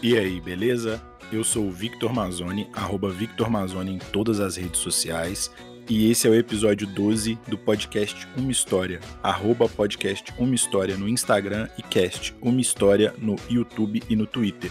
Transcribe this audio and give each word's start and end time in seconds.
E 0.00 0.16
aí, 0.16 0.40
beleza? 0.40 1.02
Eu 1.32 1.42
sou 1.42 1.66
o 1.66 1.72
Victor 1.72 2.12
Mazzoni, 2.12 2.68
arroba 2.72 3.10
Victor 3.10 3.50
Mazzoni 3.50 3.94
em 3.94 3.98
todas 3.98 4.38
as 4.38 4.56
redes 4.56 4.80
sociais. 4.80 5.50
E 5.90 6.08
esse 6.08 6.28
é 6.28 6.30
o 6.30 6.34
episódio 6.36 6.86
12 6.86 7.36
do 7.48 7.58
podcast 7.58 8.28
Uma 8.36 8.52
História, 8.52 9.00
arroba 9.24 9.68
podcast 9.68 10.32
Uma 10.38 10.54
História 10.54 10.96
no 10.96 11.08
Instagram 11.08 11.68
e 11.76 11.82
cast 11.82 12.32
Uma 12.40 12.60
História 12.60 13.12
no 13.18 13.34
YouTube 13.50 14.00
e 14.08 14.14
no 14.14 14.24
Twitter. 14.24 14.70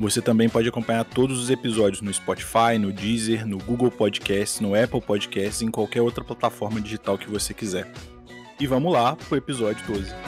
Você 0.00 0.20
também 0.20 0.48
pode 0.48 0.68
acompanhar 0.68 1.04
todos 1.04 1.40
os 1.40 1.50
episódios 1.50 2.02
no 2.02 2.12
Spotify, 2.12 2.78
no 2.80 2.92
Deezer, 2.92 3.46
no 3.46 3.58
Google 3.58 3.92
Podcasts, 3.92 4.60
no 4.60 4.74
Apple 4.74 5.00
Podcasts 5.00 5.60
e 5.60 5.66
em 5.66 5.70
qualquer 5.70 6.02
outra 6.02 6.24
plataforma 6.24 6.80
digital 6.80 7.16
que 7.16 7.30
você 7.30 7.54
quiser. 7.54 7.88
E 8.58 8.66
vamos 8.66 8.92
lá 8.92 9.14
pro 9.14 9.36
episódio 9.36 9.86
12. 9.86 10.27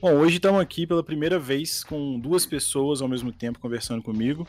Bom, 0.00 0.12
hoje 0.14 0.36
estamos 0.36 0.58
aqui 0.62 0.86
pela 0.86 1.04
primeira 1.04 1.38
vez 1.38 1.84
com 1.84 2.18
duas 2.18 2.46
pessoas 2.46 3.02
ao 3.02 3.08
mesmo 3.08 3.30
tempo 3.30 3.58
conversando 3.58 4.02
comigo. 4.02 4.46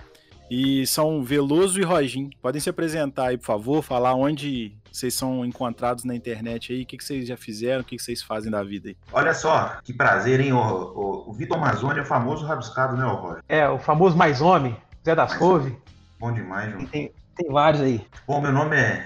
E 0.49 0.87
são 0.87 1.21
Veloso 1.21 1.77
e 1.77 1.83
Rogin. 1.83 2.29
Podem 2.41 2.61
se 2.61 2.69
apresentar 2.69 3.27
aí, 3.27 3.37
por 3.37 3.47
favor, 3.47 3.83
falar 3.83 4.15
onde 4.15 4.73
vocês 4.89 5.13
são 5.13 5.45
encontrados 5.45 6.05
na 6.05 6.15
internet 6.15 6.71
aí, 6.71 6.83
o 6.83 6.85
que, 6.85 6.95
que 6.95 7.03
vocês 7.03 7.27
já 7.27 7.35
fizeram, 7.35 7.81
o 7.81 7.83
que, 7.83 7.97
que 7.97 8.01
vocês 8.01 8.23
fazem 8.23 8.49
da 8.49 8.63
vida 8.63 8.89
aí. 8.89 8.97
Olha 9.11 9.33
só, 9.33 9.77
que 9.83 9.93
prazer, 9.93 10.39
hein? 10.39 10.53
O, 10.53 10.57
o, 10.57 11.29
o 11.29 11.33
Vitor 11.33 11.57
Amazônia 11.57 11.99
é 11.99 12.03
o 12.03 12.07
famoso 12.07 12.45
rabiscado, 12.45 12.95
né, 12.95 13.03
Roger? 13.03 13.43
É, 13.49 13.67
o 13.67 13.77
famoso 13.77 14.15
mais 14.15 14.39
homem, 14.39 14.77
Zé 15.05 15.13
das 15.13 15.35
Couve. 15.35 15.77
Bom 16.17 16.31
demais, 16.31 16.71
João. 16.71 16.85
Tem, 16.85 17.11
tem 17.35 17.51
vários 17.51 17.81
aí. 17.81 18.05
Bom, 18.25 18.39
meu 18.39 18.53
nome 18.53 18.77
é 18.77 19.05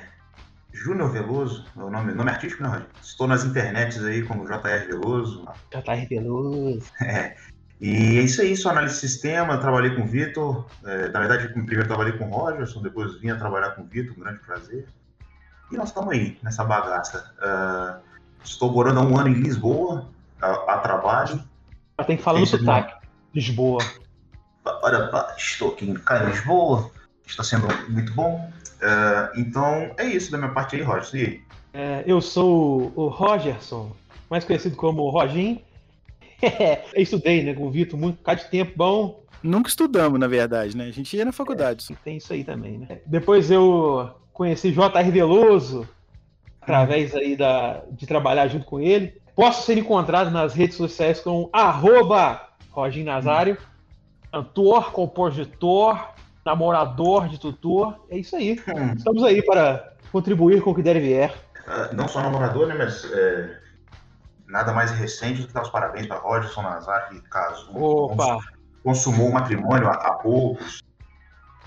Júnior 0.76 1.10
Veloso, 1.10 1.66
meu 1.74 1.90
nome, 1.90 2.14
nome 2.14 2.30
artístico, 2.30 2.62
né, 2.62 2.70
Roger? 2.70 2.88
Estou 3.02 3.28
nas 3.28 3.46
internets 3.46 4.04
aí 4.04 4.22
como 4.24 4.46
JR 4.46 4.86
Veloso. 4.88 5.48
JR 5.72 6.08
Veloso. 6.08 6.92
É. 7.02 7.36
E 7.80 8.20
é 8.20 8.22
isso 8.22 8.42
aí, 8.42 8.56
sou 8.56 8.72
analista 8.72 9.02
de 9.02 9.12
sistema, 9.12 9.58
trabalhei 9.58 9.96
com 9.96 10.04
o 10.04 10.08
Vitor. 10.08 10.66
É, 10.86 11.10
na 11.10 11.20
verdade, 11.20 11.50
primeiro 11.50 11.86
trabalhei 11.86 12.14
com 12.14 12.26
o 12.26 12.32
Rogerson, 12.32 12.82
depois 12.82 13.20
vim 13.20 13.30
a 13.30 13.36
trabalhar 13.36 13.72
com 13.72 13.82
o 13.82 13.86
Vitor, 13.86 14.16
um 14.18 14.22
grande 14.22 14.40
prazer. 14.40 14.88
E 15.72 15.76
nós 15.76 15.90
estamos 15.90 16.12
aí, 16.12 16.38
nessa 16.42 16.64
bagaça. 16.64 17.34
Uh, 17.38 18.02
estou 18.44 18.72
morando 18.72 19.00
há 19.00 19.04
um 19.04 19.18
ano 19.18 19.30
em 19.30 19.34
Lisboa, 19.34 20.10
a, 20.42 20.52
a 20.74 20.78
trabalho. 20.80 21.44
Tem 22.08 22.16
que 22.16 22.24
falar 22.24 22.40
no 22.40 22.46
sotaque. 22.46 22.96
Lisboa. 23.34 23.84
Olha, 24.66 25.12
estou 25.38 25.74
aqui 25.74 25.86
em 25.86 25.94
Lisboa, 26.28 26.90
está 27.26 27.44
sendo 27.44 27.68
muito 27.90 28.14
bom. 28.14 28.50
Uh, 28.76 29.40
então, 29.40 29.92
é 29.98 30.06
isso 30.06 30.32
da 30.32 30.38
minha 30.38 30.52
parte 30.52 30.76
aí, 30.76 30.82
Roger. 30.82 31.16
E 31.16 31.46
é, 31.78 32.06
eu 32.08 32.22
sou 32.22 32.94
o 32.96 33.08
Rogerson, 33.08 33.92
mais 34.30 34.46
conhecido 34.46 34.78
como 34.78 35.10
Rogin. 35.10 35.62
eu 36.94 37.02
estudei, 37.02 37.44
né, 37.44 37.54
com 37.54 37.68
o 37.68 37.70
Vitor, 37.72 38.00
muito 38.00 38.24
cá 38.24 38.34
de 38.34 38.46
tempo 38.46 38.72
bom. 38.78 39.24
Nunca 39.44 39.68
estudamos, 39.68 40.18
na 40.18 40.28
verdade, 40.28 40.76
né? 40.76 40.86
A 40.86 40.92
gente 40.92 41.16
ia 41.18 41.26
na 41.26 41.34
faculdade. 41.34 41.86
É, 41.92 41.96
tem 42.02 42.16
isso 42.16 42.32
aí 42.32 42.46
também, 42.46 42.78
né? 42.78 43.00
Depois 43.06 43.52
eu 43.52 44.10
conheci 44.32 44.72
J.R. 44.72 45.12
Veloso, 45.12 45.86
através 46.62 47.14
aí 47.14 47.36
da, 47.36 47.84
de 47.92 48.08
trabalhar 48.08 48.48
junto 48.48 48.66
com 48.66 48.80
ele. 48.80 49.22
Posso 49.36 49.66
ser 49.66 49.78
encontrado 49.78 50.32
nas 50.32 50.54
redes 50.54 50.78
sociais 50.78 51.20
com 51.20 51.50
arroba 51.52 52.50
Roginho 52.72 53.06
Nazário, 53.06 53.58
cantor, 54.32 54.94
compositor, 54.94 56.15
namorador 56.46 57.28
de 57.28 57.40
tutor. 57.40 58.06
É 58.10 58.18
isso 58.18 58.36
aí. 58.36 58.62
Hum. 58.68 58.94
Estamos 58.94 59.24
aí 59.24 59.44
para 59.44 59.94
contribuir 60.12 60.62
com 60.62 60.72
o 60.72 60.76
que 60.76 60.84
der 60.84 60.96
e 60.98 61.00
vier. 61.00 61.36
Uh, 61.66 61.96
não 61.96 62.08
só 62.08 62.22
namorador, 62.22 62.68
né, 62.68 62.76
mas 62.78 63.04
é, 63.12 63.60
nada 64.48 64.72
mais 64.72 64.92
recente 64.92 65.42
do 65.42 65.48
que 65.48 65.54
dar 65.54 65.64
os 65.64 65.70
parabéns 65.70 66.06
para 66.06 66.20
Rogerson 66.20 66.62
Nazário, 66.62 67.10
que 67.10 67.28
casou, 67.28 68.12
Opa. 68.12 68.38
consumou 68.84 69.30
o 69.30 69.34
matrimônio 69.34 69.88
há, 69.88 69.94
há 69.94 70.14
poucos. 70.14 70.84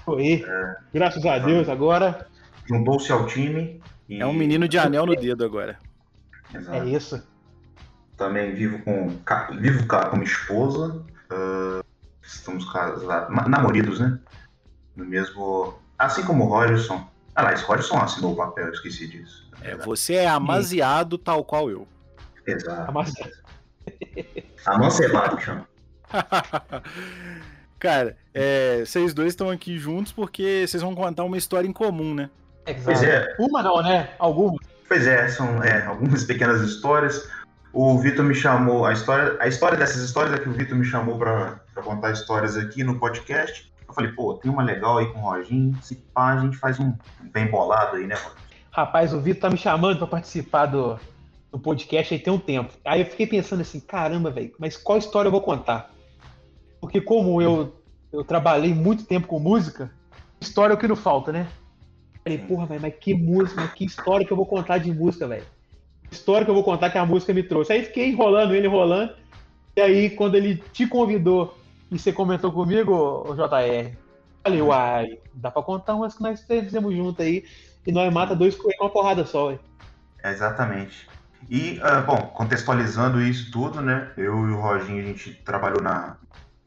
Foi. 0.05 0.45
É, 0.47 0.77
Graças 0.95 1.27
a 1.27 1.39
Deus, 1.39 1.69
agora. 1.69 2.29
Juntou-se 2.65 3.11
ao 3.11 3.27
time. 3.27 3.83
E... 4.09 4.23
É 4.23 4.27
um 4.27 4.33
menino 4.33 4.69
de 4.69 4.79
anel 4.79 5.05
no 5.05 5.17
dedo 5.17 5.45
agora. 5.45 5.79
Exato. 6.55 6.79
É 6.79 6.87
isso. 6.87 7.29
Também 8.17 8.55
vivo 8.55 8.83
com 8.83 9.09
vivo 9.61 9.87
com 9.87 10.17
minha 10.17 10.25
esposa. 10.25 11.05
Uh, 11.31 11.85
estamos 12.23 12.71
casados, 12.73 13.05
namoridos, 13.49 14.01
né? 14.01 14.19
No 14.99 15.05
mesmo. 15.05 15.79
Assim 15.97 16.25
como 16.25 16.45
o 16.45 16.49
Rogerson. 16.49 17.09
Ah, 17.35 17.43
lá, 17.43 17.53
esse 17.53 17.63
Rogerson 17.63 17.99
assinou 17.99 18.33
o 18.33 18.37
papel, 18.37 18.67
eu 18.67 18.73
esqueci 18.73 19.07
disso. 19.07 19.49
É, 19.63 19.77
você 19.77 20.15
é 20.15 20.29
amaziado 20.29 21.17
tal 21.17 21.45
qual 21.45 21.71
eu. 21.71 21.87
Exato. 22.45 22.91
Amaziado. 22.91 23.33
Amancebado, 24.67 25.41
chama. 25.41 25.69
Cara, 27.79 28.17
é, 28.35 28.85
vocês 28.85 29.15
dois 29.15 29.29
estão 29.29 29.49
aqui 29.51 29.79
juntos 29.79 30.11
porque 30.11 30.65
vocês 30.67 30.83
vão 30.83 30.97
contar 30.97 31.23
uma 31.23 31.39
história 31.39 31.69
em 31.69 31.73
comum, 31.73 32.13
né? 32.13 32.29
Exato. 32.67 32.85
Pois 32.85 33.03
é. 33.05 33.37
Uma 33.39 33.63
não, 33.63 33.81
né? 33.83 34.11
Algumas. 34.19 34.59
Pois 34.89 35.07
é, 35.07 35.29
são 35.29 35.63
é, 35.63 35.87
algumas 35.87 36.25
pequenas 36.25 36.61
histórias. 36.63 37.29
O 37.73 37.99
Vitor 37.99 38.25
me 38.25 38.35
chamou, 38.35 38.85
a 38.85 38.93
história, 38.93 39.37
a 39.39 39.47
história 39.47 39.79
dessas 39.79 40.03
histórias 40.03 40.35
é 40.35 40.39
que 40.39 40.49
o 40.49 40.53
Vitor 40.53 40.77
me 40.77 40.85
chamou 40.85 41.17
para 41.19 41.61
contar 41.77 42.11
histórias 42.11 42.57
aqui 42.57 42.83
no 42.83 42.99
podcast. 42.99 43.73
Eu 43.89 43.95
falei, 43.95 44.13
pô, 44.13 44.35
tem 44.35 44.51
uma 44.51 44.63
legal 44.63 44.99
aí 44.99 45.07
com 45.13 45.21
o 45.21 45.23
Roginho, 45.23 45.77
se 45.83 45.97
pá, 45.97 46.35
a 46.35 46.41
gente 46.41 46.57
faz 46.57 46.79
um 46.79 46.93
bem 47.33 47.47
bolado 47.51 47.97
aí, 47.97 48.07
né, 48.07 48.17
Rapaz, 48.71 49.13
o 49.13 49.21
Vitor 49.21 49.41
tá 49.41 49.51
me 49.51 49.57
chamando 49.57 49.99
para 49.99 50.07
participar 50.07 50.67
do, 50.67 51.01
do 51.51 51.59
podcast 51.59 52.15
aí 52.15 52.21
tem 52.21 52.33
um 52.33 52.39
tempo. 52.39 52.73
Aí 52.85 53.01
eu 53.01 53.07
fiquei 53.07 53.27
pensando 53.27 53.63
assim, 53.63 53.81
caramba, 53.81 54.31
velho, 54.31 54.53
mas 54.59 54.77
qual 54.77 54.99
história 54.99 55.27
eu 55.27 55.33
vou 55.33 55.41
contar? 55.41 55.91
Porque 56.81 57.01
como 57.01 57.43
eu, 57.43 57.75
eu 58.13 58.23
trabalhei 58.23 58.73
muito 58.73 59.05
tempo 59.05 59.27
com 59.27 59.41
música, 59.41 59.91
história 60.41 60.75
é 60.75 60.77
o 60.77 60.79
que 60.79 60.87
não 60.87 60.95
falta, 60.95 61.33
né? 61.33 61.49
Falei, 62.23 62.39
porra, 62.39 62.67
velho, 62.67 62.83
mas 62.83 62.95
que 62.95 63.15
música, 63.15 63.67
que 63.69 63.85
história 63.85 64.25
que 64.25 64.33
eu 64.33 64.37
vou 64.37 64.47
contar 64.47 64.79
de 64.79 64.93
música, 64.93 65.27
velho? 65.27 65.47
História 66.11 66.45
que 66.45 66.51
eu 66.51 66.55
vou 66.55 66.65
contar 66.65 66.91
que 66.91 66.99
a 66.99 67.07
música 67.07 67.35
me 67.35 67.43
trouxe. 67.43 67.73
Aí 67.73 67.85
fiquei 67.85 68.11
enrolando 68.11 68.55
ele, 68.55 68.67
enrolando. 68.67 69.13
E 69.77 69.81
aí, 69.81 70.11
quando 70.11 70.37
ele 70.37 70.57
te 70.73 70.87
convidou 70.87 71.58
e 71.91 71.99
você 71.99 72.13
comentou 72.13 72.53
comigo, 72.53 73.25
JR, 73.35 73.97
falei, 74.43 74.63
uai, 74.63 75.19
dá 75.35 75.51
pra 75.51 75.63
contar 75.63 75.95
umas 75.95 76.15
que 76.15 76.23
nós 76.23 76.43
fizemos 76.43 76.95
junto 76.95 77.23
aí. 77.23 77.45
E 77.87 77.93
nós 77.93 78.13
mata 78.13 78.37
dois 78.37 78.55
com 78.55 78.69
uma 78.81 78.91
porrada 78.91 79.25
só, 79.25 79.49
ué. 79.49 79.59
É, 80.23 80.31
exatamente. 80.31 81.09
E, 81.49 81.81
uh, 81.81 82.05
bom, 82.05 82.17
contextualizando 82.35 83.21
isso 83.23 83.51
tudo, 83.51 83.81
né? 83.81 84.11
Eu 84.17 84.35
e 84.49 84.53
o 84.53 84.61
Roginho, 84.61 85.03
a 85.03 85.07
gente 85.07 85.33
trabalhou 85.45 85.81
na, 85.81 86.17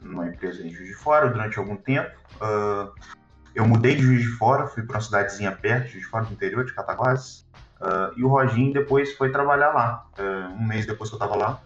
numa 0.00 0.26
empresa 0.26 0.66
em 0.66 0.70
Juiz 0.70 0.88
de 0.88 0.94
Fora 0.94 1.28
durante 1.28 1.58
algum 1.58 1.76
tempo. 1.76 2.10
Uh, 2.36 2.90
eu 3.54 3.66
mudei 3.66 3.94
de 3.94 4.02
Juiz 4.02 4.22
de 4.22 4.28
Fora, 4.28 4.66
fui 4.66 4.82
para 4.82 4.96
uma 4.96 5.02
cidadezinha 5.02 5.52
perto, 5.52 5.90
Juiz 5.90 6.04
de 6.04 6.10
Fora, 6.10 6.24
do 6.24 6.32
interior, 6.32 6.64
de 6.64 6.74
Cataguases. 6.74 7.46
Uh, 7.80 8.18
e 8.18 8.24
o 8.24 8.28
Roginho 8.28 8.72
depois 8.72 9.12
foi 9.12 9.30
trabalhar 9.30 9.72
lá. 9.72 10.06
Um 10.58 10.66
mês 10.66 10.86
depois 10.86 11.10
que 11.10 11.14
eu 11.14 11.18
estava 11.18 11.36
lá, 11.36 11.60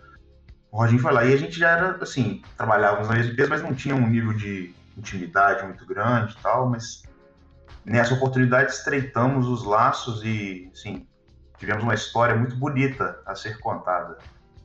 o 0.77 0.79
Roginho 0.79 1.01
foi 1.01 1.11
lá. 1.11 1.25
E 1.25 1.33
a 1.33 1.37
gente 1.39 1.59
já 1.59 1.71
era, 1.71 1.97
assim, 2.03 2.43
trabalhávamos 2.55 3.09
na 3.09 3.15
mesma 3.15 3.33
empresa, 3.33 3.51
mas 3.51 3.63
não 3.63 3.75
tinha 3.75 3.95
um 3.95 4.07
nível 4.07 4.35
de 4.35 4.75
intimidade 4.97 5.65
muito 5.65 5.87
grande 5.87 6.35
e 6.35 6.43
tal. 6.43 6.69
Mas 6.69 7.03
nessa 7.83 8.13
oportunidade 8.13 8.73
estreitamos 8.73 9.49
os 9.49 9.65
laços 9.65 10.23
e, 10.23 10.71
assim, 10.75 11.07
tivemos 11.59 11.83
uma 11.83 11.95
história 11.95 12.37
muito 12.37 12.55
bonita 12.57 13.19
a 13.25 13.35
ser 13.35 13.59
contada. 13.59 14.19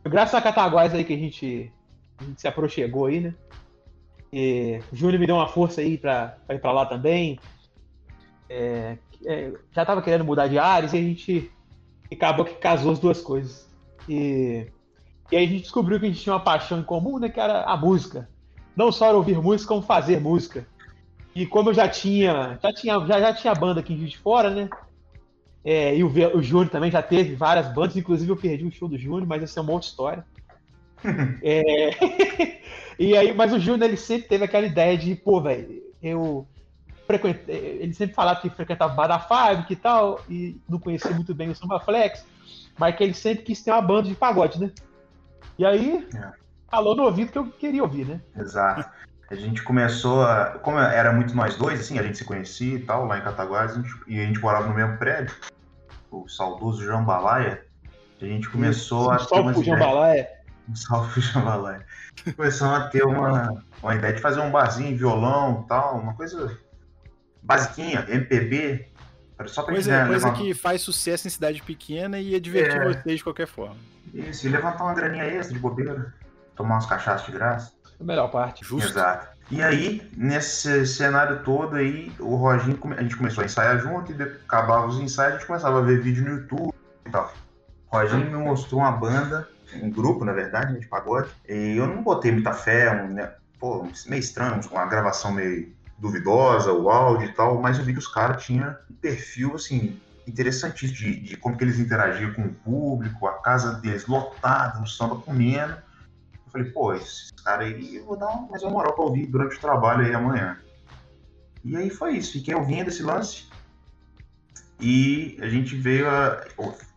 Graças 0.03 0.35
a 0.35 0.41
Cataguás 0.41 0.93
aí 0.93 1.05
que 1.05 1.13
a 1.13 1.17
gente, 1.17 1.71
a 2.19 2.23
gente 2.25 2.41
se 2.41 2.47
aproximou 2.47 3.05
aí, 3.05 3.21
né? 3.21 3.33
E 4.33 4.81
o 4.91 4.95
Júnior 4.95 5.17
me 5.17 5.27
deu 5.27 5.35
uma 5.35 5.47
força 5.47 5.79
aí 5.79 5.97
para 5.97 6.37
ir 6.49 6.59
para 6.59 6.73
lá 6.73 6.85
também. 6.85 7.39
É, 8.49 8.97
é, 9.25 9.53
já 9.71 9.83
estava 9.83 10.01
querendo 10.01 10.25
mudar 10.25 10.47
de 10.47 10.59
áreas 10.59 10.91
e 10.91 10.97
a 10.97 11.01
gente 11.01 11.49
acabou 12.11 12.43
que 12.43 12.55
casou 12.55 12.91
as 12.91 12.99
duas 12.99 13.21
coisas. 13.21 13.69
E, 14.09 14.67
e 15.31 15.37
aí 15.37 15.45
a 15.45 15.47
gente 15.47 15.61
descobriu 15.61 15.99
que 15.99 16.05
a 16.05 16.09
gente 16.09 16.21
tinha 16.21 16.33
uma 16.33 16.43
paixão 16.43 16.79
em 16.79 16.83
comum, 16.83 17.17
né? 17.17 17.29
Que 17.29 17.39
era 17.39 17.63
a 17.63 17.77
música. 17.77 18.29
Não 18.75 18.91
só 18.91 19.15
ouvir 19.15 19.37
música, 19.37 19.69
como 19.69 19.81
fazer 19.81 20.19
música. 20.19 20.67
E 21.33 21.45
como 21.45 21.69
eu 21.69 21.73
já 21.73 21.87
tinha, 21.87 22.59
já 22.61 22.73
tinha, 22.73 22.99
já, 23.05 23.19
já 23.19 23.33
tinha 23.33 23.55
banda 23.55 23.79
aqui 23.79 23.93
em 23.93 24.05
de 24.05 24.17
Fora, 24.17 24.49
né? 24.49 24.69
É, 25.63 25.95
e 25.95 26.03
o, 26.03 26.09
o 26.35 26.41
Júnior 26.41 26.69
também 26.69 26.91
já 26.91 27.01
teve 27.01 27.35
várias 27.35 27.73
bandas, 27.73 27.95
inclusive 27.95 28.29
eu 28.29 28.35
perdi 28.35 28.65
o 28.65 28.71
show 28.71 28.89
do 28.89 28.97
Júnior, 28.97 29.25
mas 29.25 29.41
essa 29.43 29.59
é 29.59 29.63
uma 29.63 29.71
outra 29.71 29.87
história. 29.87 30.25
é... 31.41 31.91
e 32.99 33.15
aí, 33.15 33.33
mas 33.33 33.53
o 33.53 33.59
Júnior 33.59 33.87
ele 33.87 33.97
sempre 33.97 34.27
teve 34.27 34.43
aquela 34.43 34.65
ideia 34.65 34.97
de, 34.97 35.15
pô, 35.15 35.39
velho, 35.39 35.81
eu 36.01 36.45
frequentei, 37.07 37.79
ele 37.81 37.93
sempre 37.93 38.15
falava 38.15 38.41
que 38.41 38.49
frequentava 38.49 38.93
Bar 38.93 39.07
da 39.07 39.65
e 39.69 39.75
tal, 39.75 40.19
e 40.29 40.57
não 40.67 40.79
conhecia 40.79 41.11
muito 41.11 41.33
bem 41.33 41.49
o 41.49 41.55
Samba 41.55 41.79
Flex, 41.79 42.25
mas 42.77 42.95
que 42.95 43.03
ele 43.03 43.13
sempre 43.13 43.43
quis 43.43 43.63
ter 43.63 43.71
uma 43.71 43.81
banda 43.81 44.09
de 44.09 44.15
pagode, 44.15 44.59
né? 44.59 44.71
E 45.57 45.65
aí, 45.65 46.07
é. 46.15 46.31
falou 46.69 46.95
no 46.95 47.03
ouvido 47.03 47.31
que 47.31 47.37
eu 47.37 47.51
queria 47.51 47.83
ouvir, 47.83 48.07
né? 48.07 48.21
Exato. 48.35 48.89
A 49.29 49.35
gente 49.35 49.63
começou 49.63 50.23
a. 50.23 50.59
Como 50.59 50.77
era 50.77 51.13
muito 51.13 51.33
nós 51.35 51.55
dois, 51.55 51.79
assim, 51.79 51.97
a 51.97 52.03
gente 52.03 52.17
se 52.17 52.25
conhecia 52.25 52.75
e 52.75 52.83
tal, 52.83 53.05
lá 53.05 53.17
em 53.17 53.21
Cataguases, 53.21 53.81
e 54.05 54.19
a 54.19 54.25
gente 54.25 54.39
morava 54.39 54.67
no 54.67 54.73
mesmo 54.73 54.97
prédio, 54.97 55.35
o 56.11 56.27
saudoso 56.27 56.83
Jambalaya. 56.83 57.63
A 58.21 58.25
gente 58.25 58.49
começou 58.49 59.13
Isso, 59.15 59.23
a. 59.23 59.27
Só 59.27 59.45
o 59.45 59.63
Jambalaya 59.63 60.27
Um 60.69 60.75
salve 60.75 61.13
pro 61.13 61.21
Jambalaya. 61.21 61.85
Começamos 62.35 62.77
a 62.77 62.89
ter 62.89 63.03
uma, 63.03 63.63
uma 63.81 63.95
ideia 63.95 64.13
de 64.13 64.21
fazer 64.21 64.41
um 64.41 64.51
barzinho, 64.51 64.97
violão 64.97 65.63
e 65.63 65.67
tal, 65.67 65.97
uma 65.97 66.13
coisa 66.13 66.57
basiquinha, 67.41 68.05
MPB, 68.09 68.90
só 69.47 69.63
pra 69.63 69.73
coisa, 69.73 70.05
coisa 70.05 70.27
levar... 70.27 70.37
que 70.37 70.53
faz 70.53 70.81
sucesso 70.81 71.27
em 71.27 71.29
cidade 71.31 71.61
pequena 71.61 72.19
e 72.19 72.29
ia 72.29 72.41
divertir 72.41 72.79
é... 72.79 72.85
vocês 72.85 73.17
de 73.17 73.23
qualquer 73.23 73.47
forma. 73.47 73.77
Isso, 74.13 74.47
e 74.47 74.49
levantar 74.49 74.83
uma 74.83 74.93
graninha 74.93 75.23
extra 75.23 75.53
de 75.53 75.59
bobeira, 75.59 76.13
tomar 76.55 76.77
uns 76.77 76.85
cachaços 76.85 77.27
de 77.27 77.33
graça. 77.33 77.71
A 77.99 78.03
melhor 78.03 78.29
parte. 78.29 78.65
Justo. 78.65 78.89
Exato. 78.89 79.27
E 79.51 79.61
aí, 79.61 80.09
nesse 80.15 80.87
cenário 80.87 81.43
todo 81.43 81.75
aí, 81.75 82.11
o 82.19 82.35
Roginho, 82.35 82.79
a 82.97 83.01
gente 83.01 83.17
começou 83.17 83.41
a 83.41 83.45
ensaiar 83.45 83.79
junto 83.79 84.13
e 84.13 84.23
acabava 84.23 84.87
os 84.87 84.97
ensaios, 84.97 85.33
a 85.33 85.37
gente 85.37 85.47
começava 85.47 85.79
a 85.79 85.81
ver 85.81 86.01
vídeo 86.01 86.23
no 86.23 86.37
YouTube 86.37 86.73
e 87.05 87.09
tal. 87.09 87.33
O 87.91 87.97
Roginho 87.97 88.31
me 88.31 88.37
mostrou 88.37 88.79
uma 88.79 88.93
banda, 88.93 89.47
um 89.75 89.89
grupo, 89.89 90.23
na 90.23 90.31
verdade, 90.31 90.79
de 90.79 90.87
pagode, 90.87 91.29
e 91.47 91.75
eu 91.77 91.85
não 91.85 92.01
botei 92.01 92.31
muita 92.31 92.53
fé, 92.53 93.03
um, 93.03 93.09
né, 93.09 93.33
pô, 93.59 93.85
meio 94.07 94.19
estranho, 94.21 94.61
uma 94.71 94.85
gravação 94.85 95.33
meio 95.33 95.73
duvidosa, 96.01 96.73
o 96.73 96.89
áudio 96.89 97.29
e 97.29 97.33
tal, 97.33 97.61
mas 97.61 97.77
eu 97.77 97.85
vi 97.85 97.93
que 97.93 97.99
os 97.99 98.07
caras 98.07 98.43
tinham 98.43 98.75
um 98.89 98.95
perfil, 98.95 99.53
assim, 99.53 100.01
interessantíssimo 100.27 100.97
de, 100.97 101.19
de, 101.21 101.37
como 101.37 101.55
que 101.55 101.63
eles 101.63 101.77
interagiam 101.77 102.33
com 102.33 102.41
o 102.41 102.53
público, 102.53 103.27
a 103.27 103.33
casa 103.33 103.75
deles 103.75 104.07
lotada, 104.07 104.81
o 104.81 104.87
samba 104.87 105.17
comendo. 105.17 105.73
Eu 105.73 106.51
falei, 106.51 106.71
pô, 106.71 106.93
esses 106.95 107.29
caras 107.45 107.67
aí, 107.67 107.97
eu 107.97 108.05
vou 108.05 108.17
dar 108.17 108.35
mais 108.49 108.63
uma 108.63 108.71
moral 108.71 108.93
pra 108.93 109.05
ouvir 109.05 109.27
durante 109.27 109.57
o 109.57 109.61
trabalho 109.61 110.03
aí 110.03 110.13
amanhã. 110.13 110.57
E 111.63 111.77
aí 111.77 111.91
foi 111.91 112.17
isso, 112.17 112.33
fiquei 112.33 112.55
ouvindo 112.55 112.87
esse 112.87 113.03
lance. 113.03 113.47
E 114.79 115.37
a 115.39 115.47
gente 115.47 115.75
veio 115.75 116.09
a. 116.09 116.43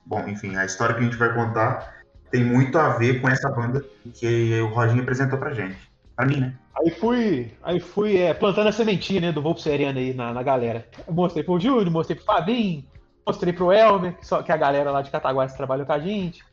Bom, 0.06 0.26
enfim, 0.26 0.56
a 0.56 0.64
história 0.64 0.94
que 0.94 1.02
a 1.02 1.04
gente 1.04 1.16
vai 1.16 1.34
contar 1.34 2.02
tem 2.30 2.42
muito 2.42 2.78
a 2.78 2.96
ver 2.96 3.20
com 3.20 3.28
essa 3.28 3.50
banda 3.50 3.84
que 4.14 4.58
o 4.60 4.68
Rodinho 4.68 5.02
apresentou 5.02 5.38
pra 5.38 5.52
gente. 5.52 5.93
Pra 6.16 6.26
mim, 6.26 6.36
né? 6.36 6.54
Aí 6.76 6.90
fui, 6.90 7.52
aí 7.62 7.80
fui 7.80 8.16
é, 8.16 8.34
plantando 8.34 8.68
a 8.68 8.72
sementinha 8.72 9.20
né, 9.20 9.32
do 9.32 9.42
Volpo 9.42 9.60
Sereno 9.60 9.98
aí 9.98 10.12
na, 10.12 10.32
na 10.32 10.42
galera. 10.42 10.86
Eu 11.06 11.14
mostrei 11.14 11.44
pro 11.44 11.60
Júnior, 11.60 11.90
mostrei 11.90 12.16
pro 12.16 12.24
Fabinho, 12.24 12.84
mostrei 13.26 13.52
pro 13.52 13.72
Elmer, 13.72 14.16
que, 14.16 14.26
só, 14.26 14.42
que 14.42 14.50
a 14.50 14.56
galera 14.56 14.90
lá 14.90 15.00
de 15.00 15.10
Cataguases 15.10 15.56
trabalhou 15.56 15.86
com 15.86 15.92
a 15.92 15.98
gente. 15.98 16.44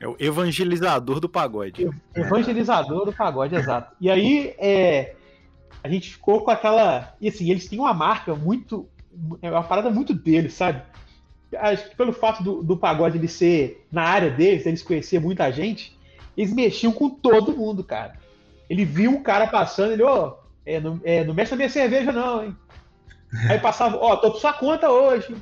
É 0.00 0.08
o 0.08 0.16
evangelizador 0.18 1.20
do 1.20 1.28
pagode. 1.28 1.88
Evangelizador 2.14 3.04
do 3.04 3.12
pagode, 3.12 3.54
exato. 3.54 3.94
E 4.00 4.10
aí 4.10 4.54
é, 4.58 5.14
a 5.84 5.88
gente 5.88 6.12
ficou 6.12 6.42
com 6.42 6.50
aquela. 6.50 7.14
E 7.20 7.28
assim, 7.28 7.50
eles 7.50 7.68
têm 7.68 7.78
uma 7.78 7.92
marca 7.92 8.34
muito. 8.34 8.88
É 9.42 9.50
uma 9.50 9.62
parada 9.62 9.90
muito 9.90 10.14
deles, 10.14 10.54
sabe? 10.54 10.82
Acho 11.56 11.90
que 11.90 11.96
pelo 11.96 12.12
fato 12.12 12.42
do, 12.42 12.62
do 12.62 12.76
pagode 12.76 13.18
ele 13.18 13.28
ser 13.28 13.86
na 13.90 14.02
área 14.02 14.30
deles, 14.30 14.64
eles 14.64 14.82
conhecer 14.82 15.20
muita 15.20 15.50
gente, 15.50 15.98
eles 16.36 16.52
mexiam 16.54 16.92
com 16.92 17.10
todo 17.10 17.56
mundo, 17.56 17.84
cara. 17.84 18.14
Ele 18.70 18.84
viu 18.84 19.10
um 19.10 19.22
cara 19.22 19.48
passando, 19.48 19.92
ele, 19.92 20.04
ó, 20.04 20.28
oh, 20.28 20.36
é, 20.64 20.78
não, 20.78 21.00
é, 21.02 21.24
não 21.24 21.34
mexe 21.34 21.50
na 21.50 21.56
minha 21.56 21.68
cerveja, 21.68 22.12
não, 22.12 22.44
hein? 22.44 22.56
Aí 23.48 23.58
passava, 23.58 23.96
ó, 23.96 24.12
oh, 24.12 24.16
tô 24.16 24.30
por 24.30 24.40
sua 24.40 24.52
conta 24.52 24.88
hoje. 24.88 25.36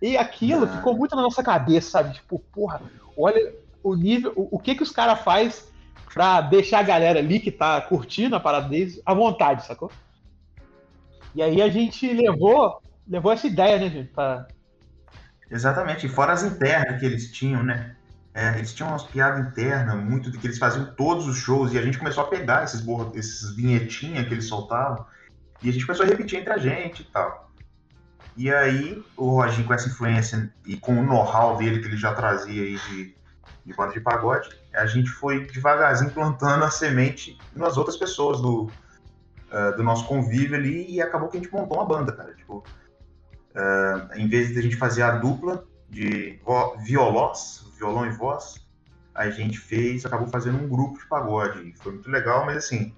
E 0.00 0.16
aquilo 0.16 0.64
ah. 0.64 0.68
ficou 0.68 0.96
muito 0.96 1.16
na 1.16 1.22
nossa 1.22 1.42
cabeça, 1.42 1.90
sabe? 1.90 2.14
Tipo, 2.14 2.38
porra, 2.38 2.80
olha 3.16 3.52
o 3.82 3.96
nível, 3.96 4.32
o, 4.36 4.56
o 4.56 4.58
que 4.60 4.76
que 4.76 4.82
os 4.84 4.92
caras 4.92 5.20
faz 5.22 5.68
pra 6.14 6.40
deixar 6.40 6.78
a 6.78 6.84
galera 6.84 7.18
ali 7.18 7.40
que 7.40 7.50
tá 7.50 7.80
curtindo 7.80 8.36
a 8.36 8.40
parada 8.40 8.68
deles 8.68 9.02
à 9.04 9.12
vontade, 9.12 9.66
sacou? 9.66 9.90
E 11.34 11.42
aí 11.42 11.60
a 11.60 11.68
gente 11.68 12.12
levou, 12.12 12.80
levou 13.08 13.32
essa 13.32 13.46
ideia, 13.48 13.78
né, 13.78 13.90
gente, 13.90 14.10
pra... 14.10 14.46
Exatamente, 15.50 16.06
e 16.06 16.08
fora 16.08 16.32
as 16.32 16.44
internas 16.44 17.00
que 17.00 17.06
eles 17.06 17.32
tinham, 17.32 17.62
né? 17.64 17.96
É, 18.38 18.56
eles 18.56 18.72
tinham 18.72 18.90
umas 18.90 19.02
piadas 19.02 19.44
internas, 19.44 19.96
muito 19.96 20.30
de 20.30 20.38
que 20.38 20.46
eles 20.46 20.60
faziam 20.60 20.84
todos 20.94 21.26
os 21.26 21.36
shows, 21.38 21.72
e 21.72 21.78
a 21.78 21.82
gente 21.82 21.98
começou 21.98 22.22
a 22.22 22.28
pegar 22.28 22.62
esses, 22.62 22.84
esses 23.14 23.52
vinhetinhas 23.56 24.28
que 24.28 24.32
eles 24.32 24.46
soltavam, 24.46 25.04
e 25.60 25.68
a 25.68 25.72
gente 25.72 25.84
começou 25.84 26.06
a 26.06 26.08
repetir 26.08 26.38
entre 26.38 26.52
a 26.52 26.56
gente 26.56 27.02
e 27.02 27.06
tal. 27.06 27.50
E 28.36 28.48
aí, 28.54 29.02
o 29.16 29.30
Roginho, 29.30 29.66
com 29.66 29.74
essa 29.74 29.88
influência 29.88 30.54
e 30.64 30.76
com 30.76 31.00
o 31.00 31.02
know-how 31.02 31.56
dele 31.56 31.80
que 31.80 31.88
ele 31.88 31.96
já 31.96 32.14
trazia 32.14 32.62
aí 32.62 32.78
de, 32.88 33.16
de 33.66 33.74
banda 33.74 33.92
de 33.92 34.00
pagode, 34.00 34.48
a 34.72 34.86
gente 34.86 35.10
foi 35.10 35.44
devagarzinho 35.48 36.12
plantando 36.12 36.62
a 36.62 36.70
semente 36.70 37.36
nas 37.56 37.76
outras 37.76 37.96
pessoas 37.96 38.40
do, 38.40 38.66
uh, 39.50 39.76
do 39.76 39.82
nosso 39.82 40.06
convívio 40.06 40.56
ali, 40.56 40.88
e 40.88 41.02
acabou 41.02 41.28
que 41.28 41.38
a 41.38 41.40
gente 41.40 41.52
montou 41.52 41.76
uma 41.76 41.86
banda, 41.86 42.12
cara. 42.12 42.32
Tipo, 42.34 42.58
uh, 43.56 44.16
em 44.16 44.28
vez 44.28 44.50
de 44.50 44.60
a 44.60 44.62
gente 44.62 44.76
fazer 44.76 45.02
a 45.02 45.16
dupla 45.16 45.64
de 45.90 46.38
violós, 46.84 47.66
violão 47.78 48.06
e 48.06 48.10
voz, 48.10 48.66
a 49.14 49.30
gente 49.30 49.58
fez, 49.58 50.04
acabou 50.04 50.28
fazendo 50.28 50.62
um 50.62 50.68
grupo 50.68 50.98
de 50.98 51.06
pagode. 51.06 51.74
Foi 51.76 51.92
muito 51.92 52.10
legal, 52.10 52.44
mas 52.44 52.58
assim, 52.58 52.94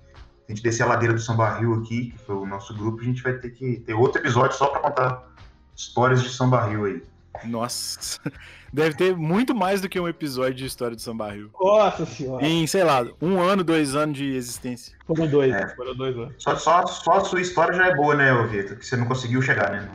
a 0.48 0.52
gente 0.52 0.62
descer 0.62 0.82
a 0.82 0.86
ladeira 0.86 1.14
do 1.14 1.20
Samba 1.20 1.58
Rio 1.58 1.74
aqui, 1.74 2.10
que 2.10 2.18
foi 2.18 2.36
o 2.36 2.46
nosso 2.46 2.74
grupo, 2.74 3.00
a 3.00 3.04
gente 3.04 3.22
vai 3.22 3.34
ter 3.34 3.50
que 3.50 3.80
ter 3.80 3.94
outro 3.94 4.20
episódio 4.20 4.56
só 4.56 4.66
para 4.66 4.80
contar 4.80 5.30
histórias 5.76 6.22
de 6.22 6.28
Samba 6.28 6.66
Rio 6.66 6.84
aí. 6.84 7.02
Nossa, 7.44 8.20
deve 8.72 8.96
ter 8.96 9.16
muito 9.16 9.54
mais 9.54 9.80
do 9.80 9.88
que 9.88 9.98
um 9.98 10.08
episódio 10.08 10.54
de 10.54 10.66
história 10.66 10.94
do 10.94 11.00
Samba 11.00 11.32
Rio. 11.32 11.50
Nossa 11.58 12.04
senhora. 12.04 12.44
Em, 12.44 12.66
sei 12.66 12.84
lá, 12.84 13.06
um 13.22 13.40
ano, 13.40 13.64
dois 13.64 13.94
anos 13.94 14.18
de 14.18 14.34
existência. 14.34 14.96
Foram 15.06 15.26
dois, 15.26 15.54
é. 15.54 15.68
foram 15.74 15.94
dois 15.94 16.16
anos. 16.16 16.34
Só, 16.38 16.56
só, 16.56 16.86
só 16.86 17.12
a 17.12 17.24
sua 17.24 17.40
história 17.40 17.74
já 17.74 17.86
é 17.86 17.94
boa, 17.94 18.14
né, 18.14 18.30
Vitor? 18.46 18.76
Que 18.76 18.84
você 18.84 18.96
não 18.96 19.06
conseguiu 19.06 19.40
chegar, 19.40 19.70
né? 19.70 19.88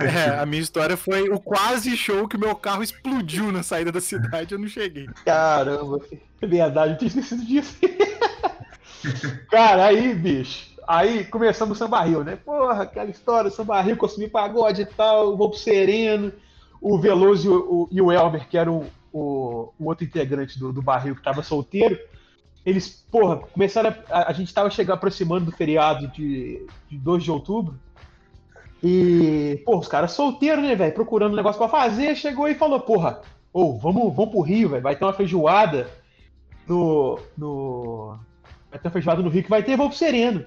É, 0.00 0.38
a 0.38 0.44
minha 0.44 0.60
história 0.60 0.96
foi 0.96 1.30
o 1.30 1.40
quase 1.40 1.96
show 1.96 2.28
que 2.28 2.36
meu 2.36 2.54
carro 2.54 2.82
explodiu 2.82 3.50
na 3.50 3.62
saída 3.62 3.90
da 3.90 4.00
cidade 4.00 4.54
eu 4.54 4.58
não 4.58 4.68
cheguei. 4.68 5.08
Caramba, 5.24 6.00
é 6.40 6.46
verdade, 6.46 6.92
eu 6.92 6.98
tinha 6.98 7.08
esquecido 7.08 7.44
disso. 7.44 7.76
Cara, 9.50 9.86
aí, 9.86 10.14
bicho, 10.14 10.70
aí 10.86 11.24
começamos 11.24 11.76
o 11.76 11.78
Samba 11.78 12.02
Rio, 12.02 12.22
né? 12.22 12.36
Porra, 12.36 12.82
aquela 12.82 13.08
história, 13.08 13.50
Samba 13.50 13.80
Rio, 13.80 13.96
consumi 13.96 14.28
pagode 14.28 14.82
e 14.82 14.86
tal, 14.86 15.36
vou 15.36 15.48
pro 15.48 15.58
Sereno, 15.58 16.30
o 16.80 16.98
Veloso 16.98 17.46
e 17.46 17.50
o, 17.50 17.88
e 17.90 18.02
o 18.02 18.12
Elmer, 18.12 18.46
que 18.48 18.58
era 18.58 18.70
o, 18.70 18.86
o, 19.10 19.72
o 19.78 19.86
outro 19.86 20.04
integrante 20.04 20.58
do, 20.58 20.72
do 20.72 20.82
barril 20.82 21.16
que 21.16 21.22
tava 21.22 21.42
solteiro, 21.42 21.98
eles, 22.64 23.04
porra, 23.10 23.38
começaram 23.38 23.94
a, 24.10 24.30
a 24.30 24.32
gente 24.34 24.52
tava 24.52 24.68
chegando, 24.68 24.96
aproximando 24.96 25.46
do 25.46 25.52
feriado 25.52 26.08
de, 26.08 26.66
de 26.88 26.98
2 26.98 27.24
de 27.24 27.30
outubro, 27.30 27.78
e, 28.82 29.62
pô, 29.64 29.78
os 29.78 29.88
caras 29.88 30.12
solteiros, 30.12 30.64
né, 30.64 30.74
velho? 30.74 30.94
Procurando 30.94 31.32
um 31.32 31.36
negócio 31.36 31.58
pra 31.58 31.68
fazer, 31.68 32.16
chegou 32.16 32.48
e 32.48 32.54
falou, 32.54 32.80
porra, 32.80 33.20
ou 33.52 33.74
oh, 33.74 33.78
vamos, 33.78 34.14
vamos 34.14 34.30
pro 34.30 34.40
Rio, 34.40 34.70
velho. 34.70 34.82
Vai 34.82 34.96
ter 34.96 35.04
uma 35.04 35.12
feijoada 35.12 35.90
no. 36.66 37.18
no... 37.36 38.18
Vai 38.70 38.78
ter 38.78 38.88
uma 38.88 38.92
feijoada 38.92 39.22
no 39.22 39.28
Rio 39.28 39.42
que 39.42 39.50
vai 39.50 39.62
ter 39.62 39.76
voo 39.76 39.88
pro 39.88 39.98
Sereno. 39.98 40.46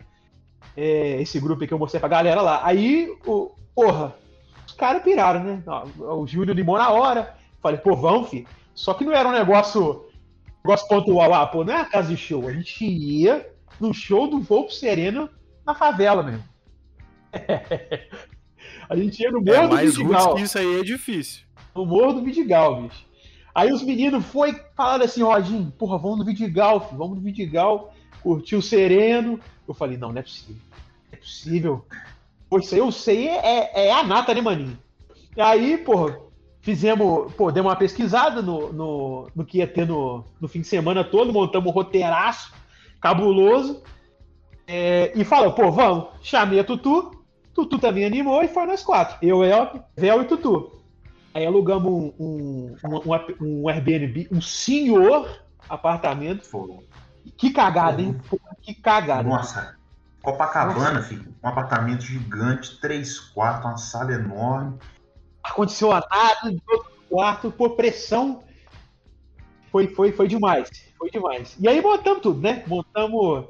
É, 0.75 1.21
esse 1.21 1.39
grupo 1.39 1.67
que 1.67 1.73
eu 1.73 1.79
mostrei 1.79 1.99
pra 1.99 2.09
galera 2.09 2.41
lá. 2.41 2.61
Aí, 2.63 3.13
o, 3.25 3.51
porra, 3.75 4.15
os 4.65 4.73
caras 4.73 5.03
piraram, 5.03 5.43
né? 5.43 5.63
O 5.99 6.25
Júlio 6.25 6.53
limou 6.53 6.77
na 6.77 6.89
hora. 6.89 7.35
Falei, 7.61 7.77
pô, 7.77 7.95
vamos, 7.95 8.29
filho. 8.29 8.47
Só 8.73 8.93
que 8.93 9.05
não 9.05 9.13
era 9.13 9.29
um 9.29 9.33
negócio, 9.33 10.05
negócio 10.63 10.87
pontual 10.87 11.29
lá, 11.29 11.45
pô, 11.45 11.63
não 11.63 11.73
é 11.73 11.81
a 11.81 11.85
casa 11.85 12.09
de 12.09 12.17
show. 12.17 12.47
A 12.47 12.53
gente 12.53 12.83
ia 12.83 13.47
no 13.79 13.93
show 13.93 14.27
do 14.27 14.39
Voo 14.39 14.69
Sereno 14.69 15.29
na 15.65 15.75
favela 15.75 16.23
mesmo. 16.23 16.52
a 18.89 18.95
gente 18.95 19.21
ia 19.21 19.31
no 19.31 19.39
é, 19.39 19.61
Morro 19.61 19.77
é, 19.77 19.85
do 19.85 19.91
Vidigal. 19.91 20.37
isso 20.39 20.57
aí 20.57 20.79
é 20.79 20.83
difícil. 20.83 21.43
No 21.75 21.85
Morro 21.85 22.13
do 22.13 22.23
Vidigal, 22.23 22.83
bicho. 22.83 23.05
Aí 23.55 23.71
os 23.71 23.83
meninos 23.83 24.25
foi 24.25 24.59
falaram 24.75 25.05
assim, 25.05 25.21
Rodinho, 25.21 25.71
porra, 25.77 25.97
vamos 25.97 26.19
no 26.19 26.25
Vidigal, 26.25 26.81
filho, 26.81 26.97
vamos 26.97 27.17
no 27.17 27.23
Vidigal, 27.23 27.93
curtiu 28.21 28.59
o 28.59 28.63
Sereno. 28.63 29.39
Eu 29.67 29.73
falei, 29.73 29.97
não, 29.97 30.11
não 30.11 30.19
é 30.19 30.23
possível. 30.23 30.55
Não 30.55 31.13
é 31.13 31.15
possível. 31.17 31.85
Pô, 32.49 32.59
isso 32.59 32.73
aí 32.73 32.79
eu 32.79 32.91
sei, 32.91 33.27
é, 33.27 33.87
é 33.87 33.91
a 33.91 34.03
nata, 34.03 34.33
né, 34.33 34.41
maninho? 34.41 34.77
E 35.35 35.41
aí, 35.41 35.77
porra, 35.77 36.19
fizemos, 36.61 37.33
pô, 37.33 37.51
demos 37.51 37.71
uma 37.71 37.77
pesquisada 37.77 38.41
no, 38.41 38.73
no, 38.73 39.27
no 39.35 39.45
que 39.45 39.59
ia 39.59 39.67
ter 39.67 39.87
no, 39.87 40.23
no 40.39 40.47
fim 40.47 40.61
de 40.61 40.67
semana 40.67 41.03
todo, 41.03 41.33
montamos 41.33 41.69
um 41.69 41.73
roteiraço 41.73 42.53
cabuloso. 42.99 43.83
É, 44.65 45.11
e 45.13 45.23
falou, 45.23 45.53
pô, 45.53 45.71
vamos, 45.71 46.07
chamei 46.21 46.59
a 46.59 46.63
Tutu, 46.63 47.22
Tutu 47.53 47.77
também 47.77 48.05
animou 48.05 48.43
e 48.43 48.47
foi 48.47 48.65
nós 48.65 48.83
quatro. 48.83 49.17
Eu, 49.21 49.43
El, 49.43 49.83
Vel 49.95 50.21
e 50.21 50.25
Tutu. 50.25 50.71
Aí 51.33 51.45
alugamos 51.45 51.91
um, 51.91 52.13
um, 52.19 52.75
um, 52.85 53.61
um 53.61 53.69
Airbnb, 53.69 54.27
um 54.31 54.41
senhor 54.41 55.41
apartamento. 55.67 56.45
Fogo. 56.45 56.83
Que 57.37 57.51
cagada, 57.51 58.01
hein? 58.01 58.19
que 58.61 58.73
cagada. 58.73 59.23
Nossa. 59.23 59.75
Copacabana, 60.21 60.93
Nossa. 60.93 61.07
filho. 61.07 61.35
Um 61.43 61.47
apartamento 61.47 62.01
gigante, 62.01 62.79
três 62.79 63.19
quartos, 63.19 63.65
uma 63.65 63.77
sala 63.77 64.13
enorme. 64.13 64.77
Ar-condicionado 65.43 66.51
de 66.51 66.61
outro 66.67 66.91
quarto, 67.09 67.51
por 67.51 67.75
pressão. 67.75 68.41
Foi, 69.71 69.87
foi, 69.87 70.11
foi 70.11 70.27
demais. 70.27 70.69
Foi 70.97 71.09
demais. 71.09 71.57
E 71.59 71.67
aí 71.67 71.81
montamos 71.81 72.21
tudo, 72.21 72.39
né? 72.39 72.63
Montamos, 72.67 73.47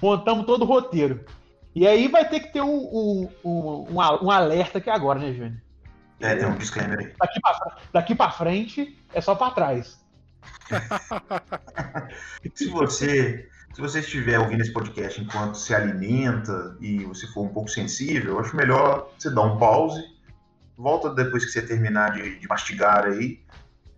montamos 0.00 0.46
todo 0.46 0.62
o 0.62 0.66
roteiro. 0.66 1.24
E 1.74 1.86
aí 1.86 2.08
vai 2.08 2.28
ter 2.28 2.40
que 2.40 2.52
ter 2.52 2.60
um, 2.60 2.68
um, 2.68 3.28
um, 3.44 3.94
um 3.94 4.30
alerta 4.30 4.78
aqui 4.78 4.90
agora, 4.90 5.18
né, 5.18 5.32
Júnior? 5.32 5.60
É, 6.20 6.36
tem 6.36 6.46
um 6.46 6.56
disclaimer 6.56 6.98
aí. 6.98 7.12
Daqui 7.18 7.40
pra, 7.40 7.76
daqui 7.92 8.14
pra 8.14 8.30
frente 8.30 8.98
é 9.12 9.20
só 9.20 9.34
pra 9.34 9.50
trás. 9.50 10.00
se 12.54 12.68
você 12.68 13.48
se 13.74 13.80
você 13.80 14.00
estiver 14.00 14.38
ouvindo 14.38 14.60
esse 14.60 14.72
podcast 14.72 15.20
enquanto 15.20 15.54
se 15.54 15.74
alimenta 15.74 16.76
e 16.78 17.04
você 17.04 17.26
for 17.28 17.44
um 17.44 17.48
pouco 17.48 17.70
sensível, 17.70 18.32
eu 18.32 18.40
acho 18.40 18.54
melhor 18.54 19.10
você 19.18 19.30
dar 19.30 19.42
um 19.42 19.56
pause, 19.56 20.04
volta 20.76 21.08
depois 21.14 21.44
que 21.44 21.50
você 21.50 21.62
terminar 21.62 22.12
de, 22.12 22.38
de 22.38 22.46
mastigar 22.46 23.06
aí. 23.06 23.40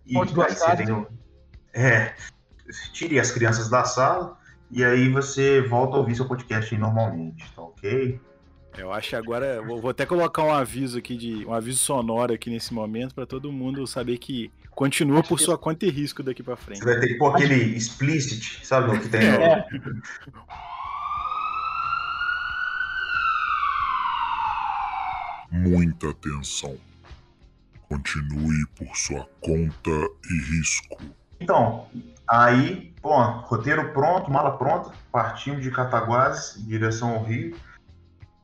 E 0.05 0.13
Pode 0.13 0.41
aí 0.41 0.55
você 0.55 0.75
vem, 0.77 1.07
é, 1.73 2.13
tire 2.93 3.19
as 3.19 3.31
crianças 3.31 3.69
da 3.69 3.83
sala 3.83 4.37
e 4.71 4.83
aí 4.83 5.09
você 5.09 5.61
volta 5.61 5.95
a 5.95 5.99
ouvir 5.99 6.15
seu 6.15 6.27
podcast 6.27 6.75
normalmente, 6.77 7.45
tá 7.55 7.61
ok? 7.61 8.19
Eu 8.77 8.91
acho 8.91 9.09
que 9.09 9.15
agora 9.15 9.61
vou, 9.61 9.79
vou 9.81 9.89
até 9.89 10.05
colocar 10.05 10.43
um 10.43 10.51
aviso 10.51 10.97
aqui 10.97 11.15
de 11.15 11.45
um 11.45 11.53
aviso 11.53 11.77
sonoro 11.77 12.33
aqui 12.33 12.49
nesse 12.49 12.73
momento 12.73 13.15
para 13.15 13.25
todo 13.25 13.51
mundo 13.51 13.87
saber 13.87 14.17
que 14.17 14.51
continua 14.71 15.23
por 15.23 15.39
sua 15.39 15.57
conta 15.57 15.85
e 15.85 15.89
risco 15.89 16.21
daqui 16.21 16.43
para 16.43 16.57
frente. 16.57 16.79
Você 16.79 16.85
vai 16.85 16.99
ter 16.99 17.07
que 17.07 17.15
pôr 17.15 17.33
aquele 17.33 17.55
explicit, 17.55 18.65
sabe 18.65 18.95
o 18.95 18.99
que 18.99 19.07
tem? 19.07 19.21
É. 19.21 19.65
Muita 25.51 26.09
atenção. 26.09 26.77
Continue 27.87 28.65
por 28.75 28.97
sua 28.97 29.25
conta 29.39 29.91
e 30.29 30.41
risco. 30.51 30.97
Então, 31.39 31.87
aí, 32.27 32.93
bom, 33.01 33.41
roteiro 33.45 33.91
pronto, 33.91 34.31
mala 34.31 34.57
pronta, 34.57 34.91
partimos 35.11 35.61
de 35.61 35.71
Cataguases 35.71 36.57
em 36.57 36.65
direção 36.65 37.15
ao 37.15 37.23
Rio. 37.23 37.55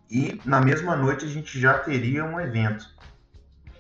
E 0.10 0.42
na 0.44 0.60
mesma 0.60 0.96
noite 0.96 1.26
a 1.26 1.28
gente 1.28 1.60
já 1.60 1.80
teria 1.80 2.26
um 2.26 2.40
evento, 2.40 2.86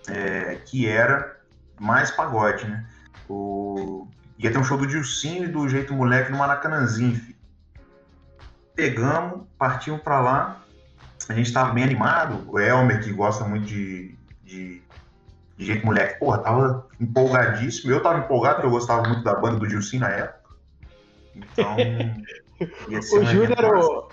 é, 0.07 0.55
que 0.65 0.87
era 0.87 1.39
mais 1.79 2.11
pagode, 2.11 2.65
né? 2.65 2.87
O... 3.27 4.07
Ia 4.37 4.51
ter 4.51 4.57
um 4.57 4.63
show 4.63 4.77
do 4.77 4.87
Dilcinho 4.87 5.43
e 5.43 5.47
do 5.47 5.67
Jeito 5.67 5.93
Moleque 5.93 6.31
no 6.31 6.37
Maracanãzinho, 6.37 7.15
filho. 7.15 7.35
Pegamos, 8.73 9.45
partimos 9.57 10.01
para 10.01 10.19
lá, 10.19 10.63
a 11.29 11.33
gente 11.33 11.53
tava 11.53 11.73
bem 11.73 11.83
animado, 11.83 12.43
o 12.47 12.59
Elmer, 12.59 13.03
que 13.03 13.11
gosta 13.11 13.43
muito 13.43 13.65
de, 13.65 14.15
de, 14.43 14.81
de 15.57 15.65
Jeito 15.65 15.85
Moleque, 15.85 16.19
porra, 16.19 16.39
tava 16.39 16.87
empolgadíssimo, 17.01 17.91
eu 17.91 18.01
tava 18.01 18.19
empolgado 18.19 18.55
porque 18.55 18.67
eu 18.67 18.71
gostava 18.71 19.07
muito 19.07 19.23
da 19.23 19.33
banda 19.33 19.57
do 19.57 19.67
Dilcinho 19.67 20.01
na 20.01 20.09
época. 20.09 20.55
Então, 21.35 21.75
o 23.19 23.25
Júnior, 23.25 24.07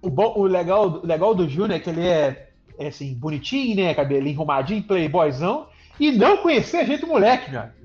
o, 0.00 0.08
bom, 0.08 0.34
o 0.36 0.44
legal, 0.44 1.00
o 1.02 1.06
legal 1.06 1.34
do 1.34 1.48
Júnior 1.48 1.72
é 1.72 1.80
que 1.80 1.90
ele 1.90 2.06
é, 2.06 2.50
é, 2.78 2.88
assim, 2.88 3.12
bonitinho, 3.14 3.76
né? 3.76 3.94
Cabelinho 3.94 4.36
arrumadinho, 4.36 4.82
playboyzão, 4.84 5.66
e 5.98 6.12
não 6.12 6.36
conhecer 6.36 6.86
gente 6.86 7.04
moleque, 7.04 7.50
meu 7.50 7.60
amigo. 7.60 7.80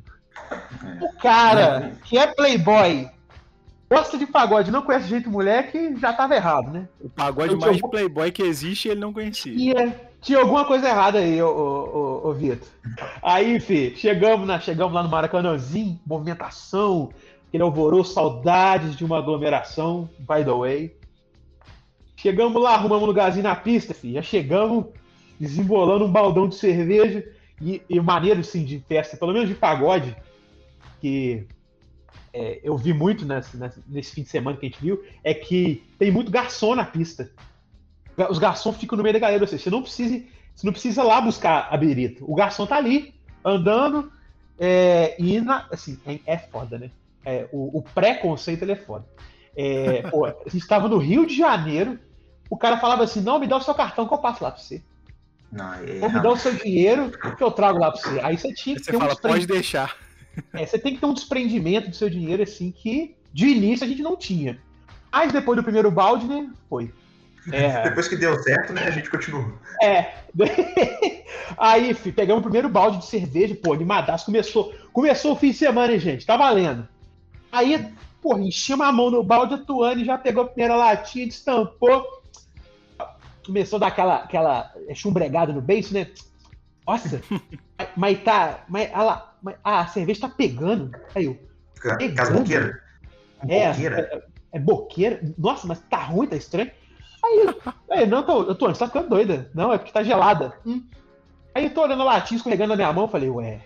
O 1.01 1.17
cara 1.17 1.93
que 2.03 2.17
é 2.17 2.27
playboy, 2.27 3.09
gosta 3.89 4.17
de 4.17 4.27
pagode, 4.27 4.69
não 4.69 4.83
conhece 4.83 5.07
gente 5.07 5.27
moleque, 5.27 5.95
já 5.99 6.13
tava 6.13 6.35
errado, 6.35 6.71
né? 6.71 6.87
O 7.01 7.09
pagode 7.09 7.55
mais 7.55 7.77
tinha... 7.77 7.89
playboy 7.89 8.31
que 8.31 8.43
existe, 8.43 8.89
ele 8.89 8.99
não 8.99 9.11
conhecia. 9.11 9.55
Tinha, 9.55 9.95
tinha 10.21 10.39
alguma 10.39 10.65
coisa 10.65 10.87
errada 10.87 11.19
aí, 11.19 11.41
ô, 11.41 11.47
ô, 11.47 11.97
ô, 12.25 12.33
Vitor. 12.33 12.67
Aí, 13.21 13.59
fi, 13.59 13.93
chegamos, 13.95 14.47
na, 14.47 14.59
chegamos 14.59 14.93
lá 14.93 15.03
no 15.03 15.09
Maracanãzinho, 15.09 15.99
movimentação, 16.05 17.11
aquele 17.47 17.63
alvoroço, 17.63 18.13
saudades 18.13 18.95
de 18.95 19.05
uma 19.05 19.19
aglomeração, 19.19 20.09
by 20.19 20.43
the 20.43 20.51
way. 20.51 20.95
Chegamos 22.15 22.59
lá, 22.61 22.73
arrumamos 22.73 23.03
um 23.03 23.07
lugarzinho 23.07 23.43
na 23.43 23.55
pista, 23.55 23.93
filho. 23.93 24.15
Já 24.15 24.21
chegamos 24.23 24.85
desembolando 25.39 26.05
um 26.05 26.11
baldão 26.11 26.47
de 26.47 26.55
cerveja 26.55 27.23
e, 27.61 27.81
e 27.87 27.99
maneiro, 27.99 28.39
assim, 28.39 28.65
de 28.65 28.79
festa, 28.79 29.17
pelo 29.17 29.33
menos 29.33 29.47
de 29.47 29.53
pagode, 29.53 30.15
que 30.99 31.45
é, 32.33 32.59
eu 32.63 32.75
vi 32.75 32.93
muito 32.93 33.25
nesse, 33.25 33.55
nesse, 33.87 34.15
fim 34.15 34.23
de 34.23 34.29
semana 34.29 34.57
que 34.57 34.65
a 34.65 34.69
gente 34.69 34.81
viu, 34.81 35.03
é 35.23 35.33
que 35.33 35.83
tem 35.99 36.09
muito 36.09 36.31
garçom 36.31 36.73
na 36.73 36.85
pista. 36.85 37.29
Os 38.29 38.39
garçons 38.39 38.77
ficam 38.77 38.97
no 38.97 39.03
meio 39.03 39.13
da 39.13 39.19
galera, 39.19 39.43
ou 39.43 39.47
seja, 39.47 39.63
você 39.63 39.69
não 39.69 39.81
precisa, 39.81 40.23
você 40.55 40.65
não 40.65 40.73
precisa 40.73 41.03
lá 41.03 41.19
buscar 41.19 41.67
a 41.69 41.77
birita. 41.77 42.23
O 42.23 42.33
garçom 42.33 42.65
tá 42.65 42.77
ali, 42.77 43.13
andando, 43.43 44.11
é, 44.57 45.15
e 45.19 45.41
na, 45.41 45.67
assim, 45.71 45.99
é, 46.05 46.19
é 46.25 46.37
foda, 46.37 46.77
né? 46.77 46.89
É, 47.25 47.47
o, 47.51 47.79
o 47.79 47.81
pré-conceito 47.81 48.63
ele 48.63 48.71
é 48.71 48.77
foda. 48.77 49.05
É, 49.55 50.03
pô, 50.09 50.25
a 50.25 50.33
gente 50.45 50.57
estava 50.57 50.87
no 50.87 50.97
Rio 50.97 51.25
de 51.25 51.35
Janeiro, 51.35 51.99
o 52.49 52.57
cara 52.57 52.77
falava 52.77 53.03
assim: 53.03 53.21
não, 53.21 53.39
me 53.39 53.47
dá 53.47 53.57
o 53.57 53.61
seu 53.61 53.73
cartão 53.73 54.07
que 54.07 54.13
eu 54.13 54.17
passo 54.17 54.43
lá 54.43 54.51
pra 54.51 54.61
você. 54.61 54.81
Não, 55.51 55.73
é... 55.73 55.99
Ou 56.01 56.09
me 56.11 56.21
dá 56.21 56.31
o 56.31 56.37
seu 56.37 56.53
dinheiro 56.53 57.11
que 57.37 57.43
eu 57.43 57.51
trago 57.51 57.79
lá 57.79 57.91
pra 57.91 58.01
você. 58.01 58.19
Aí 58.21 58.37
você 58.37 58.53
tinha 58.53 58.75
que 58.75 58.83
você 58.83 58.91
ter 58.91 58.97
fala, 58.97 59.13
um 59.13 59.17
pode 59.17 59.45
deixar. 59.45 59.95
É, 60.53 60.65
você 60.65 60.77
tem 60.79 60.93
que 60.93 60.99
ter 60.99 61.05
um 61.05 61.13
desprendimento 61.13 61.89
do 61.89 61.95
seu 61.95 62.09
dinheiro, 62.09 62.43
assim, 62.43 62.71
que 62.71 63.15
de 63.33 63.47
início 63.47 63.85
a 63.85 63.89
gente 63.89 64.01
não 64.01 64.17
tinha. 64.17 64.59
Mas 65.11 65.31
depois 65.31 65.55
do 65.55 65.63
primeiro 65.63 65.89
balde, 65.89 66.25
né, 66.25 66.51
foi. 66.69 66.93
É... 67.51 67.83
Depois 67.83 68.07
que 68.07 68.15
deu 68.15 68.41
certo, 68.41 68.73
né, 68.73 68.83
a 68.85 68.91
gente 68.91 69.09
continuou. 69.09 69.53
É. 69.81 70.13
Aí, 71.57 71.93
fi, 71.93 72.11
pegamos 72.11 72.39
o 72.39 72.43
primeiro 72.43 72.69
balde 72.69 72.97
de 72.97 73.05
cerveja, 73.05 73.55
pô, 73.55 73.73
animadaço. 73.73 74.25
Começou, 74.25 74.73
começou 74.91 75.33
o 75.33 75.35
fim 75.35 75.51
de 75.51 75.57
semana, 75.57 75.93
hein, 75.93 75.99
gente? 75.99 76.25
Tá 76.25 76.35
valendo. 76.35 76.87
Aí, 77.51 77.87
pô, 78.21 78.37
enchemos 78.37 78.85
a 78.85 78.91
mão 78.91 79.11
no 79.11 79.23
balde, 79.23 79.53
a 79.53 79.57
Tuane 79.57 80.03
já 80.03 80.17
pegou 80.17 80.43
a 80.43 80.47
primeira 80.47 80.75
latinha, 80.75 81.27
destampou 81.27 82.05
começou 83.45 83.77
a 83.77 83.79
dar 83.81 83.87
aquela, 83.87 84.15
aquela 84.15 84.73
chumbregada 84.93 85.53
no 85.53 85.61
beijo, 85.61 85.93
né? 85.93 86.07
Nossa, 86.85 87.21
mas 87.95 88.23
tá. 88.23 88.65
Mas, 88.67 88.89
a, 88.93 89.33
mas, 89.41 89.55
a 89.63 89.87
cerveja 89.87 90.21
tá 90.21 90.29
pegando. 90.29 90.91
Aí 91.13 91.25
eu. 91.25 91.39
Casboqueira. 92.15 92.81
É, 93.47 93.69
boqueira. 93.69 94.01
É, 94.01 94.57
é, 94.57 94.59
boqueira. 94.59 95.33
Nossa, 95.37 95.67
mas 95.67 95.79
tá 95.81 96.03
ruim, 96.03 96.27
tá 96.27 96.35
estranho. 96.35 96.71
Aí, 97.25 97.55
aí 97.89 98.07
não, 98.07 98.23
tô, 98.23 98.43
eu 98.43 98.55
tô, 98.55 98.67
você 98.67 98.79
tá 98.79 98.87
ficando 98.87 99.09
doida. 99.09 99.49
Não, 99.53 99.73
é 99.73 99.77
porque 99.77 99.91
tá 99.91 100.03
gelada. 100.03 100.53
Hum. 100.65 100.83
Aí 101.53 101.65
eu 101.65 101.73
tô 101.73 101.81
olhando 101.81 102.01
a 102.01 102.05
latinha 102.05 102.37
escorregando 102.37 102.69
na 102.69 102.75
minha 102.75 102.93
mão, 102.93 103.07
falei, 103.07 103.29
ué, 103.29 103.61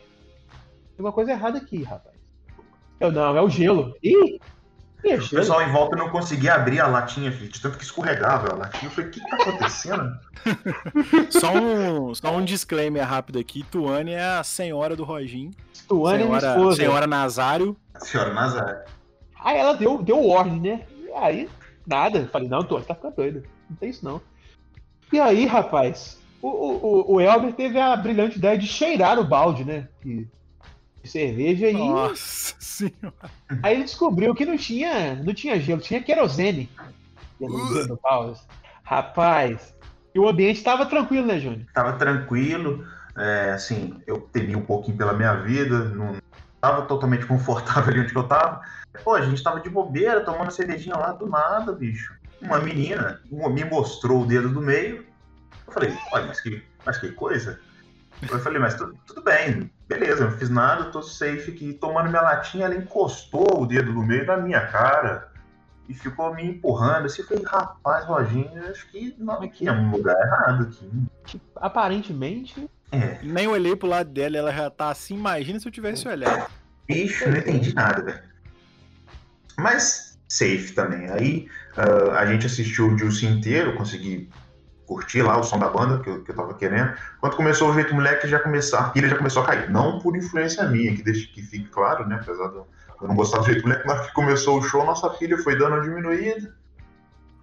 tem 0.96 1.06
uma 1.06 1.12
coisa 1.12 1.32
errada 1.32 1.58
aqui, 1.58 1.84
rapaz. 1.84 2.16
Eu 3.00 3.12
não, 3.12 3.36
é 3.36 3.42
o 3.42 3.50
gelo. 3.50 3.96
Ih, 4.04 4.40
o 5.04 5.30
pessoal 5.30 5.62
em 5.62 5.72
volta 5.72 5.96
não 5.96 6.10
conseguia 6.10 6.56
abrir 6.56 6.82
a 6.82 6.88
latinha, 6.88 7.32
de 7.32 7.62
tanto 7.62 7.78
que 7.78 7.84
escorregava 7.84 8.52
a 8.52 8.56
latinha. 8.56 8.90
Eu 8.90 8.92
falei, 8.92 9.10
o 9.10 9.14
que, 9.14 9.22
que 9.22 9.30
tá 9.30 9.38
acontecendo? 9.38 10.20
só, 11.32 11.54
um, 11.54 12.14
só 12.14 12.36
um 12.36 12.44
disclaimer 12.44 13.08
rápido 13.08 13.40
aqui: 13.40 13.64
Tuane 13.64 14.12
é 14.12 14.24
a 14.24 14.44
senhora 14.44 14.96
do 14.96 15.06
Roginho. 15.06 15.52
Tuane 15.88 16.24
senhora, 16.24 16.48
é 16.48 16.50
esposa. 16.50 16.78
Senhora 16.78 17.08
Nazário. 17.08 17.78
Senhora 18.00 18.34
Nazário. 18.34 18.80
Aí 19.42 19.58
ela 19.58 19.74
deu, 19.74 20.04
deu 20.04 20.28
ordem, 20.28 20.60
né? 20.60 20.86
E 20.92 21.12
aí, 21.14 21.50
nada. 21.90 22.30
Falei, 22.32 22.48
não, 22.48 22.64
Tuane, 22.64 22.86
tá 22.86 22.96
ficando 22.96 23.16
doido. 23.16 23.44
Não 23.70 23.76
tem 23.78 23.90
isso 23.90 24.06
não. 24.06 24.22
E 25.12 25.20
aí, 25.20 25.46
rapaz, 25.46 26.20
o, 26.42 26.48
o, 26.48 27.14
o 27.16 27.22
Elber 27.22 27.54
teve 27.54 27.80
a 27.80 27.96
brilhante 27.96 28.38
ideia 28.38 28.58
de 28.58 28.68
cheirar 28.68 29.20
o 29.20 29.26
balde, 29.26 29.66
né? 29.66 29.88
Que 30.02 30.28
de 31.02 31.10
cerveja 31.10 31.70
e. 31.70 31.74
Nossa 31.74 32.56
senhora. 32.60 33.14
Aí 33.64 33.76
ele 33.76 33.84
descobriu 33.84 34.36
que 34.36 34.46
não 34.46 34.58
tinha, 34.58 35.16
não 35.16 35.34
tinha 35.34 35.60
gelo, 35.60 35.82
tinha 35.82 36.02
querosene. 36.02 36.70
Rapaz, 38.84 39.76
e 40.14 40.20
o 40.20 40.28
ambiente 40.28 40.58
estava 40.58 40.86
tranquilo, 40.86 41.26
né, 41.26 41.40
Júnior? 41.40 41.66
Tava 41.74 41.94
tranquilo. 41.94 42.86
É, 43.18 43.52
assim, 43.52 44.00
eu 44.08 44.22
temi 44.22 44.56
um 44.56 44.66
pouquinho 44.66 44.98
pela 44.98 45.14
minha 45.14 45.34
vida, 45.36 45.90
não 45.90 46.18
estava 46.56 46.84
totalmente 46.84 47.26
confortável 47.26 47.94
ali 47.94 48.02
onde 48.02 48.16
eu 48.16 48.24
tava. 48.24 48.62
Pô, 49.04 49.14
a 49.14 49.22
gente 49.22 49.44
tava 49.44 49.60
de 49.60 49.70
bobeira, 49.70 50.22
tomando 50.22 50.52
cervejinha 50.52 50.96
lá 50.96 51.12
do 51.12 51.28
nada, 51.28 51.72
bicho. 51.72 52.14
Uma 52.42 52.60
menina 52.60 53.22
me 53.30 53.64
mostrou 53.66 54.22
o 54.22 54.26
dedo 54.26 54.50
do 54.50 54.62
meio. 54.62 55.06
Eu 55.68 55.74
falei, 55.74 55.98
olha, 56.12 56.28
mas 56.28 56.42
que, 56.42 56.64
mas 56.86 56.98
que 56.98 57.12
coisa. 57.12 57.60
Eu 58.22 58.40
falei, 58.40 58.60
mas 58.60 58.76
tudo, 58.76 58.98
tudo 59.06 59.24
bem, 59.24 59.72
beleza, 59.88 60.26
não 60.26 60.32
fiz 60.38 60.50
nada, 60.50 60.86
tô 60.86 61.02
safe 61.02 61.52
aqui. 61.52 61.74
Tomando 61.74 62.10
minha 62.10 62.22
latinha, 62.22 62.66
ela 62.66 62.76
encostou 62.76 63.62
o 63.62 63.66
dedo 63.66 63.94
no 63.94 64.06
meio 64.06 64.26
da 64.26 64.38
minha 64.38 64.66
cara 64.68 65.30
e 65.88 65.94
ficou 65.94 66.34
me 66.34 66.44
empurrando. 66.44 67.06
Assim, 67.06 67.22
eu 67.22 67.28
falei, 67.28 67.44
rapaz, 67.46 68.06
Roginho, 68.06 68.70
acho 68.70 68.88
que 68.90 69.16
não, 69.18 69.42
aqui 69.42 69.68
é 69.68 69.72
um 69.72 69.92
lugar 69.92 70.16
errado 70.20 70.64
aqui. 70.64 71.40
Aparentemente. 71.56 72.70
É. 72.92 73.20
Nem 73.22 73.48
olhei 73.48 73.76
pro 73.76 73.88
lado 73.88 74.10
dela, 74.10 74.38
ela 74.38 74.52
já 74.52 74.70
tá 74.70 74.90
assim, 74.90 75.16
imagina 75.16 75.60
se 75.60 75.68
eu 75.68 75.72
tivesse 75.72 76.08
olhado. 76.08 76.50
Bicho, 76.88 77.30
não 77.30 77.38
entendi 77.38 77.74
nada, 77.74 78.02
velho. 78.02 78.30
Mas 79.60 80.20
safe 80.28 80.74
também. 80.74 81.10
Aí 81.10 81.48
uh, 81.78 82.12
a 82.12 82.26
gente 82.26 82.46
assistiu 82.46 82.88
o 82.88 82.98
Juice 82.98 83.26
inteiro, 83.26 83.76
consegui 83.76 84.30
curtir 84.86 85.22
lá 85.22 85.38
o 85.38 85.44
som 85.44 85.60
da 85.60 85.70
banda 85.70 86.00
que 86.00 86.10
eu, 86.10 86.24
que 86.24 86.32
eu 86.32 86.36
tava 86.36 86.54
querendo. 86.54 86.94
Quando 87.20 87.36
começou 87.36 87.70
o 87.70 87.74
Jeito 87.74 87.94
Moleque, 87.94 88.28
já 88.28 88.40
começou, 88.40 88.80
a 88.80 88.90
pilha 88.90 89.10
já 89.10 89.18
começou 89.18 89.44
a 89.44 89.46
cair. 89.46 89.70
Não 89.70 90.00
por 90.00 90.16
influência 90.16 90.64
minha, 90.68 90.96
que 90.96 91.04
deixe 91.04 91.28
que 91.28 91.42
fique 91.42 91.68
claro, 91.70 92.08
né? 92.08 92.20
Apesar 92.22 92.48
de 92.48 92.56
eu 92.56 92.68
não 93.08 93.16
gostar 93.16 93.40
do 93.40 93.46
Jeito 93.46 93.64
Moleque, 93.64 93.86
mas 93.86 94.08
que 94.08 94.14
começou 94.14 94.60
o 94.60 94.62
show, 94.64 94.86
nossa 94.86 95.10
pilha 95.12 95.38
foi 95.38 95.58
dando 95.58 95.76
uma 95.76 95.82
diminuída. 95.82 96.56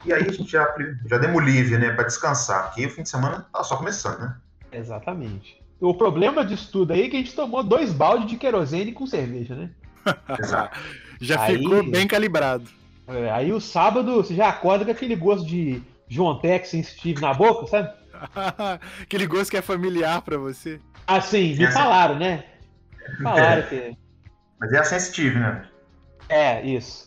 E 0.05 0.13
aí 0.13 0.23
a 0.23 0.33
gente 0.33 0.51
já, 0.51 0.75
já 1.07 1.19
demos 1.19 1.45
livre, 1.45 1.79
né? 1.79 1.93
Pra 1.93 2.05
descansar. 2.05 2.67
Porque 2.67 2.87
o 2.87 2.91
fim 2.91 3.03
de 3.03 3.09
semana 3.09 3.47
tá 3.53 3.63
só 3.63 3.77
começando, 3.77 4.21
né? 4.21 4.37
Exatamente. 4.73 5.63
O 5.81 5.95
problema 5.95 6.45
disso 6.45 6.71
tudo 6.73 6.93
aí 6.93 7.05
é 7.05 7.09
que 7.09 7.17
a 7.17 7.19
gente 7.19 7.35
tomou 7.35 7.63
dois 7.63 7.93
baldes 7.93 8.29
de 8.29 8.37
querosene 8.37 8.93
com 8.93 9.07
cerveja, 9.07 9.55
né? 9.55 9.71
Exato. 10.39 10.79
Já 11.21 11.43
Aí- 11.43 11.59
ficou 11.59 11.83
bem 11.83 12.07
calibrado. 12.07 12.65
É, 13.09 13.31
aí 13.31 13.53
o 13.53 13.61
sábado 13.61 14.15
você 14.17 14.35
já 14.35 14.49
acorda 14.49 14.85
com 14.85 14.91
aquele 14.91 15.15
gosto 15.15 15.47
de 15.47 15.81
João 16.09 16.39
Tex 16.41 16.69
sem 16.71 16.83
Steve 16.83 17.21
na 17.21 17.33
boca, 17.33 17.67
sabe? 17.67 17.91
Aquele 19.03 19.27
gosto 19.27 19.51
que 19.51 19.57
é 19.57 19.63
familiar 19.63 20.23
pra 20.23 20.37
você. 20.39 20.81
Assim, 21.07 21.55
me 21.55 21.65
Essa- 21.65 21.79
falaram, 21.81 22.19
né? 22.19 22.45
Falaram 23.23 23.63
que. 23.63 23.97
Mas 24.59 24.73
é 24.73 24.79
a 24.79 24.85
sensitive, 24.85 25.39
né? 25.39 25.69
É, 26.29 26.63
isso. 26.67 27.07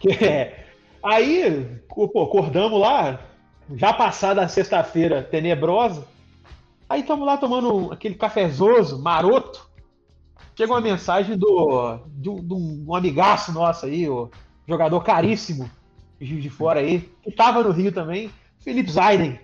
Que 0.00 0.12
é. 0.12 0.66
Aí, 1.02 1.80
pô, 1.88 2.22
acordamos 2.22 2.78
lá, 2.80 3.20
já 3.74 3.92
passada 3.92 4.42
a 4.42 4.48
sexta-feira 4.48 5.22
tenebrosa. 5.22 6.06
Aí 6.88 7.00
estamos 7.00 7.26
lá 7.26 7.36
tomando 7.36 7.92
aquele 7.92 8.16
cafezoso, 8.16 9.00
maroto. 9.02 9.67
Chega 10.58 10.72
uma 10.72 10.80
mensagem 10.80 11.38
do, 11.38 12.00
um, 12.04 12.42
de 12.42 12.52
um 12.52 12.92
amigaço 12.92 13.52
nosso 13.52 13.86
aí, 13.86 14.08
o 14.08 14.28
jogador 14.66 15.00
caríssimo 15.04 15.70
de 16.20 16.50
Fora 16.50 16.80
aí, 16.80 17.08
que 17.22 17.30
tava 17.30 17.62
no 17.62 17.70
Rio 17.70 17.92
também, 17.92 18.28
Felipe 18.58 18.90
Zaiden. 18.90 19.38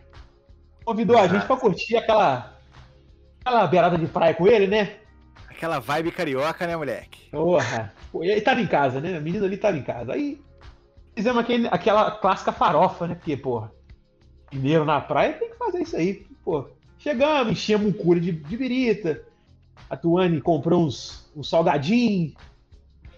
Convidou 0.85 1.17
a 1.17 1.29
gente 1.29 1.47
para 1.47 1.57
curtir 1.57 1.97
aquela, 1.97 2.59
aquela 3.39 3.65
beirada 3.69 3.97
de 3.97 4.09
praia 4.09 4.35
com 4.35 4.49
ele, 4.49 4.67
né? 4.67 4.97
Aquela 5.49 5.79
vibe 5.79 6.11
carioca, 6.11 6.67
né, 6.67 6.77
moleque? 6.77 7.31
Porra. 7.31 7.95
Ele 8.21 8.41
tava 8.41 8.61
em 8.61 8.67
casa, 8.67 9.01
né? 9.01 9.17
O 9.17 9.23
menino 9.23 9.45
ali 9.45 9.57
tava 9.57 9.77
em 9.77 9.85
casa. 9.85 10.15
Aí 10.15 10.43
fizemos 11.15 11.41
aquele, 11.41 11.69
aquela 11.69 12.11
clássica 12.11 12.51
farofa, 12.51 13.07
né? 13.07 13.15
Porque, 13.15 13.37
porra, 13.37 13.71
mineiro 14.53 14.85
na 14.85 15.01
praia 15.01 15.35
tem 15.35 15.49
que 15.49 15.59
fazer 15.59 15.81
isso 15.81 15.97
aí. 15.97 16.27
Pô, 16.45 16.67
chegamos, 16.99 17.53
enchemos 17.53 17.87
um 17.87 17.93
cura 17.93 18.19
de, 18.19 18.33
de 18.33 18.57
birita. 18.57 19.23
A 19.95 19.97
Tuane 19.97 20.41
comprou 20.41 20.85
uns, 20.85 21.31
uns 21.37 21.49
salgadinhos. 21.49 22.35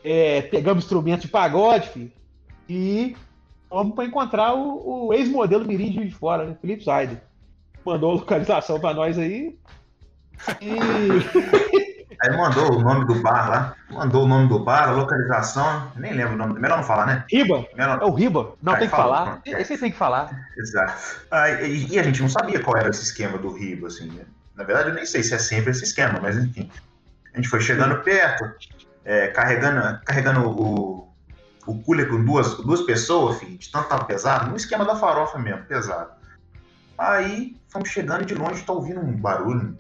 é, 0.04 0.42
pegamos 0.42 0.85
instrumento 0.85 1.23
de 1.23 1.28
pagode, 1.28 1.88
filho. 1.88 2.12
E 2.68 3.16
fomos 3.68 3.95
pra 3.95 4.04
encontrar 4.04 4.54
o, 4.54 5.06
o 5.06 5.14
ex-modelo 5.14 5.64
Mirim 5.64 6.06
de 6.06 6.11
Fora, 6.14 6.45
né? 6.45 6.56
Felipe 6.61 6.85
Zaiden. 6.85 7.21
Mandou 7.85 8.11
a 8.11 8.14
localização 8.14 8.78
pra 8.78 8.92
nós 8.92 9.18
aí. 9.18 9.56
E. 10.61 10.76
Aí 12.23 12.35
mandou 12.35 12.73
o 12.78 12.80
nome 12.80 13.04
do 13.04 13.16
bar 13.16 13.49
lá. 13.50 13.76
Mandou 13.90 14.25
o 14.25 14.26
nome 14.26 14.49
do 14.49 14.59
bar, 14.59 14.88
a 14.88 14.92
localização. 14.92 15.92
Nem 15.97 16.14
lembro 16.14 16.33
o 16.33 16.37
nome. 16.38 16.59
Melhor 16.59 16.78
não 16.78 16.85
falar, 16.85 17.06
né? 17.06 17.25
Riba? 17.30 17.66
Melhor... 17.76 18.00
É 18.00 18.04
o 18.06 18.11
Riba? 18.11 18.54
Não, 18.62 18.73
Aí 18.73 18.78
tem 18.78 18.88
que 18.88 18.97
fala, 18.97 19.16
falar. 19.16 19.42
Esse 19.45 19.76
tem 19.76 19.90
que 19.90 19.97
falar. 19.99 20.49
Exato. 20.56 21.26
Ah, 21.30 21.50
e, 21.50 21.88
e 21.88 21.99
a 21.99 22.02
gente 22.02 22.23
não 22.23 22.28
sabia 22.30 22.62
qual 22.62 22.75
era 22.78 22.88
esse 22.88 23.02
esquema 23.02 23.37
do 23.37 23.52
Ribo, 23.52 23.87
assim. 23.87 24.11
né? 24.11 24.25
Na 24.57 24.65
verdade, 24.65 24.89
eu 24.89 24.95
nem 24.95 25.05
sei 25.05 25.23
se 25.23 25.35
é 25.35 25.39
sempre 25.39 25.71
esse 25.71 25.85
esquema, 25.85 26.19
mas 26.21 26.37
enfim. 26.37 26.71
A 27.33 27.37
gente 27.37 27.49
foi 27.49 27.61
chegando 27.61 28.03
perto, 28.03 28.51
é, 29.05 29.29
carregando, 29.29 30.01
carregando 30.05 30.49
o, 30.49 31.13
o 31.67 31.83
cooler 31.83 32.09
com 32.09 32.25
duas, 32.25 32.57
duas 32.57 32.81
pessoas, 32.83 33.39
filho, 33.39 33.59
de 33.59 33.71
tanto 33.71 33.89
tava 33.89 34.07
pesado, 34.07 34.51
no 34.51 34.57
esquema 34.57 34.85
da 34.87 34.97
farofa 34.97 35.39
mesmo, 35.39 35.65
pesado. 35.67 36.11
Aí, 36.97 37.55
fomos 37.69 37.91
chegando 37.91 38.25
de 38.25 38.35
longe 38.35 38.65
tá 38.65 38.73
ouvindo 38.73 39.01
um 39.01 39.13
barulho. 39.13 39.79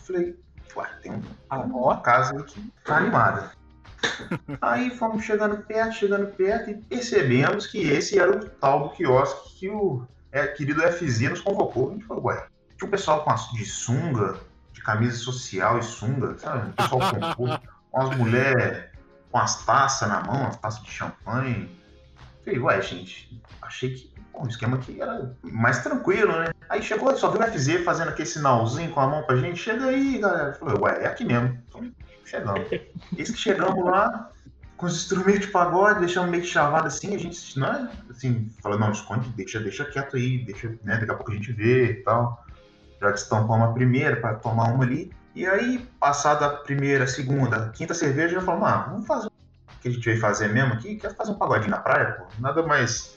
Falei, 0.00 0.38
ué, 0.74 0.88
tem 1.02 1.12
um, 1.12 1.22
Ah, 1.50 1.58
uma 1.58 2.00
casa 2.00 2.34
aí 2.34 2.42
que 2.44 2.72
tá 2.82 2.96
animada. 2.96 3.50
Aí 4.62 4.90
fomos 4.96 5.24
chegando 5.24 5.58
perto, 5.64 5.94
chegando 5.94 6.26
perto 6.28 6.70
e 6.70 6.74
percebemos 6.74 7.66
que 7.66 7.78
esse 7.78 8.18
era 8.18 8.30
o 8.30 8.48
tal 8.48 8.84
do 8.84 8.90
quiosque 8.90 9.58
que 9.58 9.68
o 9.68 10.06
é, 10.30 10.46
querido 10.46 10.80
FZ 10.82 11.20
nos 11.30 11.40
convocou. 11.40 11.90
A 11.90 11.92
gente 11.94 12.04
falou, 12.04 12.24
ué, 12.26 12.46
tinha 12.76 12.88
um 12.88 12.90
pessoal 12.90 13.24
com 13.24 13.30
as, 13.30 13.50
de 13.52 13.64
sunga, 13.64 14.36
de 14.72 14.82
camisa 14.82 15.16
social 15.16 15.78
e 15.78 15.82
sunga, 15.82 16.36
sabe? 16.38 16.68
Um 16.68 16.72
pessoal 16.72 17.00
com 17.36 17.44
umas 17.92 18.16
mulheres 18.16 18.84
com 19.30 19.38
as 19.38 19.64
taças 19.64 20.08
na 20.08 20.22
mão, 20.22 20.46
as 20.46 20.56
taças 20.56 20.82
de 20.82 20.90
champanhe. 20.90 21.70
Falei, 22.44 22.58
ué, 22.58 22.80
gente, 22.80 23.42
achei 23.60 23.94
que 23.94 24.10
bom, 24.32 24.44
o 24.44 24.48
esquema 24.48 24.76
aqui 24.76 25.00
era 25.00 25.34
mais 25.42 25.82
tranquilo, 25.82 26.32
né? 26.38 26.52
Aí 26.68 26.82
chegou, 26.82 27.14
só 27.16 27.30
viu 27.30 27.40
o 27.40 27.44
FZ 27.44 27.84
fazendo 27.84 28.08
aquele 28.08 28.28
sinalzinho 28.28 28.90
com 28.92 29.00
a 29.00 29.06
mão 29.06 29.22
pra 29.24 29.36
gente, 29.36 29.58
chega 29.58 29.86
aí, 29.86 30.18
galera. 30.18 30.54
Falei, 30.54 30.76
ué, 30.78 31.02
é 31.02 31.06
aqui 31.06 31.24
mesmo. 31.24 31.58
Então, 31.68 31.92
chegamos. 32.24 32.66
Eis 33.16 33.30
que 33.30 33.38
chegamos 33.38 33.84
lá, 33.84 34.30
com 34.76 34.86
os 34.86 34.96
instrumentos 34.96 35.46
de 35.46 35.48
pagode, 35.48 36.00
deixamos 36.00 36.30
meio 36.30 36.42
que 36.42 36.48
chavado 36.48 36.86
assim, 36.86 37.14
a 37.14 37.18
gente, 37.18 37.58
né, 37.58 37.90
assim, 38.10 38.50
falou, 38.62 38.78
não, 38.78 38.92
esconde, 38.92 39.28
deixa, 39.30 39.58
deixa 39.60 39.84
quieto 39.84 40.16
aí, 40.16 40.38
deixa, 40.38 40.68
né, 40.82 40.98
daqui 40.98 41.10
a 41.10 41.14
pouco 41.14 41.32
a 41.32 41.34
gente 41.34 41.52
vê 41.52 41.90
e 41.90 41.94
tal. 42.02 42.44
Já 43.00 43.10
destampamos 43.10 43.68
a 43.68 43.72
primeira 43.72 44.16
para 44.16 44.34
tomar 44.34 44.72
uma 44.72 44.84
ali. 44.84 45.12
E 45.34 45.46
aí, 45.46 45.86
passada 46.00 46.46
a 46.46 46.50
primeira, 46.50 47.06
segunda, 47.06 47.68
quinta 47.74 47.92
cerveja, 47.92 48.36
já 48.36 48.40
falamos, 48.40 48.68
ah, 48.68 48.88
vamos 48.90 49.06
fazer 49.06 49.26
o 49.26 49.32
que 49.82 49.88
a 49.88 49.90
gente 49.90 50.04
veio 50.04 50.18
fazer 50.20 50.48
mesmo 50.48 50.72
aqui, 50.74 50.96
quer 50.96 51.14
fazer 51.14 51.32
um 51.32 51.34
pagodinho 51.34 51.70
na 51.70 51.78
praia, 51.78 52.12
pô. 52.12 52.24
Nada 52.38 52.62
mais 52.62 53.14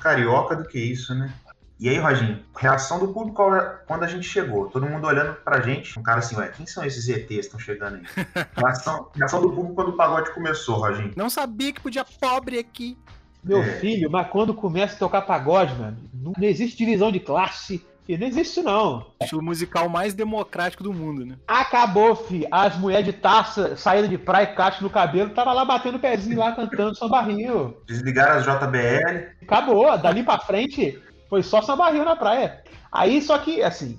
carioca 0.00 0.54
do 0.54 0.64
que 0.64 0.78
isso, 0.78 1.14
né? 1.14 1.32
E 1.80 1.88
aí, 1.88 1.98
Roginho, 1.98 2.38
reação 2.56 3.00
do 3.00 3.08
público 3.08 3.42
quando 3.88 4.04
a 4.04 4.06
gente 4.06 4.28
chegou. 4.28 4.68
Todo 4.68 4.86
mundo 4.86 5.04
olhando 5.04 5.34
pra 5.36 5.60
gente. 5.62 5.98
Um 5.98 6.02
cara 6.02 6.20
assim, 6.20 6.36
ué, 6.36 6.46
quem 6.48 6.64
são 6.64 6.84
esses 6.84 7.08
ETs 7.08 7.26
que 7.26 7.34
estão 7.34 7.58
chegando 7.58 7.96
aí? 7.96 8.02
Reação, 8.56 9.08
reação 9.16 9.40
do 9.40 9.50
público 9.50 9.74
quando 9.74 9.88
o 9.88 9.96
pagode 9.96 10.30
começou, 10.32 10.78
Roginho. 10.78 11.12
Não 11.16 11.28
sabia 11.28 11.72
que 11.72 11.80
podia 11.80 12.04
pobre 12.04 12.58
aqui. 12.58 12.96
Meu 13.42 13.60
É. 13.60 13.80
filho, 13.80 14.08
mas 14.08 14.28
quando 14.28 14.54
começa 14.54 14.94
a 14.94 14.98
tocar 14.98 15.22
pagode, 15.22 15.74
mano, 15.74 15.96
não, 16.14 16.32
não 16.38 16.46
existe 16.46 16.76
divisão 16.76 17.10
de 17.10 17.18
classe. 17.18 17.84
Filho, 18.12 18.20
não 18.20 18.26
existe 18.26 18.50
isso, 18.50 18.62
não. 18.62 19.06
Estilo 19.22 19.42
musical 19.42 19.88
mais 19.88 20.12
democrático 20.12 20.82
do 20.82 20.92
mundo, 20.92 21.24
né? 21.24 21.36
Acabou, 21.46 22.14
filho. 22.14 22.46
As 22.50 22.76
mulheres 22.76 23.06
de 23.06 23.12
taça, 23.12 23.74
saída 23.74 24.06
de 24.06 24.18
praia, 24.18 24.54
cacho 24.54 24.82
no 24.82 24.90
cabelo, 24.90 25.30
tava 25.30 25.52
lá 25.52 25.64
batendo 25.64 25.96
o 25.96 26.00
pezinho 26.00 26.38
lá, 26.38 26.52
cantando 26.52 26.94
samba 26.94 27.22
rio. 27.22 27.76
Desligaram 27.86 28.36
as 28.36 28.44
JBL. 28.44 29.30
Acabou. 29.42 29.96
Dali 29.96 30.22
pra 30.22 30.38
frente, 30.38 31.00
foi 31.30 31.42
só 31.42 31.62
samba 31.62 31.90
rio 31.90 32.04
na 32.04 32.14
praia. 32.14 32.62
Aí, 32.90 33.22
só 33.22 33.38
que, 33.38 33.62
assim, 33.62 33.98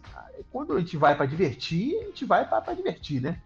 quando 0.51 0.75
a 0.75 0.79
gente 0.79 0.95
vai 0.95 1.15
pra 1.15 1.25
divertir, 1.25 1.95
a 2.01 2.05
gente 2.05 2.25
vai 2.25 2.47
pra, 2.47 2.61
pra 2.61 2.75
divertir, 2.75 3.19
né? 3.19 3.39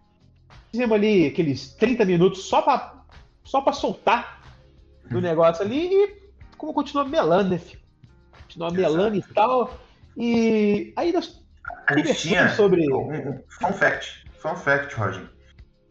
Fizemos 0.70 0.96
ali 0.96 1.28
aqueles 1.28 1.74
30 1.76 2.04
minutos 2.04 2.44
só 2.44 2.62
pra, 2.62 2.94
só 3.44 3.62
pra 3.62 3.72
soltar 3.72 4.42
do 5.10 5.22
negócio 5.22 5.64
ali 5.64 5.88
e 5.88 6.16
como 6.58 6.74
continua 6.74 7.06
melando, 7.06 7.52
né, 7.52 7.58
filho? 7.58 7.80
Continua 8.44 8.72
melando 8.72 9.16
e 9.16 9.24
tal. 9.34 9.87
E 10.18 10.94
aí 10.96 11.14
nós 11.14 11.44
A 11.88 11.98
gente 11.98 12.16
tinha 12.16 12.50
sobre. 12.50 12.92
um, 12.92 13.12
um 13.12 13.44
fun 13.48 13.74
fact. 13.74 14.26
Fun 14.40 14.56
fact, 14.56 14.96
Roginho. 14.96 15.30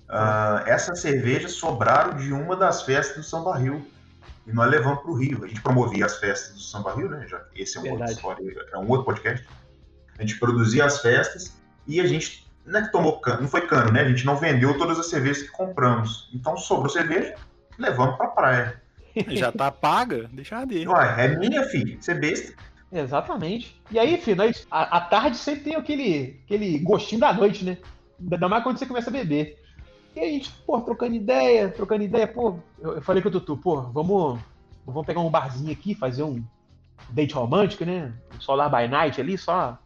Ah, 0.08 0.62
essas 0.66 1.00
cervejas 1.00 1.52
sobraram 1.52 2.16
de 2.16 2.32
uma 2.32 2.56
das 2.56 2.82
festas 2.82 3.16
do 3.16 3.22
Samba 3.22 3.56
Rio. 3.56 3.84
E 4.46 4.52
nós 4.52 4.70
levamos 4.70 5.00
para 5.00 5.10
o 5.10 5.14
Rio. 5.14 5.44
A 5.44 5.48
gente 5.48 5.60
promovia 5.60 6.06
as 6.06 6.18
festas 6.18 6.54
do 6.54 6.60
Samba 6.60 6.94
Rio, 6.94 7.08
né? 7.08 7.26
Já, 7.26 7.42
esse 7.54 7.76
é 7.78 7.80
um, 7.80 8.04
história, 8.04 8.44
é 8.72 8.78
um 8.78 8.88
outro 8.88 9.04
podcast. 9.04 9.46
A 10.18 10.22
gente 10.22 10.38
produzia 10.38 10.84
as 10.84 11.00
festas 11.00 11.56
e 11.86 12.00
a 12.00 12.06
gente 12.06 12.46
não 12.64 12.80
é 12.80 12.82
que 12.82 12.92
tomou 12.92 13.20
cano, 13.20 13.42
não 13.42 13.48
foi 13.48 13.66
cano, 13.66 13.92
né? 13.92 14.02
A 14.02 14.08
gente 14.08 14.24
não 14.24 14.36
vendeu 14.36 14.76
todas 14.78 14.98
as 14.98 15.08
cervejas 15.08 15.42
que 15.42 15.48
compramos. 15.48 16.30
Então 16.32 16.56
sobrou 16.56 16.88
cerveja, 16.88 17.34
levamos 17.78 18.16
para 18.16 18.28
praia. 18.28 18.82
Já 19.28 19.50
tá 19.50 19.70
paga? 19.70 20.28
Deixa 20.32 20.56
arder. 20.56 20.88
Ué, 20.88 21.24
é 21.24 21.36
minha, 21.36 21.64
filha. 21.64 21.96
Você 22.00 22.12
é 22.12 22.14
besta. 22.14 22.54
Exatamente. 22.90 23.80
E 23.90 23.98
aí, 23.98 24.16
filho, 24.18 24.36
nós, 24.36 24.66
a, 24.70 24.98
a 24.98 25.00
tarde 25.00 25.36
sempre 25.36 25.64
tem 25.64 25.74
aquele, 25.74 26.40
aquele 26.44 26.78
gostinho 26.78 27.20
da 27.20 27.32
noite, 27.32 27.64
né? 27.64 27.78
Ainda 28.20 28.48
mais 28.48 28.62
quando 28.62 28.78
você 28.78 28.86
começa 28.86 29.10
a 29.10 29.12
beber. 29.12 29.62
E 30.14 30.20
aí, 30.20 30.28
a 30.28 30.32
gente, 30.32 30.50
pô, 30.66 30.80
trocando 30.80 31.14
ideia, 31.14 31.68
trocando 31.68 32.04
ideia, 32.04 32.26
pô. 32.26 32.58
Eu, 32.80 32.94
eu 32.94 33.02
falei 33.02 33.22
com 33.22 33.28
o 33.28 33.32
Tutu, 33.32 33.56
pô, 33.56 33.82
vamos, 33.82 34.40
vamos 34.86 35.06
pegar 35.06 35.20
um 35.20 35.30
barzinho 35.30 35.72
aqui, 35.72 35.94
fazer 35.94 36.22
um 36.22 36.42
date 37.10 37.34
romântico, 37.34 37.84
né? 37.84 38.12
Um 38.34 38.40
solar 38.40 38.70
by 38.70 38.88
night 38.88 39.20
ali, 39.20 39.36
só. 39.36 39.78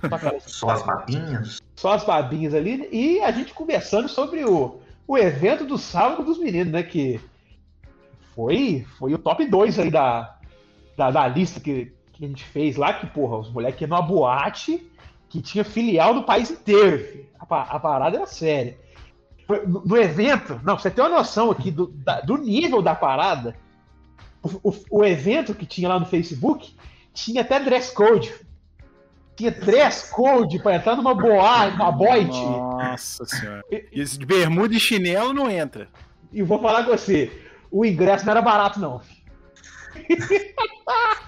Só, 0.00 0.38
Só 0.46 0.70
as 0.70 0.82
babinhas. 0.82 1.62
só 1.74 1.92
as 1.94 2.04
babinhas 2.04 2.52
ali, 2.52 2.76
né? 2.76 2.86
e 2.92 3.20
a 3.20 3.30
gente 3.30 3.54
conversando 3.54 4.08
sobre 4.10 4.44
o, 4.44 4.78
o 5.08 5.16
evento 5.16 5.64
do 5.64 5.78
sábado 5.78 6.22
dos 6.22 6.38
meninos, 6.38 6.72
né? 6.72 6.82
Que 6.82 7.20
foi, 8.34 8.84
foi 8.98 9.14
o 9.14 9.18
top 9.18 9.46
2 9.46 9.78
aí 9.78 9.90
da, 9.90 10.36
da, 10.96 11.10
da 11.10 11.26
lista 11.28 11.60
que, 11.60 11.95
que 12.16 12.24
a 12.24 12.28
gente 12.28 12.44
fez 12.44 12.76
lá, 12.76 12.94
que, 12.94 13.06
porra, 13.06 13.36
os 13.38 13.50
moleques 13.50 13.80
iam 13.82 13.90
numa 13.90 14.02
boate 14.02 14.84
que 15.28 15.40
tinha 15.42 15.62
filial 15.64 16.14
no 16.14 16.22
país 16.24 16.50
inteiro. 16.50 16.98
filho. 16.98 17.26
A, 17.38 17.76
a 17.76 17.78
parada 17.80 18.16
era 18.16 18.26
séria. 18.26 18.78
No, 19.66 19.84
no 19.84 19.96
evento, 19.96 20.58
não, 20.64 20.76
você 20.78 20.90
ter 20.90 21.02
uma 21.02 21.10
noção 21.10 21.50
aqui 21.50 21.70
do, 21.70 21.86
da- 21.88 22.20
do 22.20 22.36
nível 22.36 22.80
da 22.82 22.94
parada, 22.94 23.54
o, 24.42 24.70
o- 24.70 24.84
o 25.00 25.04
evento 25.04 25.54
que 25.54 25.66
tinha 25.66 25.88
lá 25.88 26.00
no 26.00 26.06
Facebook 26.06 26.74
tinha 27.12 27.42
até 27.42 27.60
dress 27.60 27.92
code. 27.94 28.34
Tinha 29.36 29.50
dress 29.50 30.10
code 30.10 30.58
pra 30.60 30.76
entrar 30.76 30.96
numa 30.96 31.14
boate, 31.14 31.76
numa 31.76 31.92
boite. 31.92 32.40
Nossa 32.40 33.24
senhora. 33.26 33.62
Esse 33.92 34.18
de 34.18 34.24
bermuda 34.24 34.74
e 34.74 34.80
chinelo 34.80 35.34
não 35.34 35.50
entra. 35.50 35.88
E 36.32 36.42
vou 36.42 36.58
falar 36.60 36.84
com 36.84 36.90
você, 36.90 37.30
o 37.70 37.84
ingresso 37.84 38.24
não 38.24 38.30
era 38.32 38.40
barato, 38.42 38.80
não. 38.80 38.96
Ô, 38.96 39.00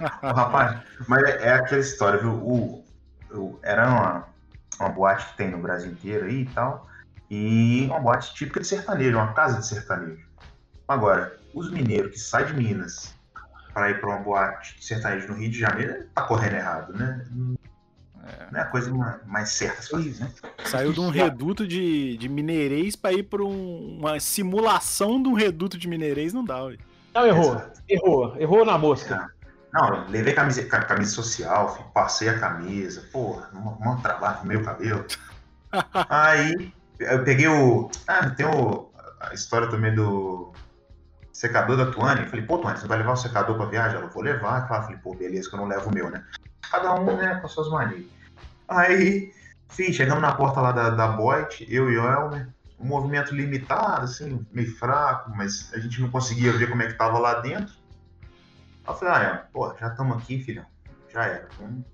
rapaz, 0.00 0.80
mas 1.06 1.22
é, 1.24 1.48
é 1.48 1.52
aquela 1.54 1.80
história, 1.80 2.18
viu? 2.20 2.32
O, 2.32 2.84
o- 3.32 3.58
era 3.62 3.88
uma, 3.88 4.28
uma 4.80 4.88
boate 4.90 5.26
que 5.30 5.36
tem 5.36 5.50
no 5.50 5.58
Brasil 5.58 5.90
inteiro 5.92 6.26
aí 6.26 6.42
e 6.42 6.46
tal. 6.46 6.88
E 7.30 7.86
uma 7.90 8.00
boate 8.00 8.34
típica 8.34 8.60
de 8.60 8.66
sertanejo, 8.66 9.16
uma 9.16 9.32
casa 9.34 9.58
de 9.58 9.66
sertanejo. 9.66 10.26
Agora, 10.86 11.36
os 11.52 11.70
mineiros 11.70 12.12
que 12.12 12.18
saem 12.18 12.46
de 12.46 12.54
Minas 12.54 13.14
para 13.74 13.90
ir 13.90 14.00
para 14.00 14.08
uma 14.08 14.18
boate 14.18 14.76
de 14.78 14.84
sertanejo 14.84 15.28
no 15.28 15.34
Rio 15.34 15.50
de 15.50 15.58
Janeiro, 15.58 16.06
tá 16.14 16.22
correndo 16.22 16.54
errado, 16.54 16.92
né? 16.96 17.24
É. 18.24 18.48
Não 18.50 18.60
é 18.60 18.62
a 18.62 18.66
coisa 18.66 18.90
mais 19.26 19.50
certa 19.50 19.82
se 19.82 19.90
fazer, 19.90 20.14
né? 20.18 20.30
Saiu 20.64 20.92
de 20.92 21.00
um 21.00 21.08
reduto 21.10 21.66
de, 21.66 22.16
de 22.16 22.28
mineirês 22.28 22.96
para 22.96 23.12
ir 23.12 23.22
para 23.24 23.42
um, 23.42 23.98
uma 23.98 24.18
simulação 24.20 25.22
de 25.22 25.28
um 25.28 25.34
reduto 25.34 25.76
de 25.78 25.86
mineirês, 25.88 26.32
não 26.32 26.44
dá, 26.44 26.62
ué. 26.64 26.76
Não, 27.18 27.26
errou. 27.26 27.54
Exato. 27.54 27.82
Errou. 27.88 28.36
Errou 28.38 28.64
na 28.64 28.78
mosca. 28.78 29.30
É. 29.34 29.48
Não, 29.72 30.08
levei 30.08 30.32
camisa, 30.32 30.64
camisa 30.64 31.10
social, 31.10 31.74
filho, 31.74 31.88
passei 31.92 32.28
a 32.28 32.38
camisa, 32.38 33.02
porra, 33.12 33.50
um, 33.52 33.90
um 33.90 34.00
trabalho 34.00 34.38
no 34.38 34.46
meu 34.46 34.62
cabelo. 34.62 35.04
Aí 36.08 36.72
eu 36.98 37.22
peguei 37.24 37.48
o. 37.48 37.90
Ah, 38.06 38.30
tem 38.30 38.46
o, 38.46 38.90
a 39.20 39.34
história 39.34 39.68
também 39.68 39.94
do 39.94 40.52
secador 41.32 41.76
da 41.76 41.90
Tuane. 41.90 42.26
Falei, 42.26 42.46
pô, 42.46 42.58
Tuane, 42.58 42.78
você 42.78 42.86
vai 42.86 42.98
levar 42.98 43.12
o 43.12 43.16
secador 43.16 43.56
pra 43.56 43.66
viagem? 43.66 43.98
Ela, 43.98 44.08
vou 44.08 44.22
levar. 44.22 44.66
Claro, 44.66 44.84
falei, 44.84 44.98
pô, 44.98 45.14
beleza, 45.14 45.48
que 45.50 45.54
eu 45.54 45.60
não 45.60 45.66
levo 45.66 45.90
o 45.90 45.94
meu, 45.94 46.10
né? 46.10 46.24
Cada 46.70 46.94
um, 46.94 47.16
né, 47.16 47.34
com 47.36 47.46
as 47.46 47.52
suas 47.52 47.68
manias. 47.68 48.06
Aí, 48.68 49.32
sim, 49.68 49.92
chegamos 49.92 50.22
na 50.22 50.34
porta 50.34 50.60
lá 50.60 50.72
da, 50.72 50.90
da 50.90 51.08
Boit, 51.08 51.66
eu 51.68 51.90
e 51.90 51.98
o 51.98 52.04
Elmer, 52.04 52.48
um 52.78 52.86
movimento 52.86 53.34
limitado, 53.34 54.04
assim, 54.04 54.46
meio 54.52 54.74
fraco, 54.76 55.32
mas 55.34 55.72
a 55.74 55.78
gente 55.78 56.00
não 56.00 56.10
conseguia 56.10 56.52
ver 56.52 56.70
como 56.70 56.82
é 56.82 56.86
que 56.86 56.94
tava 56.94 57.18
lá 57.18 57.40
dentro. 57.40 57.74
Aí 58.86 58.94
eu 58.94 58.94
falei, 58.94 59.14
ah, 59.14 59.22
é, 59.22 59.36
pô, 59.52 59.74
já 59.78 59.88
estamos 59.88 60.16
aqui, 60.16 60.42
filhão. 60.42 60.64
Já 61.12 61.24
era. 61.24 61.48
Vamos, 61.58 61.84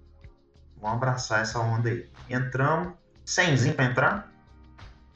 vamos 0.80 0.96
abraçar 0.96 1.40
essa 1.40 1.58
onda 1.58 1.88
aí. 1.88 2.08
Entramos, 2.28 2.94
100 3.24 3.72
pra 3.72 3.84
entrar. 3.84 4.34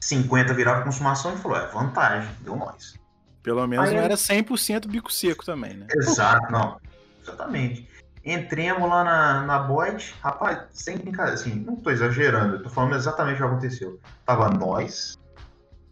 50 0.01 0.53
virava 0.53 0.83
consumação 0.83 1.35
e 1.35 1.37
falou, 1.37 1.57
é 1.57 1.67
vantagem, 1.67 2.29
deu 2.41 2.55
nós. 2.55 2.95
Pelo 3.43 3.65
menos 3.67 3.89
aí, 3.89 3.95
não 3.95 4.01
era 4.01 4.15
100% 4.15 4.87
bico 4.87 5.11
seco 5.11 5.45
também, 5.45 5.75
né? 5.75 5.87
Exato, 5.95 6.51
não. 6.51 6.79
Exatamente. 7.21 7.87
Entremos 8.23 8.89
lá 8.89 9.03
na, 9.03 9.41
na 9.43 9.59
Boyd, 9.59 10.15
rapaz, 10.21 10.63
sem 10.71 10.97
brincadeira, 10.97 11.33
assim, 11.33 11.55
não 11.55 11.75
tô 11.75 11.89
exagerando, 11.89 12.55
eu 12.55 12.63
tô 12.63 12.69
falando 12.69 12.95
exatamente 12.95 13.35
o 13.35 13.37
que 13.37 13.43
aconteceu. 13.43 13.99
Tava 14.25 14.49
nós 14.49 15.17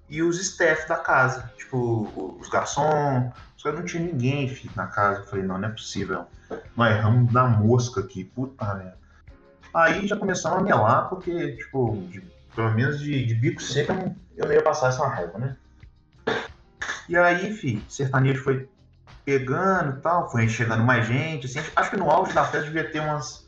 e 0.10 0.22
os 0.22 0.40
staff 0.40 0.88
da 0.88 0.96
casa, 0.96 1.52
tipo, 1.58 2.38
os 2.40 2.48
garçons, 2.50 3.32
só 3.58 3.72
não 3.72 3.84
tinha 3.84 4.04
ninguém, 4.04 4.48
filho, 4.48 4.72
na 4.76 4.88
casa. 4.88 5.22
Eu 5.22 5.26
falei, 5.26 5.44
não, 5.46 5.58
não 5.58 5.68
é 5.68 5.72
possível. 5.72 6.26
Nós 6.76 6.96
erramos 6.96 7.34
da 7.34 7.46
mosca 7.46 8.00
aqui, 8.00 8.24
puta 8.24 8.74
merda. 8.76 8.98
Aí 9.74 10.08
já 10.08 10.16
começamos 10.16 10.60
a 10.60 10.62
melar, 10.62 11.10
porque, 11.10 11.58
tipo, 11.58 11.98
de, 12.10 12.22
pelo 12.56 12.72
menos 12.72 13.00
de, 13.00 13.26
de 13.26 13.36
bico 13.36 13.62
seco 13.62 13.92
eu 14.36 14.46
não, 14.46 14.54
ia 14.54 14.62
passar 14.64 14.90
essa 14.90 15.06
raiva, 15.08 15.38
né? 15.38 15.58
E 17.10 17.18
aí, 17.18 17.54
filho, 17.54 17.84
sertanejo 17.90 18.44
foi 18.44 18.70
pegando 19.26 19.98
e 19.98 20.02
tal, 20.02 20.32
foi 20.32 20.48
chegando 20.48 20.84
mais 20.84 21.06
gente, 21.06 21.48
assim, 21.48 21.60
acho 21.76 21.90
que 21.90 21.98
no 21.98 22.10
auge 22.10 22.34
da 22.34 22.46
festa 22.46 22.66
devia 22.66 22.90
ter 22.90 23.02
umas 23.02 23.46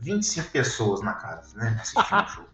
25 0.00 0.50
pessoas 0.50 1.00
na 1.02 1.12
casa, 1.12 1.56
né, 1.56 1.78
assistindo 1.80 2.20
o 2.20 2.26
show. 2.28 2.44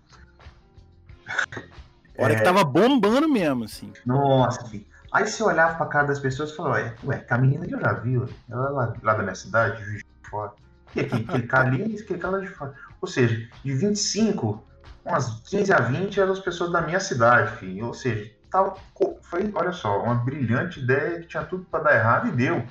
Hora 2.19 2.33
é... 2.33 2.37
que 2.37 2.43
tava 2.43 2.65
bombando 2.65 3.29
mesmo, 3.29 3.65
assim. 3.65 3.93
Nossa, 4.05 4.65
filho. 4.67 4.87
Aí 5.13 5.27
você 5.27 5.43
olhava 5.43 5.77
pra 5.77 5.87
cara 5.87 6.09
das 6.09 6.19
pessoas 6.19 6.51
e 6.51 6.57
falava, 6.57 6.95
ué, 7.05 7.19
que 7.19 7.33
a 7.33 7.39
menina 7.39 7.67
que 7.67 7.75
eu 7.75 7.81
já 7.81 7.93
vi, 7.95 8.17
ela 8.51 8.69
é 8.69 8.71
lá, 8.71 8.95
lá 9.03 9.15
da 9.15 9.23
minha 9.23 9.35
cidade, 9.35 9.83
de 9.85 10.05
fora. 10.29 10.53
E 10.95 11.01
aqui, 11.01 11.15
aquele 11.29 11.47
cara 11.47 11.69
ali, 11.69 11.99
aquele 11.99 12.19
cara 12.19 12.37
lá 12.37 12.43
de 12.43 12.49
fora. 12.49 12.75
Ou 13.01 13.09
seja, 13.09 13.49
de 13.65 13.75
25, 13.75 14.65
umas 15.05 15.41
15 15.49 15.73
a 15.73 15.79
20 15.79 16.21
eram 16.21 16.33
as 16.33 16.41
pessoas 16.41 16.73
da 16.73 16.81
minha 16.81 17.01
cidade, 17.01 17.57
filho. 17.57 17.87
Ou 17.87 17.95
seja, 17.95 18.31
tava, 18.51 18.75
foi, 19.23 19.51
olha 19.55 19.73
só, 19.73 20.03
uma 20.03 20.15
brilhante 20.15 20.81
ideia 20.81 21.21
que 21.21 21.29
tinha 21.29 21.45
tudo 21.45 21.65
para 21.65 21.85
dar 21.85 21.95
errado 21.95 22.29
e 22.29 22.33
deu. 22.33 22.65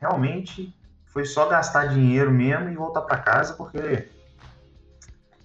Realmente 0.00 0.74
foi 1.06 1.24
só 1.24 1.48
gastar 1.48 1.86
dinheiro 1.86 2.30
mesmo 2.30 2.68
e 2.68 2.74
voltar 2.74 3.02
para 3.02 3.18
casa, 3.18 3.54
porque 3.54 4.08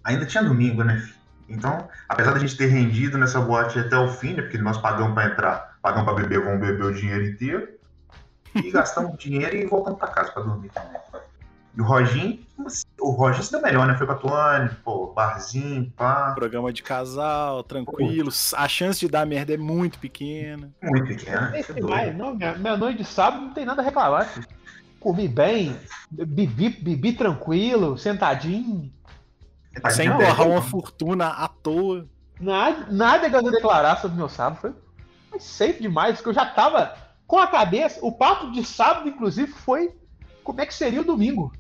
ainda 0.04 0.26
tinha 0.26 0.44
domingo, 0.44 0.84
né, 0.84 0.98
filho? 0.98 1.19
Então, 1.50 1.88
apesar 2.08 2.34
da 2.34 2.40
gente 2.40 2.56
ter 2.56 2.68
rendido 2.68 3.18
nessa 3.18 3.42
boate 3.42 3.80
até 3.80 3.98
o 3.98 4.08
fim, 4.08 4.34
né, 4.34 4.44
porque 4.44 4.58
nós 4.58 4.78
pagamos 4.78 5.14
para 5.14 5.32
entrar, 5.32 5.78
pagamos 5.82 6.06
para 6.06 6.22
beber, 6.22 6.44
vamos 6.44 6.60
beber 6.60 6.86
o 6.86 6.94
dinheiro 6.94 7.26
inteiro, 7.26 7.68
e 8.56 8.70
gastamos 8.72 9.18
dinheiro 9.18 9.56
e 9.56 9.66
voltamos 9.66 10.00
para 10.00 10.10
casa 10.10 10.32
para 10.32 10.44
dormir 10.44 10.70
também. 10.70 11.00
E 11.76 11.82
o 11.82 11.84
Roginho, 11.86 12.40
o 13.00 13.12
Roginho 13.12 13.44
se 13.44 13.52
deu 13.52 13.62
melhor, 13.62 13.88
né? 13.88 13.96
Foi 13.96 14.06
com 14.06 14.14
a 14.14 14.16
Tuane, 14.16 14.70
pô, 14.84 15.08
barzinho, 15.08 15.92
pá. 15.96 16.34
Programa 16.34 16.74
de 16.74 16.84
casal, 16.84 17.64
tranquilo. 17.64 18.30
A 18.58 18.68
chance 18.68 19.00
de 19.00 19.08
dar 19.08 19.26
merda 19.26 19.54
é 19.54 19.58
muito 19.58 20.00
pequena. 20.00 20.72
Muito 20.82 21.08
pequena. 21.08 21.54
É 21.56 21.82
vai, 21.82 22.12
não, 22.12 22.36
minha, 22.36 22.56
minha 22.56 22.76
noite 22.76 22.98
de 22.98 23.06
sábado 23.06 23.44
não 23.44 23.54
tem 23.54 23.66
nada 23.66 23.82
a 23.82 23.86
reclamar. 23.86 24.28
Filho. 24.28 24.48
Comi 25.00 25.28
bem, 25.30 25.74
bebi, 26.12 26.70
bebi 26.70 27.14
tranquilo, 27.14 27.98
sentadinho. 27.98 28.92
Sem 29.92 30.10
borrar 30.10 30.48
uma 30.48 30.62
fortuna 30.62 31.28
à 31.28 31.48
toa. 31.48 32.08
Nada, 32.40 32.88
nada 32.90 33.30
que 33.30 33.36
eu 33.36 33.52
declarar 33.52 33.98
sobre 33.98 34.18
meu 34.18 34.30
sábado. 34.30 34.60
Foi, 34.60 34.74
foi 35.30 35.40
safe 35.40 35.82
demais, 35.82 36.16
porque 36.16 36.30
eu 36.30 36.34
já 36.34 36.46
tava 36.46 36.96
com 37.28 37.38
a 37.38 37.48
cabeça. 37.48 38.00
O 38.02 38.12
papo 38.12 38.52
de 38.52 38.64
sábado, 38.66 39.10
inclusive, 39.10 39.52
foi 39.52 39.94
como 40.44 40.62
é 40.62 40.66
que 40.66 40.74
seria 40.74 41.02
o 41.02 41.06
domingo. 41.06 41.52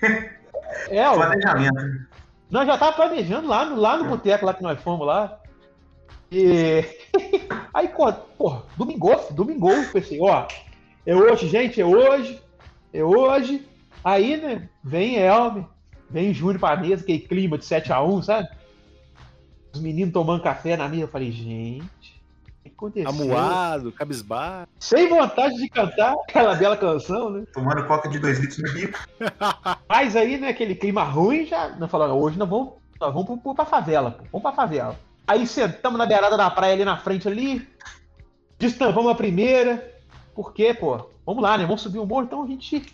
é, 0.88 1.12
Planejamento. 1.12 2.14
Nós 2.50 2.66
já 2.66 2.78
tava 2.78 2.92
planejando 2.92 3.48
lá 3.48 3.64
no, 3.64 3.76
lá 3.76 3.96
no 3.96 4.04
boteco 4.04 4.46
lá 4.46 4.54
que 4.54 4.62
nós 4.62 4.80
fomos 4.80 5.06
lá. 5.06 5.40
E. 6.30 6.84
Aí, 7.74 7.88
porra, 7.88 8.62
domingo, 8.76 9.10
domingo, 9.32 9.68
pensei, 9.92 10.20
ó, 10.20 10.46
é 11.04 11.14
hoje, 11.14 11.48
gente, 11.48 11.80
é 11.80 11.84
hoje, 11.84 12.40
é 12.92 13.02
hoje. 13.02 13.68
Aí, 14.04 14.36
né, 14.36 14.68
vem 14.82 15.16
Elmer, 15.16 15.64
Vem 16.14 16.32
Júnior 16.32 16.60
pra 16.60 16.76
mesa, 16.76 17.02
aquele 17.02 17.18
clima 17.18 17.58
de 17.58 17.64
7x1, 17.64 18.22
sabe? 18.22 18.48
Os 19.72 19.80
meninos 19.80 20.12
tomando 20.12 20.44
café 20.44 20.76
na 20.76 20.88
mesa. 20.88 21.02
Eu 21.02 21.08
falei, 21.08 21.32
gente, 21.32 22.22
o 22.60 22.62
que 22.62 22.68
aconteceu? 22.68 23.10
Amuado, 23.10 23.90
cabisbar. 23.90 24.68
Sem 24.78 25.08
vontade 25.08 25.56
de 25.56 25.68
cantar 25.68 26.12
aquela 26.12 26.54
bela 26.54 26.76
canção, 26.76 27.30
né? 27.30 27.44
Tomando 27.52 27.84
coca 27.88 28.08
de 28.08 28.20
2 28.20 28.38
litros 28.38 28.58
no 28.62 28.72
bico. 28.72 28.96
Mas 29.90 30.14
aí, 30.14 30.38
né, 30.38 30.50
aquele 30.50 30.76
clima 30.76 31.02
ruim, 31.02 31.46
já. 31.46 31.70
Nós 31.70 31.90
falamos, 31.90 32.22
hoje 32.22 32.38
nós 32.38 32.48
vamos, 32.48 32.74
nós 33.00 33.12
vamos 33.12 33.40
pra, 33.42 33.54
pra 33.54 33.64
favela, 33.64 34.12
pô. 34.12 34.22
Vamos 34.30 34.42
pra 34.42 34.52
favela. 34.52 34.96
Aí 35.26 35.44
sentamos 35.48 35.98
na 35.98 36.06
beirada 36.06 36.36
da 36.36 36.48
praia 36.48 36.74
ali 36.74 36.84
na 36.84 36.96
frente 36.96 37.26
ali. 37.26 37.68
Destampamos 38.56 39.10
a 39.10 39.16
primeira. 39.16 40.00
Por 40.32 40.54
quê, 40.54 40.72
pô? 40.72 41.10
Vamos 41.26 41.42
lá, 41.42 41.58
né? 41.58 41.66
Vamos 41.66 41.82
subir 41.82 41.98
o 41.98 42.06
morro, 42.06 42.22
então 42.22 42.44
a 42.44 42.46
gente 42.46 42.86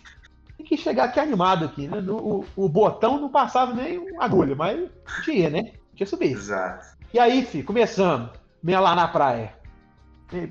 tem 0.61 0.63
que 0.63 0.77
chegar 0.77 1.05
aqui 1.05 1.19
animado 1.19 1.65
aqui, 1.65 1.87
né? 1.87 1.97
O, 2.07 2.45
o 2.55 2.69
botão 2.69 3.19
não 3.19 3.29
passava 3.29 3.73
nem 3.73 3.97
uma 3.97 4.23
agulha, 4.23 4.55
mas 4.55 4.89
tinha, 5.23 5.49
né? 5.49 5.73
Tinha 5.95 6.07
subir. 6.07 6.31
Exato. 6.31 6.85
E 7.13 7.19
aí, 7.19 7.43
filho, 7.43 7.65
começando, 7.65 8.29
meia 8.61 8.79
lá 8.79 8.95
na 8.95 9.07
praia. 9.07 9.55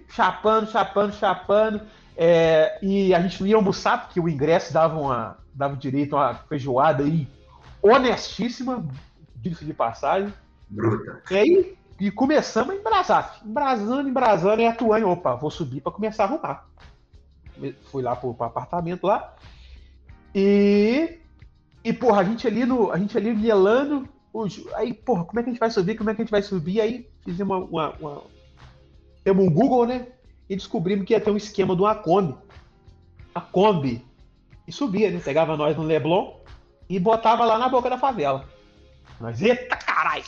Chapando, 0.08 0.70
chapando, 0.70 1.12
chapando. 1.14 1.82
É, 2.16 2.78
e 2.82 3.14
a 3.14 3.20
gente 3.20 3.40
não 3.40 3.46
ia 3.46 3.56
almoçar, 3.56 4.04
porque 4.04 4.20
o 4.20 4.28
ingresso 4.28 4.72
dava, 4.72 4.98
uma, 4.98 5.38
dava 5.54 5.76
direito 5.76 6.16
a 6.16 6.30
uma 6.30 6.34
feijoada 6.34 7.02
aí 7.02 7.26
honestíssima, 7.80 8.84
diga-se 9.36 9.64
de 9.64 9.72
passagem. 9.72 10.32
Bruta. 10.68 11.22
E 11.30 11.36
aí, 11.36 11.78
e 11.98 12.10
começamos 12.10 12.74
a 12.74 12.76
embrasar. 12.76 13.40
Embrasando, 13.44 14.08
embrasando, 14.08 14.60
e 14.60 14.66
atuando. 14.66 15.08
Opa, 15.08 15.34
vou 15.34 15.50
subir 15.50 15.80
para 15.80 15.92
começar 15.92 16.24
a 16.24 16.26
arrumar. 16.26 16.66
Fui 17.90 18.02
lá 18.02 18.16
pro, 18.16 18.34
pro 18.34 18.46
apartamento 18.46 19.06
lá. 19.06 19.34
E. 20.34 21.18
E, 21.82 21.92
porra, 21.92 22.20
a 22.20 22.24
gente 22.24 22.46
ali 22.46 22.64
no. 22.64 22.90
A 22.90 22.98
gente 22.98 23.16
ali 23.16 23.32
mielando. 23.34 24.08
Os, 24.32 24.62
aí, 24.74 24.94
porra, 24.94 25.24
como 25.24 25.40
é 25.40 25.42
que 25.42 25.50
a 25.50 25.52
gente 25.52 25.60
vai 25.60 25.70
subir? 25.70 25.96
Como 25.96 26.10
é 26.10 26.14
que 26.14 26.22
a 26.22 26.24
gente 26.24 26.30
vai 26.30 26.42
subir? 26.42 26.80
Aí 26.80 27.08
fizemos 27.24 27.68
uma. 27.68 27.90
uma, 27.90 27.96
uma 27.98 28.22
temos 29.24 29.44
um 29.44 29.50
Google, 29.50 29.86
né? 29.86 30.06
E 30.48 30.56
descobrimos 30.56 31.04
que 31.04 31.12
ia 31.12 31.20
ter 31.20 31.30
um 31.30 31.36
esquema 31.36 31.76
de 31.76 31.82
uma 31.82 31.94
Kombi. 31.94 32.36
A 33.34 33.40
Kombi. 33.40 34.04
E 34.66 34.72
subia, 34.72 35.10
né? 35.10 35.20
Pegava 35.22 35.56
nós 35.56 35.76
no 35.76 35.82
Leblon 35.82 36.36
e 36.88 36.98
botava 36.98 37.44
lá 37.44 37.58
na 37.58 37.68
boca 37.68 37.88
da 37.88 37.98
favela. 37.98 38.48
Nós, 39.20 39.40
eita 39.42 39.76
caralho! 39.76 40.24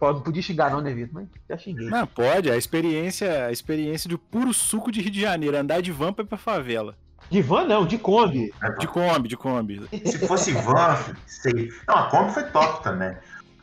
Não 0.00 0.20
podia 0.20 0.42
xingar 0.42 0.70
não, 0.70 0.80
né, 0.80 0.92
Vitor? 0.92 1.14
Mas 1.14 1.28
já 1.48 1.58
xinguei. 1.58 1.88
Não, 1.88 2.06
pode. 2.06 2.50
A 2.50 2.56
experiência, 2.56 3.46
a 3.46 3.52
experiência 3.52 4.08
de 4.08 4.16
puro 4.16 4.54
suco 4.54 4.92
de 4.92 5.00
Rio 5.00 5.10
de 5.10 5.20
Janeiro. 5.20 5.56
Andar 5.56 5.82
de 5.82 5.90
van 5.90 6.12
pra 6.12 6.36
favela. 6.36 6.96
De 7.30 7.42
van 7.42 7.66
não, 7.66 7.86
de 7.86 7.98
Kombi. 7.98 8.52
De 8.78 8.86
Kombi, 8.86 9.28
de 9.28 9.36
Kombi. 9.36 9.88
Se 10.06 10.26
fosse 10.26 10.52
van, 10.52 10.96
sei. 11.26 11.70
Não, 11.86 11.96
a 11.96 12.10
Kombi 12.10 12.32
foi 12.32 12.44
top 12.44 12.82
também. 12.82 13.16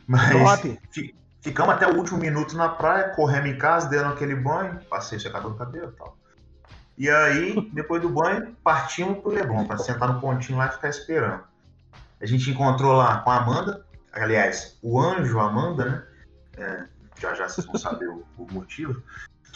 Mas 0.06 0.60
top. 0.60 0.80
ficamos 1.40 1.74
até 1.74 1.86
o 1.88 1.96
último 1.96 2.18
minuto 2.18 2.56
na 2.56 2.68
praia, 2.68 3.08
corremos 3.10 3.50
em 3.50 3.58
casa, 3.58 3.88
dando 3.88 4.12
aquele 4.12 4.36
banho, 4.36 4.78
passei 4.88 5.18
secador 5.18 5.50
no 5.50 5.56
cabelo 5.56 5.92
e 5.92 5.98
tal. 5.98 6.16
E 6.98 7.10
aí, 7.10 7.70
depois 7.72 8.00
do 8.00 8.08
banho, 8.08 8.56
partimos 8.64 9.18
pro 9.18 9.30
Leblon, 9.30 9.66
para 9.66 9.78
sentar 9.78 10.12
no 10.12 10.20
pontinho 10.20 10.58
lá 10.58 10.66
e 10.66 10.72
ficar 10.72 10.88
esperando. 10.88 11.42
A 12.20 12.24
gente 12.24 12.50
encontrou 12.50 12.96
lá 12.96 13.18
com 13.18 13.30
a 13.30 13.36
Amanda, 13.36 13.84
aliás, 14.12 14.78
o 14.82 14.98
anjo 14.98 15.38
Amanda, 15.38 15.84
né? 15.84 16.02
É, 16.56 16.84
já 17.20 17.34
já 17.34 17.48
vocês 17.48 17.66
vão 17.66 17.76
saber 17.76 18.08
o, 18.08 18.24
o 18.38 18.46
motivo, 18.50 19.02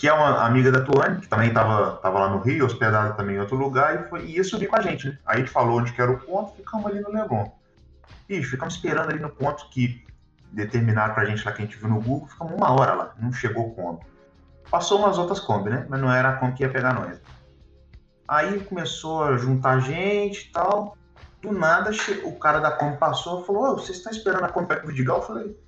que 0.01 0.09
é 0.09 0.13
uma 0.15 0.47
amiga 0.47 0.73
da 0.73 0.81
Tuane, 0.81 1.21
que 1.21 1.29
também 1.29 1.49
estava 1.49 1.99
tava 1.99 2.21
lá 2.21 2.31
no 2.31 2.39
Rio, 2.39 2.65
hospedada 2.65 3.13
também 3.13 3.37
em 3.37 3.39
outro 3.39 3.55
lugar, 3.55 4.01
e, 4.01 4.09
foi, 4.09 4.25
e 4.25 4.37
ia 4.37 4.45
subir 4.45 4.67
com 4.67 4.77
a 4.77 4.81
gente, 4.81 5.09
né? 5.09 5.19
Aí 5.27 5.37
a 5.37 5.39
gente 5.41 5.51
falou 5.51 5.79
onde 5.79 5.93
que 5.93 6.01
era 6.01 6.11
o 6.11 6.19
ponto, 6.19 6.57
ficamos 6.57 6.87
ali 6.87 7.01
no 7.01 7.11
Leblon. 7.11 7.45
Bicho, 8.27 8.49
ficamos 8.49 8.77
esperando 8.77 9.11
ali 9.11 9.21
no 9.21 9.29
ponto 9.29 9.69
que 9.69 10.03
determinaram 10.53 11.13
pra 11.13 11.27
gente 11.27 11.45
lá 11.45 11.53
que 11.53 11.61
a 11.61 11.65
gente 11.67 11.77
viu 11.77 11.91
no 11.91 12.01
Google, 12.01 12.29
ficamos 12.29 12.55
uma 12.55 12.73
hora 12.73 12.95
lá, 12.95 13.15
não 13.19 13.31
chegou 13.31 13.67
o 13.67 13.75
Kombi. 13.75 14.07
Passou 14.71 15.01
umas 15.01 15.19
outras 15.19 15.39
Kombi, 15.39 15.69
né? 15.69 15.85
Mas 15.87 16.01
não 16.01 16.11
era 16.11 16.31
a 16.31 16.37
Kombi 16.39 16.55
que 16.55 16.63
ia 16.63 16.71
pegar 16.71 16.95
nós. 16.95 17.21
Aí 18.27 18.59
começou 18.61 19.25
a 19.25 19.37
juntar 19.37 19.81
gente 19.81 20.49
e 20.49 20.51
tal. 20.51 20.97
Do 21.43 21.53
nada, 21.53 21.91
o 22.25 22.39
cara 22.39 22.59
da 22.59 22.71
Kombi 22.71 22.97
passou 22.97 23.43
e 23.43 23.47
falou: 23.47 23.77
vocês 23.77 23.99
estão 23.99 24.11
esperando 24.11 24.45
a 24.45 24.49
Kombi 24.49 24.67
para 24.67 24.81
Vidigal? 24.81 25.19
Eu 25.19 25.23
falei: 25.25 25.61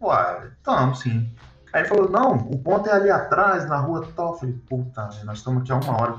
Uai, 0.00 0.52
estamos 0.56 1.00
sim. 1.00 1.34
Aí 1.72 1.82
ele 1.82 1.88
falou: 1.88 2.08
Não, 2.08 2.36
o 2.36 2.58
ponto 2.58 2.88
é 2.88 2.92
ali 2.92 3.10
atrás, 3.10 3.68
na 3.68 3.78
rua 3.78 4.06
tal. 4.14 4.32
Eu 4.32 4.38
falei: 4.38 4.54
Puta, 4.68 5.08
nós 5.24 5.38
estamos 5.38 5.62
aqui 5.62 5.72
há 5.72 5.76
uma 5.76 6.00
hora. 6.00 6.18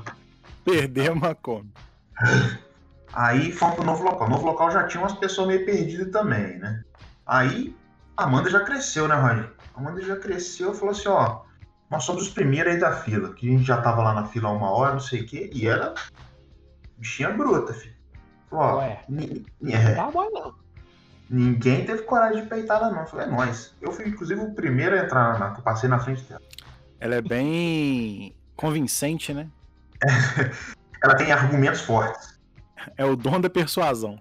Perdemos 0.64 1.22
a 1.28 1.34
Kombi. 1.34 1.72
Aí 3.12 3.52
fomos 3.52 3.76
pro 3.76 3.84
novo 3.84 4.04
local. 4.04 4.26
O 4.26 4.30
novo 4.30 4.46
local 4.46 4.70
já 4.70 4.86
tinha 4.86 5.02
umas 5.02 5.14
pessoas 5.14 5.48
meio 5.48 5.64
perdidas 5.64 6.12
também, 6.12 6.58
né? 6.58 6.84
Aí 7.26 7.74
a 8.16 8.24
Amanda 8.24 8.50
já 8.50 8.60
cresceu, 8.60 9.08
né, 9.08 9.14
Roger? 9.14 9.50
A 9.74 9.80
Amanda 9.80 10.02
já 10.02 10.16
cresceu 10.16 10.72
e 10.72 10.76
falou 10.76 10.92
assim: 10.92 11.08
Ó, 11.08 11.40
nós 11.90 12.04
somos 12.04 12.24
os 12.24 12.30
primeiros 12.30 12.74
aí 12.74 12.78
da 12.78 12.92
fila, 12.92 13.32
que 13.32 13.48
a 13.48 13.52
gente 13.52 13.64
já 13.64 13.80
tava 13.80 14.02
lá 14.02 14.12
na 14.12 14.26
fila 14.26 14.48
há 14.48 14.52
uma 14.52 14.70
hora, 14.70 14.92
não 14.92 15.00
sei 15.00 15.22
o 15.22 15.26
quê, 15.26 15.50
e 15.52 15.66
era 15.66 15.94
bichinha 16.98 17.30
bruta, 17.30 17.72
filho. 17.72 17.96
Falou, 18.50 18.78
Ué, 18.78 19.02
é, 19.64 19.94
tá 19.94 20.10
bom 20.10 20.30
não. 20.30 20.54
Ninguém 21.30 21.84
teve 21.84 22.02
coragem 22.02 22.42
de 22.42 22.48
peitar 22.48 22.78
ela, 22.78 22.90
não. 22.90 23.00
Eu 23.00 23.06
falei, 23.06 23.26
é 23.26 23.30
nóis. 23.30 23.74
Eu 23.80 23.92
fui, 23.92 24.08
inclusive, 24.08 24.40
o 24.40 24.54
primeiro 24.54 24.98
a 24.98 25.04
entrar 25.04 25.38
na. 25.38 25.54
Eu 25.56 25.62
passei 25.62 25.88
na 25.88 25.98
frente 25.98 26.22
dela. 26.22 26.40
Ela 26.98 27.16
é 27.16 27.22
bem 27.22 28.34
convincente, 28.56 29.34
né? 29.34 29.48
ela 31.02 31.14
tem 31.14 31.30
argumentos 31.30 31.82
fortes. 31.82 32.38
É 32.96 33.04
o 33.04 33.14
dom 33.14 33.40
da 33.40 33.50
persuasão. 33.50 34.18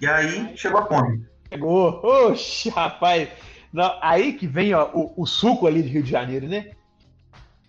e 0.00 0.06
aí 0.06 0.56
chegou 0.56 0.80
a 0.80 0.86
Kombi. 0.86 1.26
Chegou. 1.48 2.00
Oxi, 2.04 2.68
rapaz. 2.68 3.28
Não, 3.72 3.98
aí 4.00 4.34
que 4.34 4.46
vem 4.46 4.72
ó, 4.74 4.88
o, 4.94 5.22
o, 5.22 5.26
suco 5.26 5.66
ali 5.66 5.82
do 5.82 5.88
Rio 5.88 6.02
de 6.02 6.10
Janeiro, 6.10 6.46
né? 6.46 6.70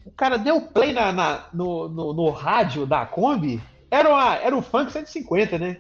O 0.05 0.11
cara 0.11 0.37
deu 0.37 0.61
play 0.61 0.93
na, 0.93 1.11
na 1.11 1.45
no, 1.51 1.89
no, 1.89 2.13
no, 2.13 2.29
rádio 2.29 2.85
da 2.85 3.05
Kombi. 3.05 3.61
Era, 3.89 4.09
uma, 4.09 4.35
era 4.35 4.55
um 4.55 4.61
funk 4.61 4.91
150, 4.91 5.57
né? 5.57 5.77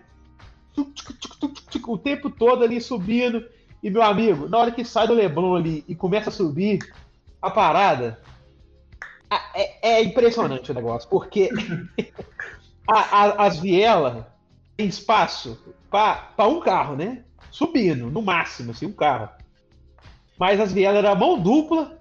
O 1.87 1.97
tempo 1.97 2.29
todo 2.29 2.63
ali 2.63 2.81
subindo. 2.81 3.45
E 3.81 3.89
meu 3.89 4.01
amigo, 4.01 4.49
na 4.49 4.57
hora 4.57 4.71
que 4.71 4.83
sai 4.83 5.07
do 5.07 5.13
Leblon 5.13 5.55
ali 5.55 5.85
e 5.87 5.93
começa 5.93 6.29
a 6.29 6.33
subir 6.33 6.79
a 7.41 7.51
parada, 7.51 8.19
é, 9.53 9.97
é 9.97 10.03
impressionante 10.03 10.71
o 10.71 10.73
negócio, 10.73 11.07
porque 11.09 11.49
a, 12.89 12.99
a, 12.99 13.45
as 13.45 13.59
vielas 13.59 14.25
tem 14.75 14.87
espaço 14.87 15.57
para 15.89 16.47
um 16.47 16.59
carro, 16.59 16.95
né? 16.95 17.23
Subindo, 17.51 18.09
no 18.09 18.21
máximo, 18.21 18.71
assim, 18.71 18.85
um 18.85 18.91
carro. 18.91 19.29
Mas 20.37 20.59
as 20.59 20.73
vielas 20.73 21.03
eram 21.03 21.15
mão 21.15 21.39
dupla. 21.39 21.97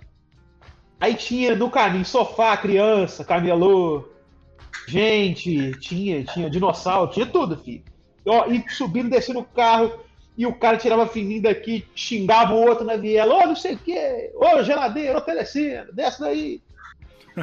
Aí 0.99 1.15
tinha 1.15 1.55
no 1.55 1.71
caminho 1.71 2.05
sofá, 2.05 2.57
criança, 2.57 3.25
camelô, 3.25 4.09
gente, 4.89 5.73
tinha, 5.79 6.25
tinha 6.25 6.51
dinossauro, 6.51 7.13
tinha 7.13 7.27
tudo, 7.27 7.57
filho. 7.59 7.85
Ó, 8.27 8.47
e 8.47 8.65
subindo, 8.71 9.11
descendo 9.11 9.41
o 9.41 9.45
carro, 9.45 9.93
e 10.37 10.47
o 10.47 10.55
cara 10.55 10.77
tirava 10.77 11.07
fininho 11.07 11.43
daqui, 11.43 11.87
xingava 11.95 12.55
o 12.55 12.61
outro 12.61 12.85
na 12.85 12.97
viela, 12.97 13.35
ô, 13.35 13.39
oh, 13.43 13.47
não 13.49 13.57
sei 13.57 13.75
o 13.75 13.79
quê, 13.79 14.33
ô, 14.35 14.57
oh, 14.57 14.63
geladeira, 14.63 15.19
ô, 15.19 15.21
telecena, 15.21 15.87
desce 15.93 16.21
daí. 16.21 16.63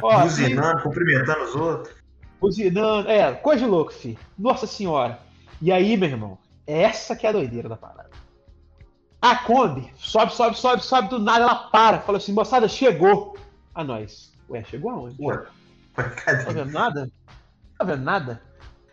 Ó, 0.02 0.20
Buzinando, 0.22 0.76
assim, 0.76 0.82
cumprimentando 0.82 1.44
os 1.44 1.54
outros. 1.54 1.94
Buzinando, 2.40 3.08
é, 3.08 3.32
coisa 3.32 3.64
de 3.64 3.70
louco, 3.70 3.92
filho. 3.92 4.18
Nossa 4.38 4.66
senhora. 4.66 5.18
E 5.60 5.70
aí, 5.70 5.96
meu 5.96 6.08
irmão, 6.08 6.38
essa 6.66 7.14
que 7.14 7.26
é 7.26 7.30
a 7.30 7.32
doideira 7.32 7.68
da 7.68 7.76
parada. 7.76 8.10
A 9.20 9.36
Kombi 9.36 9.88
sobe, 9.96 10.34
sobe, 10.34 10.58
sobe, 10.58 10.82
sobe, 10.82 11.08
do 11.08 11.20
nada 11.20 11.44
ela 11.44 11.54
para. 11.54 12.00
Fala 12.00 12.18
assim, 12.18 12.32
moçada, 12.32 12.66
chegou. 12.66 13.36
A 13.72 13.84
nós. 13.84 14.32
Ué, 14.50 14.64
chegou 14.64 14.90
aonde? 14.90 15.16
Ué, 15.20 15.46
cadê? 15.94 16.44
Tá 16.44 16.50
vendo 16.50 16.72
nada? 16.72 17.10
Tá 17.78 17.84
vendo 17.84 18.02
nada? 18.02 18.42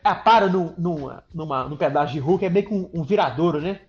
Ela 0.09 0.15
para 0.15 0.47
num, 0.47 0.73
numa, 0.75 1.23
numa, 1.31 1.63
num 1.65 1.77
pedaço 1.77 2.11
de 2.11 2.17
rua 2.17 2.39
que 2.39 2.45
é 2.45 2.49
meio 2.49 2.65
que 2.65 2.73
um, 2.73 2.89
um 2.91 3.03
viradouro, 3.03 3.61
né? 3.61 3.79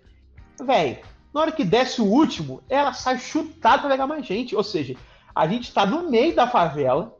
Véi, 0.63 1.01
na 1.33 1.41
hora 1.41 1.51
que 1.51 1.63
desce 1.63 1.99
o 1.99 2.05
último, 2.05 2.61
ela 2.69 2.93
sai 2.93 3.17
chutada 3.17 3.79
pra 3.79 3.89
pegar 3.89 4.05
mais 4.05 4.23
gente. 4.23 4.55
Ou 4.55 4.63
seja, 4.63 4.95
a 5.33 5.47
gente 5.47 5.73
tá 5.73 5.83
no 5.83 6.11
meio 6.11 6.35
da 6.35 6.45
favela, 6.45 7.17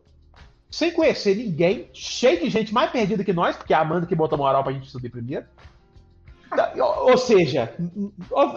sem 0.69 0.91
conhecer 0.91 1.35
ninguém, 1.35 1.89
cheio 1.93 2.41
de 2.41 2.49
gente 2.51 2.71
mais 2.71 2.91
perdida 2.91 3.23
que 3.23 3.33
nós, 3.33 3.57
porque 3.57 3.73
é 3.73 3.75
a 3.75 3.79
Amanda 3.79 4.05
que 4.05 4.13
botou 4.13 4.37
moral 4.37 4.63
pra 4.63 4.71
gente 4.71 4.91
subir 4.91 5.09
primeiro. 5.09 5.45
Ou 6.79 7.17
seja, 7.17 7.73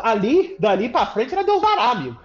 ali, 0.02 0.57
dali 0.59 0.90
pra 0.90 1.07
frente 1.07 1.33
era 1.33 1.42
Deus 1.42 1.62
dará, 1.62 1.92
amigo. 1.92 2.20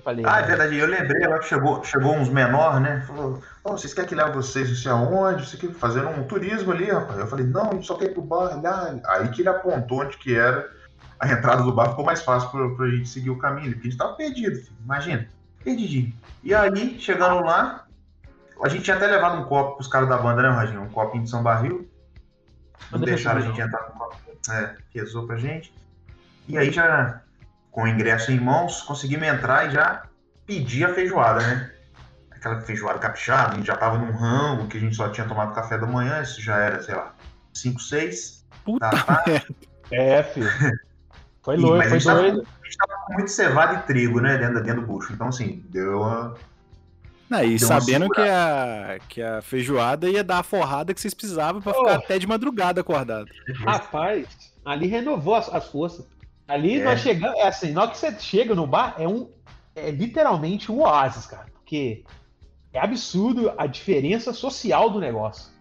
Eu 0.00 0.02
falei, 0.02 0.24
ah, 0.26 0.40
é 0.40 0.42
verdade. 0.42 0.76
Eu 0.78 0.86
lembrei 0.86 1.28
lá 1.28 1.38
que 1.38 1.46
chegou, 1.46 1.84
chegou 1.84 2.16
uns 2.16 2.30
menores, 2.30 2.80
né? 2.80 3.04
Falou, 3.06 3.42
oh, 3.62 3.72
vocês 3.72 3.92
querem 3.92 4.08
que 4.08 4.14
leve 4.14 4.32
vocês 4.32 4.68
não 4.68 4.76
sei 4.76 4.90
aonde? 4.90 5.46
Você 5.46 5.58
quer 5.58 5.72
fazer 5.74 6.04
um 6.06 6.24
turismo 6.24 6.72
ali, 6.72 6.90
rapaz? 6.90 7.18
Eu 7.18 7.26
falei, 7.26 7.46
não, 7.46 7.70
a 7.70 7.74
gente 7.74 7.86
só 7.86 7.94
quer 7.96 8.06
ir 8.06 8.14
pro 8.14 8.22
bar. 8.22 8.56
Olhar. 8.56 8.98
Aí 9.06 9.28
que 9.28 9.42
ele 9.42 9.50
apontou 9.50 10.00
onde 10.00 10.16
que 10.16 10.34
era 10.34 10.70
a 11.18 11.30
entrada 11.30 11.62
do 11.62 11.72
bar, 11.72 11.90
ficou 11.90 12.04
mais 12.04 12.22
fácil 12.22 12.48
pra, 12.50 12.70
pra 12.70 12.88
gente 12.88 13.08
seguir 13.10 13.28
o 13.28 13.38
caminho, 13.38 13.72
porque 13.72 13.88
a 13.88 13.90
gente 13.90 13.98
tava 13.98 14.14
perdido, 14.14 14.56
filho. 14.56 14.76
imagina. 14.82 15.28
Perdidinho. 15.62 16.14
E 16.42 16.54
aí, 16.54 16.98
chegando 16.98 17.44
lá, 17.44 17.86
a 18.62 18.68
gente 18.70 18.84
tinha 18.84 18.96
até 18.96 19.06
levado 19.06 19.38
um 19.38 19.44
copo 19.44 19.74
pros 19.74 19.86
caras 19.86 20.08
da 20.08 20.16
banda, 20.16 20.40
né, 20.40 20.48
Raginho? 20.48 20.82
Um 20.82 20.88
copinho 20.88 21.24
de 21.24 21.28
São 21.28 21.42
Barril. 21.42 21.86
Não 22.90 22.98
deixaram 22.98 23.40
a 23.40 23.42
gente 23.42 23.60
entrar 23.60 23.80
com 23.80 23.96
o 23.96 23.98
copo 23.98 24.16
é, 24.50 24.74
rezou 24.94 25.26
pra 25.26 25.36
gente. 25.36 25.70
E 26.48 26.56
aí 26.56 26.70
já, 26.70 27.22
com 27.70 27.82
o 27.82 27.88
ingresso 27.88 28.32
em 28.32 28.40
mãos, 28.40 28.82
conseguimos 28.82 29.26
entrar 29.26 29.68
e 29.68 29.70
já 29.70 30.02
pedir 30.46 30.84
a 30.84 30.94
feijoada, 30.94 31.40
né? 31.40 31.70
Aquela 32.30 32.60
feijoada 32.60 32.98
capixaba, 32.98 33.52
a 33.52 33.56
gente 33.56 33.66
já 33.66 33.76
tava 33.76 33.98
num 33.98 34.12
rango 34.12 34.66
que 34.66 34.76
a 34.76 34.80
gente 34.80 34.96
só 34.96 35.08
tinha 35.08 35.26
tomado 35.26 35.54
café 35.54 35.78
da 35.78 35.86
manhã, 35.86 36.22
isso 36.22 36.40
já 36.40 36.56
era, 36.56 36.82
sei 36.82 36.94
lá, 36.94 37.14
5, 37.52 37.80
6 37.80 38.46
Puta 38.64 38.90
da 38.90 39.02
tarde. 39.02 39.56
É, 39.90 40.22
filho. 40.22 40.50
Foi 41.42 41.56
louco, 41.56 41.82
foi 41.88 41.98
doido. 41.98 42.46
a 42.62 42.66
gente 42.66 42.76
tava 42.76 43.06
com 43.06 43.14
muito 43.14 43.30
cevado 43.30 43.74
e 43.74 43.78
trigo, 43.84 44.20
né, 44.20 44.36
dentro, 44.36 44.62
dentro 44.62 44.82
do 44.82 44.86
bucho. 44.86 45.10
Então, 45.10 45.28
assim, 45.28 45.64
deu 45.70 46.02
uma 46.02 46.36
não, 47.30 47.44
e 47.44 47.60
sabendo 47.60 48.08
que 48.10 48.20
a, 48.20 48.98
que 49.08 49.22
a 49.22 49.40
feijoada 49.40 50.08
ia 50.10 50.24
dar 50.24 50.40
a 50.40 50.42
forrada 50.42 50.92
que 50.92 51.00
vocês 51.00 51.14
precisavam 51.14 51.62
para 51.62 51.70
oh. 51.70 51.74
ficar 51.76 51.94
até 51.94 52.18
de 52.18 52.26
madrugada 52.26 52.80
acordado. 52.80 53.30
Rapaz, 53.54 54.26
ali 54.64 54.88
renovou 54.88 55.36
as, 55.36 55.48
as 55.54 55.68
forças. 55.68 56.04
Ali 56.50 56.80
é. 56.80 56.84
nós 56.84 57.00
chegamos, 57.00 57.38
é 57.38 57.46
assim, 57.46 57.70
na 57.70 57.82
hora 57.82 57.90
que 57.92 57.98
você 57.98 58.18
chega 58.18 58.54
no 58.54 58.66
bar, 58.66 58.96
é 58.98 59.06
um 59.06 59.30
é 59.74 59.90
literalmente 59.90 60.70
um 60.70 60.80
oásis, 60.80 61.26
cara. 61.26 61.46
Porque 61.54 62.04
é 62.72 62.80
absurdo 62.80 63.52
a 63.56 63.66
diferença 63.66 64.32
social 64.32 64.90
do 64.90 64.98
negócio. 64.98 65.52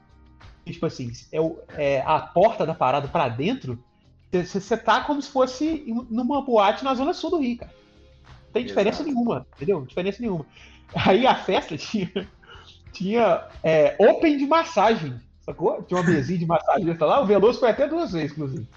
Tipo 0.66 0.86
assim, 0.88 1.12
é, 1.32 1.40
o, 1.40 1.60
é 1.70 2.02
a 2.02 2.20
porta 2.20 2.66
da 2.66 2.74
parada 2.74 3.08
para 3.08 3.30
dentro, 3.30 3.84
você 4.32 4.78
tá 4.78 5.02
como 5.02 5.22
se 5.22 5.30
fosse 5.30 5.86
numa 6.10 6.42
boate 6.44 6.84
na 6.84 6.94
zona 6.94 7.14
sul 7.14 7.32
do 7.32 7.40
Rio, 7.40 7.58
cara. 7.58 7.74
Não 8.46 8.54
tem 8.54 8.66
diferença 8.66 9.02
Exato. 9.02 9.10
nenhuma, 9.10 9.48
entendeu? 9.56 9.86
Diferença 9.86 10.22
nenhuma. 10.22 10.46
Aí 10.94 11.26
a 11.26 11.36
festa 11.36 11.78
tinha, 11.78 12.28
tinha 12.92 13.48
é, 13.64 13.96
open 14.00 14.38
de 14.38 14.46
massagem, 14.46 15.20
sacou? 15.42 15.84
Tinha 15.84 16.02
uma 16.02 16.10
mesinha 16.10 16.40
de 16.40 16.46
massagem 16.46 16.98
lá. 17.00 17.22
O 17.22 17.26
Veloso 17.26 17.60
foi 17.60 17.70
até 17.70 17.88
duas 17.88 18.12
vezes, 18.12 18.32
inclusive. 18.32 18.68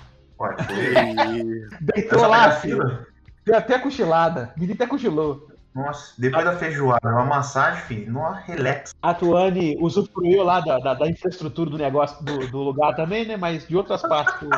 Deitou 1.81 2.27
lá, 2.27 2.51
filho. 2.53 3.07
Deu 3.45 3.57
até 3.57 3.79
cochilada. 3.79 4.53
Menino 4.57 4.75
até 4.75 4.87
cochilou. 4.87 5.49
Nossa, 5.75 6.13
depois 6.19 6.45
da 6.45 6.55
feijoada, 6.57 7.09
uma 7.09 7.25
massagem, 7.25 7.81
filho, 7.85 8.13
numa 8.13 8.35
relax. 8.35 8.95
A 9.01 9.15
Tuane 9.15 9.77
usufruiu 9.81 10.43
lá 10.43 10.61
da, 10.61 10.79
da, 10.79 10.95
da, 10.95 11.09
infraestrutura 11.09 11.71
do 11.71 11.79
negócio 11.79 12.23
do, 12.23 12.47
do, 12.49 12.59
lugar 12.59 12.95
também, 12.95 13.27
né? 13.27 13.39
Mas 13.39 13.67
de 13.67 13.75
outras 13.75 14.03
partes. 14.03 14.49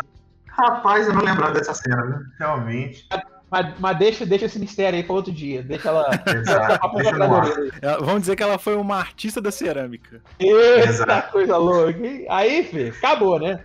Rapaz, 0.48 1.06
eu 1.06 1.14
não 1.14 1.22
lembrava 1.22 1.54
dessa 1.54 1.72
cena? 1.72 2.20
Realmente. 2.38 3.06
Mas, 3.48 3.78
mas 3.78 3.98
deixa, 3.98 4.26
deixa 4.26 4.46
esse 4.46 4.58
mistério 4.58 4.96
aí 4.96 5.04
para 5.04 5.14
outro 5.14 5.32
dia. 5.32 5.62
Deixa 5.62 5.88
ela. 5.88 6.10
deixa 6.10 7.98
Vamos 8.00 8.22
dizer 8.22 8.34
que 8.34 8.42
ela 8.42 8.58
foi 8.58 8.74
uma 8.74 8.96
artista 8.96 9.40
da 9.40 9.52
cerâmica. 9.52 10.20
Eita, 10.40 10.88
Exato. 10.88 11.30
coisa 11.30 11.56
louca. 11.56 11.96
Aí, 12.28 12.64
filho, 12.64 12.92
acabou, 12.92 13.38
né? 13.38 13.62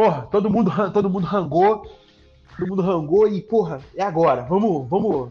Porra, 0.00 0.22
todo 0.30 0.48
mundo, 0.48 0.70
todo 0.94 1.10
mundo 1.10 1.26
rangou. 1.26 1.82
Todo 2.58 2.68
mundo 2.70 2.80
rangou 2.80 3.28
e, 3.28 3.42
porra, 3.42 3.82
é 3.94 4.02
agora. 4.02 4.40
Vamos, 4.44 4.88
vamos. 4.88 5.30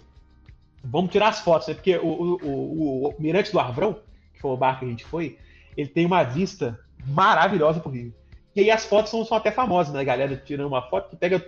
Vamos 0.84 1.12
tirar 1.12 1.30
as 1.30 1.40
fotos, 1.40 1.68
né? 1.70 1.74
Porque 1.74 1.98
o, 1.98 2.06
o, 2.06 2.36
o, 2.44 3.08
o 3.10 3.16
Mirante 3.18 3.52
do 3.52 3.60
Arvrão, 3.60 3.96
que 4.32 4.40
foi 4.40 4.52
o 4.52 4.56
bar 4.58 4.78
que 4.78 4.86
a 4.86 4.88
gente 4.88 5.04
foi, 5.04 5.40
ele 5.76 5.90
tem 5.90 6.06
uma 6.06 6.22
vista 6.24 6.80
maravilhosa 7.08 7.80
pro 7.80 7.90
Rio. 7.90 8.14
E 8.56 8.60
aí 8.62 8.70
as 8.70 8.86
fotos 8.86 9.10
são, 9.10 9.26
são 9.26 9.38
até 9.38 9.50
famosas, 9.50 9.92
né? 9.92 10.02
A 10.02 10.04
galera 10.04 10.38
tirando 10.38 10.68
uma 10.68 10.84
foto 10.84 11.10
que 11.10 11.16
pega 11.16 11.44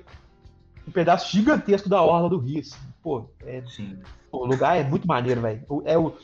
um 0.87 0.91
pedaço 0.91 1.31
gigantesco 1.31 1.87
da 1.87 2.01
orla 2.01 2.27
do 2.27 2.39
rio. 2.39 2.59
Assim. 2.61 2.75
Pô, 3.03 3.25
é, 3.45 3.61
Sim. 3.67 3.99
o 4.31 4.47
lugar 4.47 4.79
é 4.79 4.83
muito 4.83 5.07
maneiro, 5.07 5.41
velho. 5.41 5.63
O- 5.69 5.83
É 5.85 5.95
o, 5.95 6.15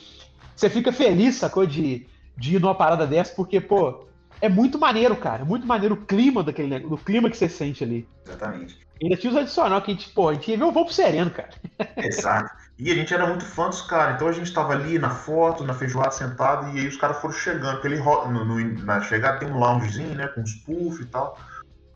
você 0.56 0.68
fica 0.68 0.92
feliz, 0.92 1.36
sacou, 1.36 1.64
de, 1.68 2.08
de 2.36 2.56
ir 2.56 2.60
numa 2.60 2.74
parada 2.74 3.06
dessa, 3.06 3.36
porque, 3.36 3.62
pô, 3.62 4.07
é 4.42 4.50
muito 4.50 4.78
maneiro, 4.80 5.16
cara. 5.16 5.42
É 5.42 5.46
muito 5.46 5.66
maneiro 5.66 5.96
o 5.96 6.06
clima 6.06 6.44
daquele 6.44 6.68
negócio, 6.68 6.96
o 6.96 6.98
clima 6.98 7.30
que 7.30 7.38
você 7.38 7.50
sente 7.50 7.84
ali. 7.84 8.08
Exatamente. 8.26 8.80
E 9.00 9.06
ainda 9.06 9.18
tinha 9.18 9.32
os 9.32 9.38
adicional 9.38 9.82
que 9.82 9.92
a 9.92 9.94
gente, 9.94 10.10
pô, 10.10 10.30
a 10.30 10.34
gente 10.34 10.50
ia 10.50 10.58
ver 10.58 10.64
o 10.64 10.72
voo 10.72 10.86
pro 10.86 10.94
sereno, 10.94 11.30
cara. 11.30 11.50
Exato. 11.98 12.52
E 12.80 12.92
a 12.92 12.96
gente 12.96 13.14
era 13.14 13.28
muito 13.28 13.46
fã 13.46 13.70
dos 13.70 13.82
caras, 13.82 14.16
então 14.16 14.28
a 14.28 14.32
gente 14.32 14.52
tava 14.54 14.74
ali 14.74 15.00
na 15.00 15.10
foto, 15.10 15.64
na 15.64 15.74
feijoada, 15.74 16.12
sentado, 16.12 16.76
e 16.76 16.80
aí 16.80 16.88
os 16.88 16.98
caras 16.98 17.20
foram 17.20 17.34
chegando. 17.34 17.84
Ele, 17.86 17.98
no, 17.98 18.46
no- 18.46 18.84
na 18.84 19.02
chegada 19.02 19.40
tem 19.40 19.50
um 19.50 19.58
loungezinho, 19.58 20.16
né, 20.16 20.28
com 20.28 20.42
uns 20.42 20.54
puff 20.56 21.02
e 21.02 21.06
tal. 21.06 21.40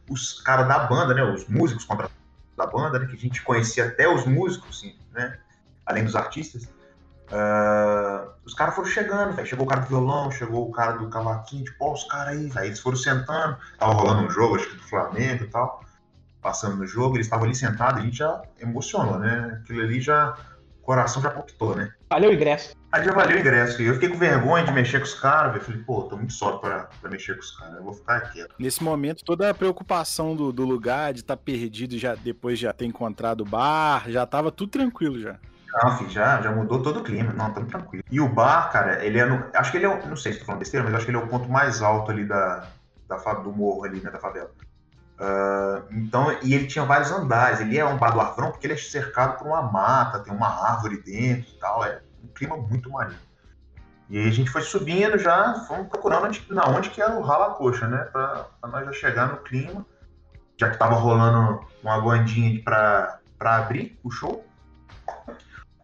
Os 0.10 0.42
caras 0.42 0.68
da 0.68 0.80
banda, 0.80 1.14
né, 1.14 1.24
os 1.24 1.48
músicos 1.48 1.86
contratados 1.86 2.18
da 2.58 2.66
banda, 2.68 3.00
né, 3.00 3.06
que 3.08 3.16
a 3.16 3.20
gente 3.20 3.42
conhecia 3.44 3.86
até 3.86 4.08
os 4.08 4.26
músicos, 4.26 4.78
assim, 4.78 4.96
né, 5.14 5.38
além 5.86 6.04
dos 6.04 6.16
artistas. 6.16 6.68
Ah, 7.32 8.28
os 8.46 8.54
caras 8.54 8.76
foram 8.76 8.88
chegando, 8.88 9.34
velho. 9.34 9.48
Chegou 9.48 9.66
o 9.66 9.70
cara 9.70 9.82
do 9.82 9.88
violão, 9.88 10.32
chegou 10.32 10.68
o 10.68 10.72
cara 10.72 10.94
do 10.94 11.10
cavaquinho, 11.10 11.64
tipo, 11.64 11.86
ó, 11.86 11.94
os 11.94 12.04
caras 12.06 12.38
aí, 12.38 12.48
velho. 12.48 12.66
Eles 12.66 12.80
foram 12.80 12.98
sentando, 12.98 13.58
tava 13.78 13.94
rolando 13.94 14.28
um 14.28 14.30
jogo, 14.30 14.56
acho 14.56 14.70
que 14.70 14.76
do 14.76 14.84
Flamengo 14.84 15.44
e 15.44 15.48
tal 15.48 15.82
passando 16.42 16.76
no 16.78 16.88
jogo, 16.88 17.16
eles 17.16 17.28
estavam 17.28 17.46
ali 17.46 17.56
sentados, 17.56 18.02
a 18.02 18.06
gente 18.06 18.18
já 18.18 18.42
emocionou, 18.60 19.20
né? 19.20 19.60
Aquilo 19.62 19.82
ali 19.82 20.02
já. 20.02 20.36
O 20.80 20.84
coração 20.84 21.22
já 21.22 21.30
palpitou, 21.30 21.76
né? 21.76 21.94
Valeu 22.10 22.32
o 22.32 22.34
ingresso. 22.34 22.76
Aí 22.92 23.06
já 23.06 23.14
valeu 23.14 23.38
o 23.38 23.40
ingresso. 23.40 23.80
E 23.82 23.86
eu 23.86 23.94
fiquei 23.94 24.10
com 24.10 24.18
vergonha 24.18 24.66
de 24.66 24.72
mexer 24.72 24.98
com 24.98 25.06
os 25.06 25.14
caras, 25.14 25.54
velho. 25.54 25.64
Falei, 25.64 25.82
pô, 25.84 26.02
tô 26.04 26.18
muito 26.18 26.34
só 26.34 26.58
pra, 26.58 26.90
pra 27.00 27.10
mexer 27.10 27.36
com 27.36 27.40
os 27.40 27.52
caras. 27.52 27.76
Eu 27.76 27.84
vou 27.84 27.94
ficar 27.94 28.20
quieto. 28.32 28.56
Nesse 28.58 28.84
momento, 28.84 29.24
toda 29.24 29.48
a 29.48 29.54
preocupação 29.54 30.36
do, 30.36 30.52
do 30.52 30.66
lugar, 30.66 31.14
de 31.14 31.20
estar 31.20 31.38
perdido 31.38 32.00
já 32.00 32.16
depois 32.16 32.58
de 32.58 32.64
já 32.64 32.74
ter 32.74 32.86
encontrado 32.86 33.42
o 33.42 33.46
bar, 33.46 34.10
já 34.10 34.26
tava 34.26 34.52
tudo 34.52 34.72
tranquilo 34.72 35.20
já. 35.22 35.38
Não, 35.74 35.98
filho, 35.98 36.10
já, 36.10 36.42
já 36.42 36.52
mudou 36.52 36.82
todo 36.82 37.00
o 37.00 37.04
clima. 37.04 37.32
Não, 37.34 37.54
tamo 37.54 37.68
tranquilo. 37.68 38.04
E 38.12 38.20
o 38.20 38.28
bar, 38.28 38.72
cara, 38.72 39.04
ele 39.06 39.20
é 39.20 39.26
no. 39.26 39.46
Acho 39.54 39.72
que 39.72 39.78
ele 39.78 39.86
é. 39.86 40.06
Não 40.06 40.16
sei 40.16 40.34
se 40.34 40.40
tô 40.40 40.46
falando 40.46 40.60
besteira, 40.60 40.86
mas 40.86 40.96
acho 40.96 41.06
que 41.06 41.12
ele 41.12 41.18
é 41.18 41.22
o 41.22 41.28
ponto 41.28 41.50
mais 41.50 41.82
alto 41.82 42.12
ali 42.12 42.26
da, 42.26 42.68
da, 43.08 43.16
do 43.36 43.52
morro 43.52 43.86
ali, 43.86 44.02
né? 44.02 44.10
Da 44.10 44.20
favela. 44.20 44.52
Ah, 45.22 45.84
então, 45.92 46.36
e 46.42 46.56
ele 46.56 46.66
tinha 46.66 46.84
vários 46.84 47.12
andares. 47.12 47.62
Ele 47.62 47.78
é 47.78 47.86
um 47.86 47.98
bar 47.98 48.12
do 48.12 48.20
Arvrão 48.20 48.52
porque 48.52 48.66
ele 48.66 48.74
é 48.74 48.78
cercado 48.78 49.38
por 49.38 49.48
uma 49.48 49.62
mata, 49.62 50.20
tem 50.20 50.34
uma 50.34 50.48
árvore 50.48 51.02
dentro 51.02 51.52
e 51.52 51.60
tal. 51.60 51.86
É 51.86 52.02
um 52.24 52.28
clima 52.30 52.58
muito 52.58 52.90
maneiro. 52.90 53.22
E 54.10 54.18
aí 54.18 54.28
a 54.28 54.32
gente 54.32 54.50
foi 54.50 54.62
subindo 54.62 55.18
já, 55.18 55.54
fomos 55.68 55.88
procurando 55.88 56.26
onde, 56.26 56.46
na 56.50 56.68
onde 56.68 56.90
que 56.90 57.02
era 57.02 57.14
o 57.14 57.22
rala 57.22 57.54
coxa, 57.54 57.88
né? 57.88 58.00
Pra, 58.12 58.48
pra 58.60 58.70
nós 58.70 58.86
já 58.88 58.94
chegar 58.94 59.28
no 59.28 59.38
clima. 59.38 59.86
Já 60.58 60.70
que 60.70 60.78
tava 60.78 60.96
rolando 60.96 61.66
uma 61.82 62.02
bandinha 62.02 62.62
pra, 62.64 63.20
pra 63.38 63.58
abrir 63.58 63.98
o 64.04 64.12
show. 64.12 64.46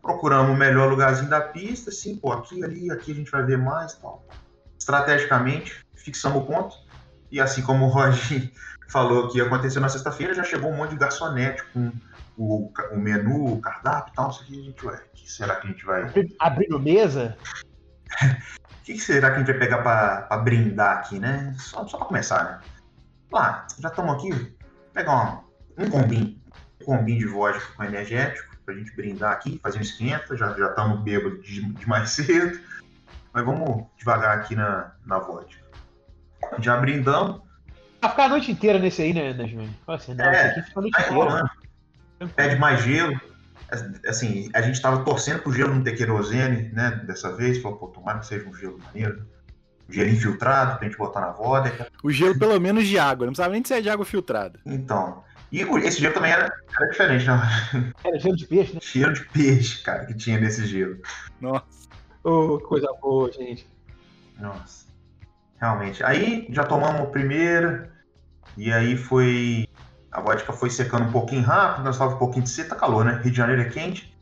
Procuramos 0.08 0.56
o 0.56 0.58
melhor 0.58 0.89
lugarzinho 0.89 1.30
da 1.30 1.41
pista, 1.41 1.89
assim, 1.89 2.15
pô, 2.15 2.32
aqui, 2.32 2.63
ali, 2.63 2.89
aqui 2.89 3.12
a 3.12 3.15
gente 3.15 3.30
vai 3.30 3.43
ver 3.43 3.58
mais 3.58 3.93
tal. 3.96 4.26
Estrategicamente, 4.80 5.86
fixamos 5.96 6.43
o 6.43 6.46
ponto. 6.46 6.78
E 7.30 7.41
assim 7.41 7.62
como 7.62 7.84
o 7.88 7.89
Roger 7.89 8.50
falou 8.88 9.28
que 9.28 9.41
aconteceu 9.41 9.82
na 9.82 9.89
sexta-feira, 9.89 10.34
já 10.34 10.46
chegou 10.46 10.72
um 10.72 10.78
monte 10.78 10.91
de 10.91 10.96
garçonete 10.96 11.62
com 11.74 11.91
o, 12.38 12.72
o 12.93 12.98
menu, 12.98 13.52
o 13.56 13.60
cardápio 13.60 14.13
e 14.13 14.15
tal. 14.15 14.30
Isso 14.30 14.43
aqui 14.43 14.62
a 14.62 14.63
gente 14.63 14.86
vai. 14.86 14.96
O 14.96 15.02
que 15.13 15.30
será 15.30 15.56
que 15.58 15.67
a 15.67 15.72
gente 15.72 15.86
vai. 15.86 16.04
Abri- 16.04 16.36
Abrindo 16.39 16.80
mesa. 16.80 17.38
O 18.24 18.28
que 18.86 18.93
que 18.93 19.00
será 19.00 19.30
que 19.32 19.36
a 19.36 19.39
gente 19.39 19.52
vai 19.52 19.60
pegar 19.60 19.80
pra, 19.80 20.22
pra 20.22 20.38
brindar 20.38 21.00
aqui, 21.00 21.20
né? 21.20 21.54
Só, 21.60 21.86
só 21.86 21.98
pra 21.98 22.08
começar, 22.08 22.43
né? 22.46 22.60
Lá, 23.30 23.67
já 23.78 23.89
estamos 23.89 24.15
aqui. 24.15 24.56
Pegar 24.93 25.43
um, 25.78 25.84
um 25.84 25.89
combinho. 25.89 26.39
Um 26.88 26.97
combinho 26.97 27.19
de 27.19 27.26
vodka 27.26 27.65
com 27.76 27.84
energético 27.84 28.56
pra 28.65 28.73
gente 28.73 28.95
brindar 28.95 29.34
aqui, 29.34 29.60
fazer 29.62 29.78
um 29.80 29.82
esquenta. 29.82 30.38
Já 30.38 30.54
já 30.54 30.69
estamos 30.69 31.02
bêbados 31.02 31.45
de, 31.45 31.62
de 31.62 31.88
mais 31.88 32.10
cedo. 32.15 32.60
Mas 33.34 33.45
vamos 33.45 33.86
devagar 33.97 34.38
aqui 34.38 34.56
na, 34.56 34.93
na 35.06 35.19
vodka. 35.19 35.62
Já 36.60 36.78
brindamos. 36.78 37.41
Vai 38.02 38.12
ficar 38.12 38.26
a 38.26 38.30
noite 38.30 38.52
inteira 38.52 38.80
nesse 38.80 39.02
aí, 39.02 39.13
né, 39.13 39.34
né 39.34 39.47
Júnior? 39.47 39.69
Assim, 39.88 40.13
não, 40.13 40.26
É, 40.26 40.50
esse 40.50 40.60
aqui 40.60 40.67
fica 40.69 40.80
a 40.80 40.82
noite 40.82 40.93
Vai 40.93 41.06
inteira. 41.10 41.23
rolando. 41.23 41.50
Pede 42.36 42.56
mais 42.56 42.82
gelo. 42.82 43.19
Assim, 44.08 44.50
a 44.54 44.62
gente 44.62 44.82
tava 44.82 45.04
torcendo 45.04 45.41
pro 45.41 45.52
gelo 45.52 45.76
não 45.76 45.84
ter 45.84 45.93
querosene, 45.93 46.69
né? 46.71 47.02
Dessa 47.06 47.36
vez. 47.36 47.62
Falou, 47.62 47.78
pô, 47.78 47.88
tomara 47.88 48.19
que 48.19 48.28
seja 48.28 48.47
um 48.47 48.54
gelo 48.56 48.80
maneiro. 48.80 49.26
Um 49.89 49.93
gelo 49.93 50.10
infiltrado 50.10 50.78
pra 50.78 50.88
gente 50.88 50.97
botar 50.97 51.19
na 51.21 51.32
vodka. 51.32 51.88
O 52.02 52.12
gelo, 52.12 52.38
pelo 52.39 52.60
menos, 52.62 52.88
de 52.88 52.97
água, 52.97 53.26
não 53.26 53.34
precisava 53.34 53.52
nem 53.52 53.62
de 53.62 53.67
ser 53.67 53.82
de 53.82 53.89
água 53.89 54.06
filtrada. 54.06 54.60
Então. 54.65 55.23
E 55.52 55.62
esse 55.62 56.02
gelo 56.02 56.14
também 56.14 56.32
era, 56.32 56.52
era 56.78 56.90
diferente, 56.90 57.26
não? 57.26 57.42
Era 58.04 58.20
gelo 58.20 58.36
de 58.36 58.46
peixe, 58.48 58.74
né? 58.74 58.80
Cheiro 58.82 59.14
de 59.14 59.26
peixe, 59.26 59.82
cara, 59.82 60.06
que 60.06 60.14
tinha 60.14 60.40
nesse 60.40 60.66
gelo. 60.66 60.98
Nossa. 61.40 61.88
Ô, 62.24 62.60
coisa 62.60 62.88
boa, 63.02 63.32
gente. 63.32 63.66
Nossa. 64.38 64.88
Realmente. 65.60 66.04
Aí 66.04 66.48
já 66.50 66.64
tomamos 66.64 67.02
o 67.02 67.12
primeiro. 67.12 67.88
E 68.58 68.72
aí 68.74 68.98
foi. 68.98 69.68
A 70.12 70.20
vodka 70.20 70.52
foi 70.52 70.70
secando 70.70 71.06
um 71.06 71.12
pouquinho 71.12 71.44
rápido, 71.44 71.86
nós 71.86 71.98
tava 71.98 72.16
um 72.16 72.18
pouquinho 72.18 72.44
de 72.44 72.50
seta, 72.50 72.76
calor, 72.76 73.06
né? 73.06 73.20
Rio 73.24 73.32
de 73.32 73.38
Janeiro 73.38 73.62
é 73.62 73.70
quente. 73.70 74.16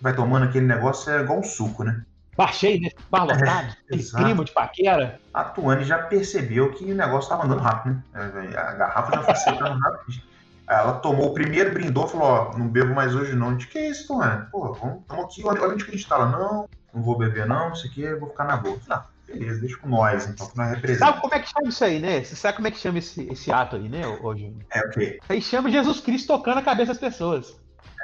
Vai 0.00 0.14
tomando 0.14 0.44
aquele 0.44 0.66
negócio, 0.66 1.12
é 1.12 1.20
igual 1.20 1.40
um 1.40 1.42
suco, 1.42 1.84
né? 1.84 2.02
Bar 2.36 2.54
cheio, 2.54 2.80
né? 2.80 2.88
Bar 3.10 3.24
lotado. 3.24 3.76
exato. 3.90 4.24
clima 4.24 4.44
de 4.44 4.52
paquera. 4.52 5.20
A 5.34 5.44
Tuane 5.44 5.84
já 5.84 5.98
percebeu 5.98 6.72
que 6.72 6.84
o 6.90 6.94
negócio 6.94 7.28
tava 7.28 7.44
andando 7.44 7.60
rápido, 7.60 8.02
né? 8.12 8.50
É, 8.54 8.58
A 8.58 8.72
garrafa 8.72 9.16
já 9.16 9.22
foi 9.22 9.34
secando 9.34 9.76
rápido. 9.80 10.29
Ela 10.70 10.92
tomou 10.94 11.30
o 11.30 11.34
primeiro, 11.34 11.72
brindou, 11.72 12.06
falou, 12.06 12.26
ó, 12.28 12.56
não 12.56 12.68
bebo 12.68 12.94
mais 12.94 13.14
hoje 13.14 13.34
não. 13.34 13.56
De 13.56 13.66
que 13.66 13.78
isso, 13.78 14.06
Tuane? 14.06 14.46
Pô, 14.52 14.72
vamos, 14.72 15.02
tamo 15.08 15.22
aqui, 15.22 15.42
olha, 15.44 15.60
olha 15.62 15.72
onde 15.74 15.84
que 15.84 15.90
a 15.90 15.94
gente 15.94 16.08
tá. 16.08 16.14
Ela, 16.14 16.26
não, 16.28 16.68
não 16.94 17.02
vou 17.02 17.18
beber 17.18 17.44
não, 17.46 17.72
isso 17.72 17.86
aqui 17.88 18.02
eu 18.02 18.20
vou 18.20 18.28
ficar 18.30 18.44
na 18.44 18.56
boa. 18.56 18.76
Eu 18.76 18.80
falei, 18.80 19.02
Ah, 19.02 19.06
beleza, 19.26 19.60
deixa 19.60 19.76
com 19.78 19.88
nós, 19.88 20.28
então, 20.28 20.46
que 20.48 20.56
nós 20.56 20.70
representamos. 20.70 21.10
Sabe 21.14 21.20
como 21.22 21.34
é 21.34 21.40
que 21.40 21.48
chama 21.50 21.68
isso 21.68 21.84
aí, 21.84 21.98
né? 21.98 22.22
Você 22.22 22.36
sabe 22.36 22.56
como 22.56 22.68
é 22.68 22.70
que 22.70 22.78
chama 22.78 22.98
esse, 22.98 23.28
esse 23.32 23.50
ato 23.50 23.74
aí, 23.76 23.88
né, 23.88 24.02
Júnior? 24.02 24.54
É 24.72 24.80
o 24.80 24.90
quê? 24.90 25.18
Aí 25.28 25.42
chama 25.42 25.70
Jesus 25.72 26.00
Cristo 26.00 26.28
tocando 26.28 26.58
a 26.58 26.62
cabeça 26.62 26.92
das 26.92 26.98
pessoas. 27.00 27.58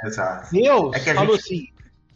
Exato. 0.04 0.48
Deus 0.52 0.94
É 0.96 1.14
falou 1.14 1.36
gente- 1.36 1.44
assim: 1.46 1.68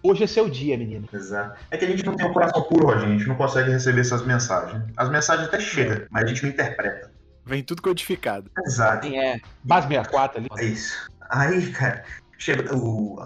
hoje 0.02 0.24
é 0.24 0.26
seu 0.26 0.50
dia, 0.50 0.76
menina. 0.76 1.06
Exato. 1.12 1.58
É 1.70 1.76
que 1.78 1.84
a 1.84 1.88
gente 1.88 2.04
não 2.04 2.14
tem 2.16 2.26
um 2.26 2.32
coração 2.32 2.62
puro, 2.64 2.86
Roger, 2.86 3.04
a 3.08 3.12
gente 3.12 3.26
não 3.28 3.36
consegue 3.36 3.70
receber 3.70 4.00
essas 4.00 4.26
mensagens. 4.26 4.82
As 4.96 5.08
mensagens 5.08 5.46
até 5.48 5.60
chegam, 5.60 6.06
mas 6.10 6.24
a 6.24 6.26
gente 6.26 6.42
não 6.42 6.50
interpreta. 6.50 7.10
Vem 7.50 7.64
tudo 7.64 7.82
codificado. 7.82 8.48
Exato. 8.64 9.08
Assim, 9.08 9.18
é. 9.18 9.40
Base 9.64 9.88
64 9.88 10.38
ali. 10.38 10.48
É 10.56 10.64
isso. 10.66 11.10
Aí, 11.28 11.72
cara, 11.72 12.04
chega 12.38 12.72
o, 12.76 13.18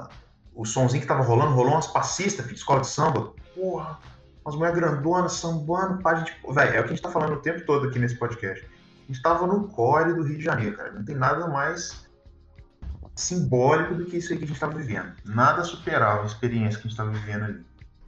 o 0.54 0.64
sonzinho 0.64 1.02
que 1.02 1.06
tava 1.06 1.22
rolando, 1.22 1.52
rolou 1.52 1.72
umas 1.72 1.88
passistas, 1.88 2.46
filho, 2.46 2.56
escola 2.56 2.80
de 2.80 2.86
samba. 2.86 3.34
Porra, 3.54 3.98
umas 4.42 4.56
mulheres 4.56 4.78
grandonas 4.78 5.34
sambando 5.34 6.02
pra 6.02 6.14
gente. 6.14 6.34
Véi, 6.48 6.74
é 6.74 6.80
o 6.80 6.84
que 6.84 6.88
a 6.88 6.94
gente 6.94 7.02
tá 7.02 7.10
falando 7.10 7.34
o 7.34 7.42
tempo 7.42 7.66
todo 7.66 7.86
aqui 7.86 7.98
nesse 7.98 8.16
podcast. 8.16 8.64
A 8.64 9.12
gente 9.12 9.20
tava 9.20 9.46
no 9.46 9.68
core 9.68 10.14
do 10.14 10.22
Rio 10.22 10.38
de 10.38 10.44
Janeiro, 10.44 10.74
cara. 10.74 10.92
Não 10.92 11.04
tem 11.04 11.16
nada 11.16 11.46
mais 11.46 12.08
simbólico 13.14 13.94
do 13.94 14.06
que 14.06 14.16
isso 14.16 14.32
aí 14.32 14.38
que 14.38 14.44
a 14.44 14.48
gente 14.48 14.58
tava 14.58 14.72
vivendo. 14.72 15.12
Nada 15.26 15.62
superava 15.64 16.22
a 16.22 16.26
experiência 16.26 16.80
que 16.80 16.86
a 16.86 16.88
gente 16.88 16.96
tava 16.96 17.10
vivendo 17.10 17.44
ali. 17.44 17.66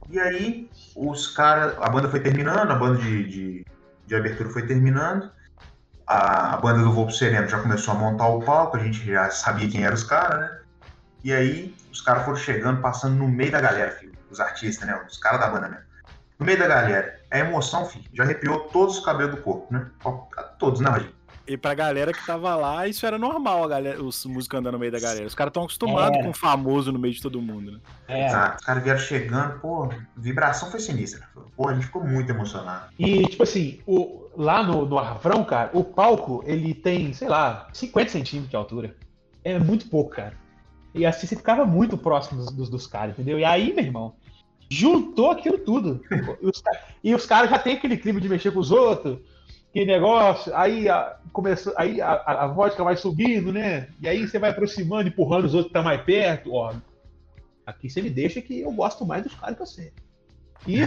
E 0.09 0.19
aí, 0.19 0.69
os 0.95 1.27
caras. 1.27 1.75
A 1.79 1.87
banda 1.89 2.09
foi 2.09 2.21
terminando, 2.21 2.71
a 2.71 2.75
banda 2.75 2.97
de, 2.97 3.23
de, 3.29 3.65
de 4.07 4.15
abertura 4.15 4.49
foi 4.49 4.65
terminando 4.65 5.36
a, 6.07 6.53
a 6.53 6.57
banda 6.57 6.81
do 6.81 6.91
Voo 6.91 7.05
pro 7.05 7.13
Sereno 7.13 7.47
já 7.47 7.59
começou 7.59 7.93
a 7.93 7.97
montar 7.97 8.27
o 8.27 8.41
palco, 8.41 8.77
a 8.77 8.79
gente 8.79 9.05
já 9.05 9.29
sabia 9.29 9.69
quem 9.69 9.83
eram 9.83 9.95
os 9.95 10.03
caras, 10.03 10.39
né? 10.39 10.59
E 11.23 11.33
aí 11.33 11.75
os 11.91 12.01
caras 12.01 12.23
foram 12.23 12.37
chegando, 12.37 12.81
passando 12.81 13.15
no 13.15 13.27
meio 13.27 13.51
da 13.51 13.59
galera, 13.59 13.91
filho. 13.91 14.13
Os 14.31 14.39
artistas, 14.39 14.87
né? 14.87 14.99
Os 15.07 15.17
caras 15.17 15.41
da 15.41 15.47
banda 15.47 15.67
mesmo. 15.67 15.85
No 16.39 16.45
meio 16.45 16.57
da 16.57 16.67
galera. 16.67 17.19
A 17.29 17.39
emoção, 17.39 17.85
filho, 17.85 18.05
já 18.13 18.23
arrepiou 18.23 18.61
todos 18.69 18.99
os 18.99 19.05
cabelos 19.05 19.35
do 19.35 19.41
corpo, 19.41 19.73
né? 19.73 19.85
Todos, 20.57 20.79
né, 20.79 20.89
Roger? 20.89 21.11
E 21.47 21.55
pra 21.55 21.73
galera 21.73 22.11
que 22.11 22.25
tava 22.25 22.53
lá, 22.55 22.87
isso 22.87 23.05
era 23.05 23.17
normal, 23.17 23.63
a 23.63 23.67
galera, 23.69 24.03
os 24.03 24.25
músicos 24.25 24.59
andando 24.59 24.73
no 24.73 24.79
meio 24.79 24.91
da 24.91 24.99
galera. 24.99 25.25
Os 25.25 25.33
caras 25.33 25.51
estão 25.51 25.63
acostumados 25.63 26.17
Era. 26.17 26.23
com 26.25 26.31
o 26.31 26.33
famoso 26.33 26.91
no 26.91 26.99
meio 26.99 27.13
de 27.13 27.21
todo 27.21 27.41
mundo, 27.41 27.71
né? 27.71 27.79
É. 28.07 28.27
Exato. 28.27 28.57
Os 28.59 28.65
caras 28.65 28.83
vieram 28.83 28.99
chegando, 28.99 29.59
pô, 29.59 29.89
vibração 30.15 30.69
foi 30.69 30.81
sinistra. 30.81 31.27
Pô, 31.55 31.69
a 31.69 31.73
gente 31.73 31.85
ficou 31.85 32.03
muito 32.03 32.29
emocionado. 32.29 32.87
E, 32.99 33.23
tipo 33.27 33.43
assim, 33.43 33.79
o, 33.87 34.27
lá 34.35 34.61
no, 34.61 34.85
no 34.85 34.99
Arvrão, 34.99 35.43
cara, 35.45 35.69
o 35.73 35.83
palco, 35.83 36.43
ele 36.45 36.73
tem, 36.73 37.13
sei 37.13 37.29
lá, 37.29 37.69
50 37.71 38.11
centímetros 38.11 38.49
de 38.49 38.55
altura. 38.57 38.95
É 39.43 39.57
muito 39.57 39.87
pouco, 39.87 40.11
cara. 40.11 40.33
E 40.93 41.05
assim 41.05 41.27
você 41.27 41.35
ficava 41.35 41.65
muito 41.65 41.97
próximo 41.97 42.41
dos, 42.41 42.51
dos, 42.51 42.69
dos 42.69 42.87
caras, 42.87 43.11
entendeu? 43.13 43.39
E 43.39 43.45
aí, 43.45 43.73
meu 43.73 43.85
irmão, 43.85 44.15
juntou 44.69 45.31
aquilo 45.31 45.57
tudo. 45.57 46.01
e 46.41 46.45
os, 46.45 46.63
e 47.03 47.15
os 47.15 47.25
caras 47.25 47.49
já 47.49 47.57
tem 47.57 47.75
aquele 47.75 47.95
clima 47.95 48.19
de 48.19 48.27
mexer 48.27 48.51
com 48.51 48.59
os 48.59 48.71
outros, 48.71 49.19
que 49.77 49.85
negócio, 49.85 50.55
aí 50.55 50.89
a, 50.89 51.17
começou, 51.31 51.71
aí 51.77 52.01
a, 52.01 52.13
a, 52.13 52.47
vodka 52.47 52.83
vai 52.83 52.97
subindo, 52.97 53.53
né? 53.53 53.89
E 54.01 54.09
aí 54.09 54.27
você 54.27 54.39
vai 54.39 54.49
aproximando, 54.49 55.07
empurrando 55.07 55.45
os 55.45 55.53
outros 55.53 55.71
que 55.71 55.77
estão 55.77 55.83
mais 55.83 56.01
perto, 56.01 56.51
ó. 56.51 56.73
Aqui 57.63 57.87
você 57.87 58.01
me 58.01 58.09
deixa 58.09 58.41
que 58.41 58.61
eu 58.61 58.71
gosto 58.71 59.05
mais 59.05 59.21
dos 59.21 59.35
caras 59.35 59.55
que 59.55 59.59
você. 59.63 59.93
E 60.65 60.79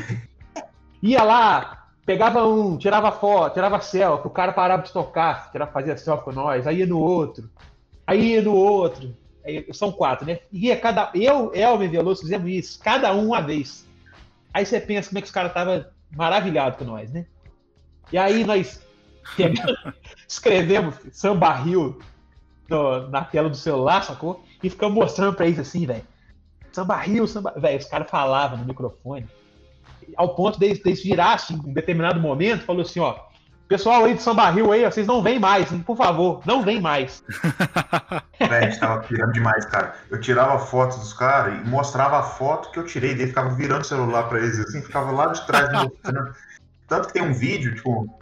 ia 1.00 1.22
lá, 1.22 1.86
pegava 2.04 2.44
um, 2.48 2.76
tirava 2.76 3.12
foto, 3.12 3.54
tirava 3.54 3.80
selfie, 3.80 4.26
o 4.26 4.30
cara 4.30 4.52
parava 4.52 4.82
de 4.82 4.92
tocar, 4.92 5.52
tirava, 5.52 5.70
fazia 5.70 5.96
selfie 5.96 6.24
com 6.24 6.32
nós, 6.32 6.66
aí 6.66 6.78
ia 6.78 6.86
no 6.86 6.98
outro, 6.98 7.48
aí 8.04 8.32
ia 8.32 8.42
no 8.42 8.56
outro. 8.56 9.16
Aí, 9.44 9.72
são 9.72 9.92
quatro, 9.92 10.26
né? 10.26 10.40
E 10.50 10.74
cada, 10.74 11.12
eu, 11.14 11.54
Elmer 11.54 11.86
e 11.86 11.92
Veloso 11.92 12.22
fizemos 12.22 12.50
isso, 12.50 12.80
cada 12.80 13.14
um 13.14 13.28
uma 13.28 13.40
vez. 13.40 13.88
Aí 14.52 14.66
você 14.66 14.80
pensa 14.80 15.10
como 15.10 15.18
é 15.18 15.22
que 15.22 15.28
os 15.28 15.32
caras 15.32 15.52
estavam 15.52 15.84
maravilhados 16.10 16.76
com 16.76 16.84
nós, 16.84 17.08
né? 17.12 17.24
E 18.12 18.18
aí 18.18 18.44
nós 18.44 18.80
escrevemos 20.28 20.94
Samba 21.12 21.52
Rio 21.52 21.98
no, 22.68 23.08
na 23.08 23.24
tela 23.24 23.48
do 23.48 23.56
celular, 23.56 24.02
sacou? 24.04 24.44
E 24.62 24.70
ficamos 24.70 24.94
mostrando 24.94 25.34
pra 25.34 25.46
eles 25.46 25.58
assim, 25.58 25.86
velho. 25.86 26.04
Samba 26.72 26.96
Rio, 26.96 27.26
Samba. 27.26 27.52
Velho, 27.56 27.78
os 27.78 27.86
caras 27.86 28.10
falavam 28.10 28.58
no 28.58 28.64
microfone. 28.64 29.26
Ao 30.16 30.34
ponto 30.34 30.58
deles, 30.58 30.82
deles 30.82 31.02
virar, 31.02 31.34
assim, 31.34 31.54
em 31.54 31.70
um 31.70 31.72
determinado 31.72 32.20
momento, 32.20 32.64
falou 32.64 32.82
assim: 32.82 33.00
ó, 33.00 33.16
pessoal 33.70 34.04
aí 34.04 34.14
do 34.14 34.20
Samba 34.20 34.50
Rio 34.50 34.72
aí, 34.72 34.84
vocês 34.84 35.06
não 35.06 35.22
vêm 35.22 35.38
mais, 35.38 35.70
hein? 35.70 35.80
por 35.86 35.96
favor, 35.96 36.42
não 36.44 36.62
vem 36.64 36.80
mais. 36.80 37.22
Véi, 38.40 38.58
a 38.58 38.62
gente 38.62 38.80
tava 38.80 39.02
pirando 39.02 39.32
demais, 39.32 39.64
cara. 39.66 39.94
Eu 40.10 40.20
tirava 40.20 40.58
fotos 40.58 40.98
dos 40.98 41.12
caras 41.12 41.54
e 41.54 41.68
mostrava 41.68 42.18
a 42.18 42.22
foto 42.22 42.72
que 42.72 42.78
eu 42.80 42.84
tirei 42.84 43.14
dele, 43.14 43.28
ficava 43.28 43.50
virando 43.50 43.82
o 43.82 43.84
celular 43.84 44.24
pra 44.28 44.38
eles, 44.38 44.58
assim, 44.58 44.82
ficava 44.82 45.12
lá 45.12 45.26
de 45.26 45.46
trás. 45.46 45.70
mostrando. 45.84 46.34
Tanto 46.90 47.06
que 47.06 47.14
tem 47.14 47.22
um 47.22 47.32
vídeo, 47.32 47.72
tipo, 47.76 48.20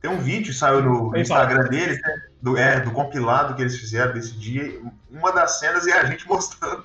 tem 0.00 0.08
um 0.08 0.20
vídeo 0.20 0.52
que 0.52 0.58
saiu 0.58 0.80
no, 0.80 1.10
no 1.10 1.18
Instagram 1.18 1.64
deles, 1.64 2.00
né? 2.00 2.22
Do, 2.40 2.56
é, 2.56 2.78
do 2.78 2.92
compilado 2.92 3.56
que 3.56 3.62
eles 3.62 3.76
fizeram 3.76 4.14
desse 4.14 4.34
dia. 4.34 4.80
Uma 5.10 5.32
das 5.32 5.58
cenas 5.58 5.84
é 5.88 5.98
a 5.98 6.04
gente 6.04 6.24
mostrando 6.30 6.84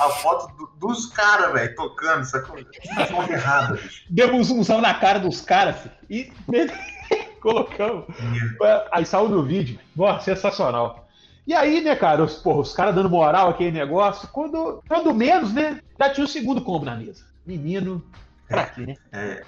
a 0.00 0.08
foto 0.08 0.56
do, 0.56 0.88
dos 0.88 1.06
caras, 1.06 1.52
velho, 1.52 1.74
tocando, 1.74 2.24
sacou? 2.24 2.56
Tá 2.94 3.06
foto 3.06 3.30
errada, 3.30 3.74
bicho. 3.74 4.06
Demos 4.08 4.38
um 4.38 4.42
zoomzão 4.54 4.80
na 4.80 4.94
cara 4.94 5.18
dos 5.20 5.42
caras 5.42 5.76
e 6.08 6.32
colocamos. 7.42 8.06
Aí 8.90 9.04
saiu 9.04 9.28
no 9.28 9.42
vídeo. 9.42 9.78
Nossa, 9.94 10.24
sensacional. 10.24 11.06
E 11.46 11.52
aí, 11.52 11.82
né, 11.82 11.94
cara, 11.94 12.24
os, 12.24 12.36
porra, 12.36 12.60
os 12.60 12.72
caras 12.72 12.94
dando 12.94 13.10
moral 13.10 13.50
aquele 13.50 13.70
negócio, 13.70 14.26
quando, 14.28 14.82
quando 14.88 15.12
menos, 15.12 15.52
né, 15.52 15.78
já 16.00 16.08
tinha 16.08 16.24
o 16.24 16.28
segundo 16.28 16.62
combo 16.62 16.86
na 16.86 16.96
mesa. 16.96 17.26
Menino, 17.44 18.02
pra 18.48 18.64
quê, 18.64 18.86
né? 18.86 18.94
É, 19.12 19.44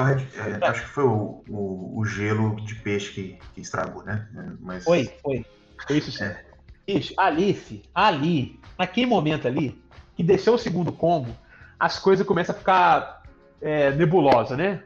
é, 0.00 0.50
é, 0.50 0.68
acho 0.68 0.82
que 0.82 0.88
foi 0.88 1.04
o, 1.04 1.42
o, 1.48 2.00
o, 2.00 2.04
gelo 2.04 2.56
de 2.56 2.74
peixe 2.76 3.12
que, 3.12 3.38
que 3.54 3.60
estragou, 3.60 4.02
né? 4.02 4.26
Mas... 4.60 4.84
Foi, 4.84 5.10
foi. 5.22 5.44
Foi 5.86 5.98
isso 5.98 6.10
sim. 6.12 6.24
É. 6.24 6.44
Ixi, 6.86 7.82
ali, 7.94 8.60
naquele 8.78 9.06
momento 9.06 9.48
ali, 9.48 9.80
que 10.14 10.22
desceu 10.22 10.54
o 10.54 10.58
segundo 10.58 10.92
combo, 10.92 11.36
as 11.78 11.98
coisas 11.98 12.26
começam 12.26 12.54
a 12.54 12.58
ficar 12.58 13.22
é, 13.60 13.90
nebulosa, 13.92 14.56
né? 14.56 14.82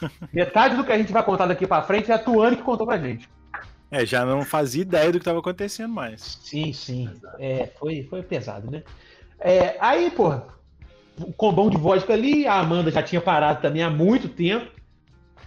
Metade 0.32 0.76
do 0.76 0.84
que 0.84 0.92
a 0.92 0.98
gente 0.98 1.12
vai 1.12 1.22
contar 1.22 1.46
daqui 1.46 1.66
para 1.66 1.82
frente 1.82 2.10
é 2.10 2.14
a 2.14 2.18
Tuane 2.18 2.56
que 2.56 2.62
contou 2.62 2.86
pra 2.86 2.98
gente. 2.98 3.28
É, 3.90 4.04
já 4.04 4.24
não 4.24 4.42
fazia 4.42 4.82
ideia 4.82 5.12
do 5.12 5.18
que 5.18 5.22
estava 5.22 5.38
acontecendo 5.38 5.92
mais. 5.92 6.38
Sim, 6.42 6.72
sim. 6.72 7.08
É, 7.38 7.70
foi, 7.78 8.02
foi 8.10 8.22
pesado, 8.22 8.70
né? 8.70 8.82
É, 9.38 9.76
aí, 9.80 10.10
pô, 10.10 10.40
o 11.20 11.32
combão 11.32 11.70
de 11.70 11.76
vodka 11.76 12.12
ali, 12.12 12.46
a 12.46 12.54
Amanda 12.54 12.90
já 12.90 13.02
tinha 13.02 13.20
parado 13.20 13.60
também 13.60 13.82
há 13.82 13.90
muito 13.90 14.28
tempo. 14.28 14.70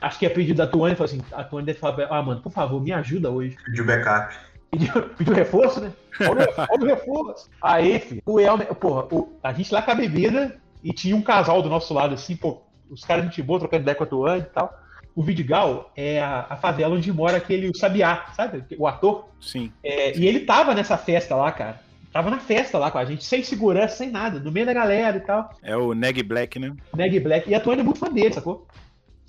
Acho 0.01 0.17
que 0.17 0.25
é 0.25 0.29
pedido 0.29 0.57
da 0.57 0.67
Tuane, 0.67 0.95
falou 0.95 1.11
assim, 1.11 1.21
a 1.31 1.43
Tuane 1.43 1.65
deve 1.65 1.79
falar, 1.79 2.07
Amanda, 2.09 2.41
por 2.41 2.51
favor, 2.51 2.81
me 2.81 2.91
ajuda 2.91 3.29
hoje. 3.29 3.57
Pediu 3.65 3.85
backup. 3.85 4.33
Pediu, 4.71 5.01
pediu 5.17 5.33
reforço, 5.33 5.81
né? 5.81 5.91
Olha, 6.21 6.47
olha 6.57 6.83
o 6.83 6.85
reforço. 6.85 7.49
Aí, 7.61 7.99
filho, 7.99 8.21
o 8.25 8.39
Elmer, 8.39 8.73
porra, 8.75 9.07
o, 9.11 9.37
a 9.43 9.51
gente 9.51 9.73
lá 9.73 9.81
com 9.81 9.91
a 9.91 9.95
bebida 9.95 10.57
e 10.83 10.93
tinha 10.93 11.15
um 11.15 11.21
casal 11.21 11.61
do 11.61 11.69
nosso 11.69 11.93
lado, 11.93 12.13
assim, 12.13 12.35
pô, 12.35 12.61
os 12.89 13.03
caras 13.03 13.25
gente 13.25 13.41
boa, 13.41 13.59
trocando 13.59 13.83
ideia 13.83 13.95
com 13.95 14.03
a 14.03 14.07
Tuane 14.07 14.41
e 14.41 14.45
tal. 14.45 14.73
O 15.15 15.21
Vidigal 15.21 15.91
é 15.97 16.21
a, 16.21 16.47
a, 16.49 16.55
favela 16.55 16.95
onde 16.95 17.11
mora 17.11 17.37
aquele 17.37 17.67
o 17.67 17.75
Sabiá, 17.75 18.27
sabe? 18.33 18.63
O 18.77 18.87
ator. 18.87 19.27
Sim. 19.41 19.71
É, 19.83 20.17
e 20.17 20.25
ele 20.25 20.41
tava 20.41 20.73
nessa 20.73 20.97
festa 20.97 21.35
lá, 21.35 21.51
cara. 21.51 21.81
Tava 22.11 22.31
na 22.31 22.39
festa 22.39 22.77
lá 22.77 22.89
com 22.89 22.97
a 22.97 23.05
gente, 23.05 23.23
sem 23.23 23.43
segurança, 23.43 23.97
sem 23.97 24.09
nada, 24.09 24.39
no 24.39 24.51
meio 24.51 24.65
da 24.65 24.73
galera 24.73 25.17
e 25.17 25.21
tal. 25.21 25.49
É 25.61 25.77
o 25.77 25.93
Neg 25.93 26.23
Black, 26.23 26.57
né? 26.57 26.75
Neg 26.95 27.19
Black. 27.19 27.49
E 27.49 27.53
a 27.53 27.59
Tuane 27.59 27.81
é 27.81 27.83
muito 27.83 27.99
fã 27.99 28.09
dele, 28.11 28.33
sacou? 28.33 28.67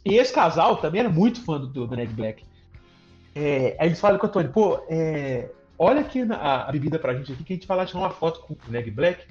E 0.05 0.16
esse 0.16 0.33
casal 0.33 0.78
também 0.78 1.01
era 1.01 1.11
muito 1.11 1.45
fã 1.45 1.61
do, 1.61 1.66
do 1.66 1.97
Neg 1.97 2.11
Black. 2.12 2.43
É, 3.35 3.76
aí 3.78 3.89
eles 3.89 4.01
falam 4.01 4.18
com 4.18 4.26
a 4.26 4.28
Tony, 4.28 4.49
pô, 4.49 4.83
é, 4.89 5.51
olha 5.78 6.01
aqui 6.01 6.22
a, 6.31 6.68
a, 6.68 6.72
bebida 6.72 6.99
pra 6.99 7.14
gente 7.14 7.33
aqui, 7.33 7.45
que 7.45 7.53
a 7.53 7.57
gente 7.57 7.68
vai 7.68 7.76
lá 7.76 7.87
tirar 7.87 8.01
uma 8.01 8.11
foto 8.11 8.41
com 8.41 8.55
o 8.55 8.72
Neg 8.72 8.91
Black 8.91 9.24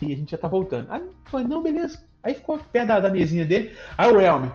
e 0.00 0.12
a 0.12 0.16
gente 0.16 0.32
já 0.32 0.38
tá 0.38 0.48
voltando. 0.48 0.90
Aí 0.90 1.02
Tony, 1.30 1.48
não, 1.48 1.62
beleza. 1.62 2.04
Aí 2.22 2.34
ficou 2.34 2.58
perto 2.58 2.88
da, 2.88 3.00
da 3.00 3.10
mesinha 3.10 3.44
dele. 3.44 3.76
Aí 3.96 4.12
o 4.12 4.20
Elmer 4.20 4.52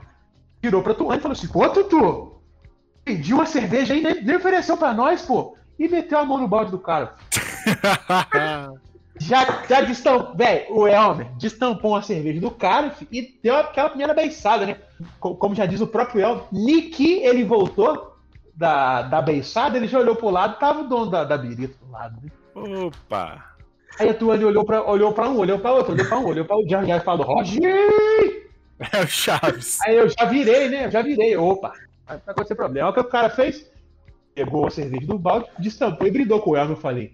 virou 0.61 0.83
pra 0.83 0.93
Tuane 0.93 1.17
e 1.17 1.21
falou 1.21 1.33
assim: 1.33 1.47
Pô, 1.47 1.67
Tutu, 1.69 2.41
pediu 3.03 3.37
uma 3.37 3.45
cerveja 3.45 3.93
aí, 3.93 4.01
nem, 4.01 4.21
nem 4.23 4.35
ofereceu 4.35 4.77
pra 4.77 4.93
nós, 4.93 5.21
pô. 5.21 5.57
E 5.79 5.87
meteu 5.87 6.19
a 6.19 6.25
mão 6.25 6.39
no 6.39 6.47
balde 6.47 6.71
do 6.71 6.79
cara. 6.79 7.15
já, 9.19 9.63
já 9.67 9.81
destampou, 9.81 10.35
velho, 10.35 10.65
o 10.69 10.87
Elmer 10.87 11.27
destampou 11.37 11.91
uma 11.91 12.01
cerveja 12.01 12.39
do 12.39 12.51
cara 12.51 12.93
e 13.11 13.37
deu 13.41 13.55
aquela 13.55 13.89
primeira 13.89 14.13
beiçada, 14.13 14.65
né? 14.65 14.77
Como 15.19 15.55
já 15.55 15.65
diz 15.65 15.81
o 15.81 15.87
próprio 15.87 16.21
Elmer, 16.21 16.43
Niki 16.51 17.19
ele 17.23 17.43
voltou 17.43 18.15
da, 18.55 19.03
da 19.03 19.21
beiçada, 19.21 19.77
ele 19.77 19.87
já 19.87 19.99
olhou 19.99 20.15
pro 20.15 20.29
lado, 20.29 20.59
tava 20.59 20.81
o 20.81 20.87
dono 20.87 21.11
da, 21.11 21.23
da 21.23 21.37
birita 21.37 21.75
do 21.83 21.91
lado, 21.91 22.17
né? 22.21 22.31
Opa! 22.55 23.57
Aí 23.99 24.09
a 24.09 24.13
Tuane 24.13 24.45
olhou 24.45 24.63
pra, 24.63 24.83
olhou 24.83 25.11
pra 25.11 25.29
um, 25.29 25.37
olhou 25.37 25.59
pra 25.59 25.73
outro, 25.73 25.93
olhou 25.93 26.07
pra 26.07 26.19
um, 26.19 26.25
olhou 26.25 26.45
pra 26.45 26.55
outro, 26.55 26.69
já, 26.69 26.83
já 26.83 26.99
falou, 27.01 27.25
Roger! 27.25 28.47
É 28.93 29.01
o 29.01 29.07
Chaves. 29.07 29.79
Aí 29.81 29.95
eu 29.95 30.07
já 30.07 30.25
virei, 30.25 30.69
né? 30.69 30.85
Eu 30.85 30.91
já 30.91 31.01
virei. 31.01 31.35
Opa, 31.35 31.73
vai 32.05 32.17
acontecer 32.27 32.55
problema. 32.55 32.89
O 32.89 32.93
que 32.93 32.99
o 32.99 33.05
cara 33.05 33.29
fez? 33.29 33.69
Pegou 34.35 34.67
a 34.67 34.69
cerveja 34.69 35.07
do 35.07 35.17
balde, 35.17 35.49
destampou 35.57 36.05
e 36.05 36.11
brindou 36.11 36.39
com 36.39 36.55
ela. 36.55 36.69
Eu 36.69 36.75
falei, 36.75 37.11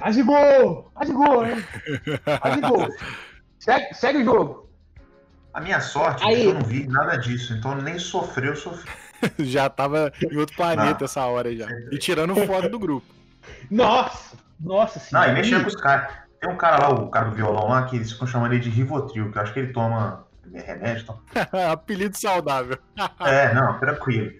apazigou, 0.00 0.90
apazigou, 0.94 1.46
hein? 1.46 1.64
Apazigou. 2.26 2.88
Segue, 3.58 3.94
segue 3.94 4.18
o 4.20 4.24
jogo. 4.24 4.70
A 5.52 5.60
minha 5.60 5.80
sorte 5.80 6.24
Aí... 6.24 6.34
é 6.34 6.40
que 6.40 6.46
eu 6.46 6.54
não 6.54 6.62
vi 6.62 6.86
nada 6.86 7.16
disso, 7.16 7.52
então 7.52 7.74
nem 7.74 7.98
sofreu, 7.98 8.56
sofreu. 8.56 8.94
já 9.38 9.68
tava 9.68 10.10
em 10.22 10.36
outro 10.36 10.56
planeta 10.56 11.00
não. 11.00 11.04
essa 11.04 11.26
hora 11.26 11.54
já. 11.54 11.66
E 11.90 11.98
tirando 12.00 12.34
foto 12.46 12.68
do 12.68 12.78
grupo. 12.78 13.06
Nossa! 13.70 14.36
Nossa 14.58 14.98
senhora. 14.98 15.28
Não, 15.28 15.34
e 15.34 15.36
mexendo 15.38 15.62
com 15.62 15.68
os 15.68 15.76
caras. 15.76 16.10
Tem 16.40 16.50
um 16.50 16.56
cara 16.56 16.88
lá, 16.88 16.94
o 16.94 17.10
cara 17.10 17.28
do 17.28 17.36
violão 17.36 17.68
lá, 17.68 17.84
que 17.84 17.96
eles 17.96 18.12
ficam 18.12 18.26
chamando 18.26 18.52
ele 18.52 18.62
de 18.62 18.70
Rivotril, 18.70 19.30
que 19.30 19.36
eu 19.36 19.42
acho 19.42 19.52
que 19.52 19.60
ele 19.60 19.72
toma 19.74 20.26
remédio. 20.52 21.18
Apelido 21.70 22.16
saudável. 22.16 22.78
é, 23.20 23.52
não, 23.52 23.78
tranquilo. 23.78 24.30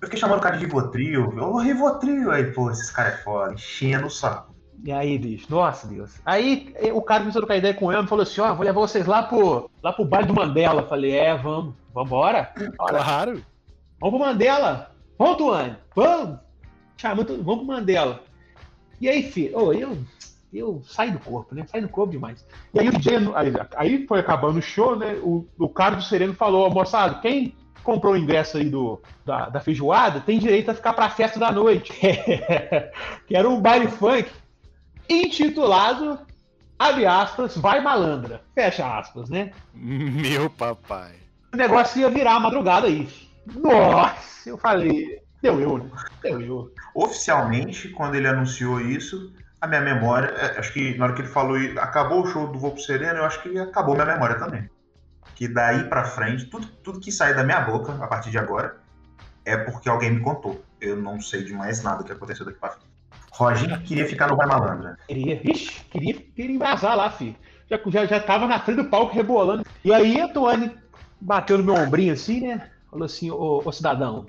Eu 0.00 0.06
fiquei 0.06 0.20
chamando 0.20 0.38
o 0.38 0.42
cara 0.42 0.56
de 0.56 0.64
Rivotril. 0.64 1.36
Ô, 1.38 1.58
Rivotril! 1.58 2.30
Aí, 2.30 2.52
pô, 2.52 2.70
esses 2.70 2.90
caras 2.90 3.14
é 3.14 3.16
foda, 3.18 3.54
enchendo 3.54 4.06
o 4.06 4.10
saco. 4.10 4.51
E 4.84 4.90
aí, 4.90 5.16
bicho, 5.16 5.46
nossa 5.48 5.86
Deus. 5.86 6.20
Aí 6.24 6.74
o 6.92 7.00
cara 7.00 7.20
começou 7.20 7.38
a 7.38 7.42
trocar 7.42 7.56
ideia 7.56 7.72
com 7.72 7.92
ele 7.92 8.02
e 8.02 8.08
falou 8.08 8.24
assim: 8.24 8.40
ó, 8.40 8.52
vou 8.52 8.64
levar 8.64 8.80
vocês 8.80 9.06
lá 9.06 9.22
pro, 9.22 9.70
lá 9.80 9.92
pro 9.92 10.04
baile 10.04 10.26
do 10.26 10.34
Mandela. 10.34 10.82
falei, 10.82 11.16
é, 11.16 11.36
vamos, 11.36 11.74
vambora. 11.94 12.52
Claro. 12.76 13.42
Vamos 14.00 14.18
pro 14.18 14.26
Mandela. 14.26 14.90
Vamos, 15.16 15.36
Tuane, 15.36 15.76
vamos. 15.94 16.38
Chama, 16.96 17.22
vamos 17.22 17.42
pro 17.58 17.64
Mandela. 17.64 18.24
E 19.00 19.08
aí, 19.08 19.22
filho, 19.30 19.52
oh, 19.56 19.72
eu, 19.72 19.96
eu 20.52 20.82
saí 20.84 21.12
do 21.12 21.20
corpo, 21.20 21.54
né? 21.54 21.64
Saí 21.70 21.80
do 21.80 21.88
corpo 21.88 22.10
demais. 22.10 22.44
E 22.74 22.80
aí 22.80 22.88
o 22.88 22.92
DJ, 22.92 23.18
aí, 23.34 23.52
aí 23.76 24.06
foi 24.06 24.18
acabando 24.18 24.58
o 24.58 24.62
show, 24.62 24.96
né? 24.96 25.14
O, 25.22 25.46
o 25.58 25.68
cara 25.68 25.94
do 25.94 26.02
Sereno 26.02 26.34
falou, 26.34 26.68
moçada, 26.70 27.20
quem 27.20 27.54
comprou 27.84 28.14
o 28.14 28.16
ingresso 28.16 28.56
aí 28.56 28.68
do, 28.68 29.00
da, 29.24 29.48
da 29.48 29.60
feijoada 29.60 30.20
tem 30.20 30.38
direito 30.38 30.70
a 30.70 30.74
ficar 30.74 30.92
pra 30.92 31.10
festa 31.10 31.38
da 31.38 31.52
noite. 31.52 31.92
que 33.26 33.36
era 33.36 33.48
um 33.48 33.60
baile 33.60 33.86
funk 33.88 34.28
intitulado, 35.08 36.18
abre 36.78 37.06
aspas, 37.06 37.56
vai 37.56 37.80
malandra. 37.80 38.42
Fecha 38.54 38.98
aspas, 38.98 39.28
né? 39.28 39.52
Meu 39.74 40.50
papai. 40.50 41.16
O 41.52 41.56
negócio 41.56 42.00
ia 42.00 42.08
virar 42.08 42.36
a 42.36 42.40
madrugada 42.40 42.86
aí. 42.86 43.08
Nossa, 43.54 44.48
eu 44.48 44.56
falei, 44.56 45.20
deu 45.42 45.60
eu, 45.60 45.78
né? 45.78 45.90
Deu 46.22 46.40
eu. 46.40 46.72
Oficialmente, 46.94 47.88
quando 47.90 48.14
ele 48.14 48.26
anunciou 48.26 48.80
isso, 48.80 49.32
a 49.60 49.66
minha 49.66 49.80
memória, 49.80 50.26
é, 50.28 50.58
acho 50.58 50.72
que 50.72 50.96
na 50.96 51.04
hora 51.04 51.14
que 51.14 51.22
ele 51.22 51.28
falou, 51.28 51.56
acabou 51.78 52.22
o 52.22 52.26
show 52.26 52.48
do 52.48 52.58
Voo 52.58 52.72
pro 52.72 52.82
Sereno, 52.82 53.18
eu 53.18 53.24
acho 53.24 53.42
que 53.42 53.58
acabou 53.58 53.94
minha 53.94 54.06
memória 54.06 54.36
também. 54.36 54.68
Que 55.34 55.46
daí 55.46 55.84
pra 55.84 56.04
frente, 56.04 56.46
tudo, 56.46 56.66
tudo 56.82 57.00
que 57.00 57.12
sai 57.12 57.34
da 57.34 57.44
minha 57.44 57.60
boca, 57.60 57.92
a 58.02 58.06
partir 58.06 58.30
de 58.30 58.38
agora, 58.38 58.80
é 59.44 59.56
porque 59.56 59.88
alguém 59.88 60.10
me 60.10 60.20
contou. 60.20 60.64
Eu 60.80 60.96
não 60.96 61.20
sei 61.20 61.44
de 61.44 61.52
mais 61.52 61.82
nada 61.82 62.02
que 62.02 62.12
aconteceu 62.12 62.44
daqui 62.44 62.58
pra 62.58 62.70
frente. 62.70 62.91
Roginho 63.34 63.80
queria 63.82 64.06
ficar 64.06 64.28
no 64.28 64.36
Vai 64.36 64.46
Malandra. 64.46 64.96
Queria, 65.08 65.40
ixi, 65.50 65.84
queria, 65.90 66.14
queria 66.14 66.56
invasar 66.56 66.96
lá, 66.96 67.10
filho. 67.10 67.36
Já, 67.68 67.80
já, 67.86 68.06
já 68.06 68.20
tava 68.20 68.46
na 68.46 68.60
frente 68.60 68.82
do 68.82 68.90
palco 68.90 69.14
rebolando. 69.14 69.64
E 69.84 69.92
aí 69.92 70.20
a 70.20 70.28
Tuane 70.28 70.76
bateu 71.20 71.58
no 71.58 71.64
meu 71.64 71.74
ombrinho 71.74 72.12
assim, 72.12 72.40
né? 72.40 72.70
Falou 72.90 73.06
assim, 73.06 73.30
ô, 73.30 73.62
ô 73.64 73.72
cidadão, 73.72 74.26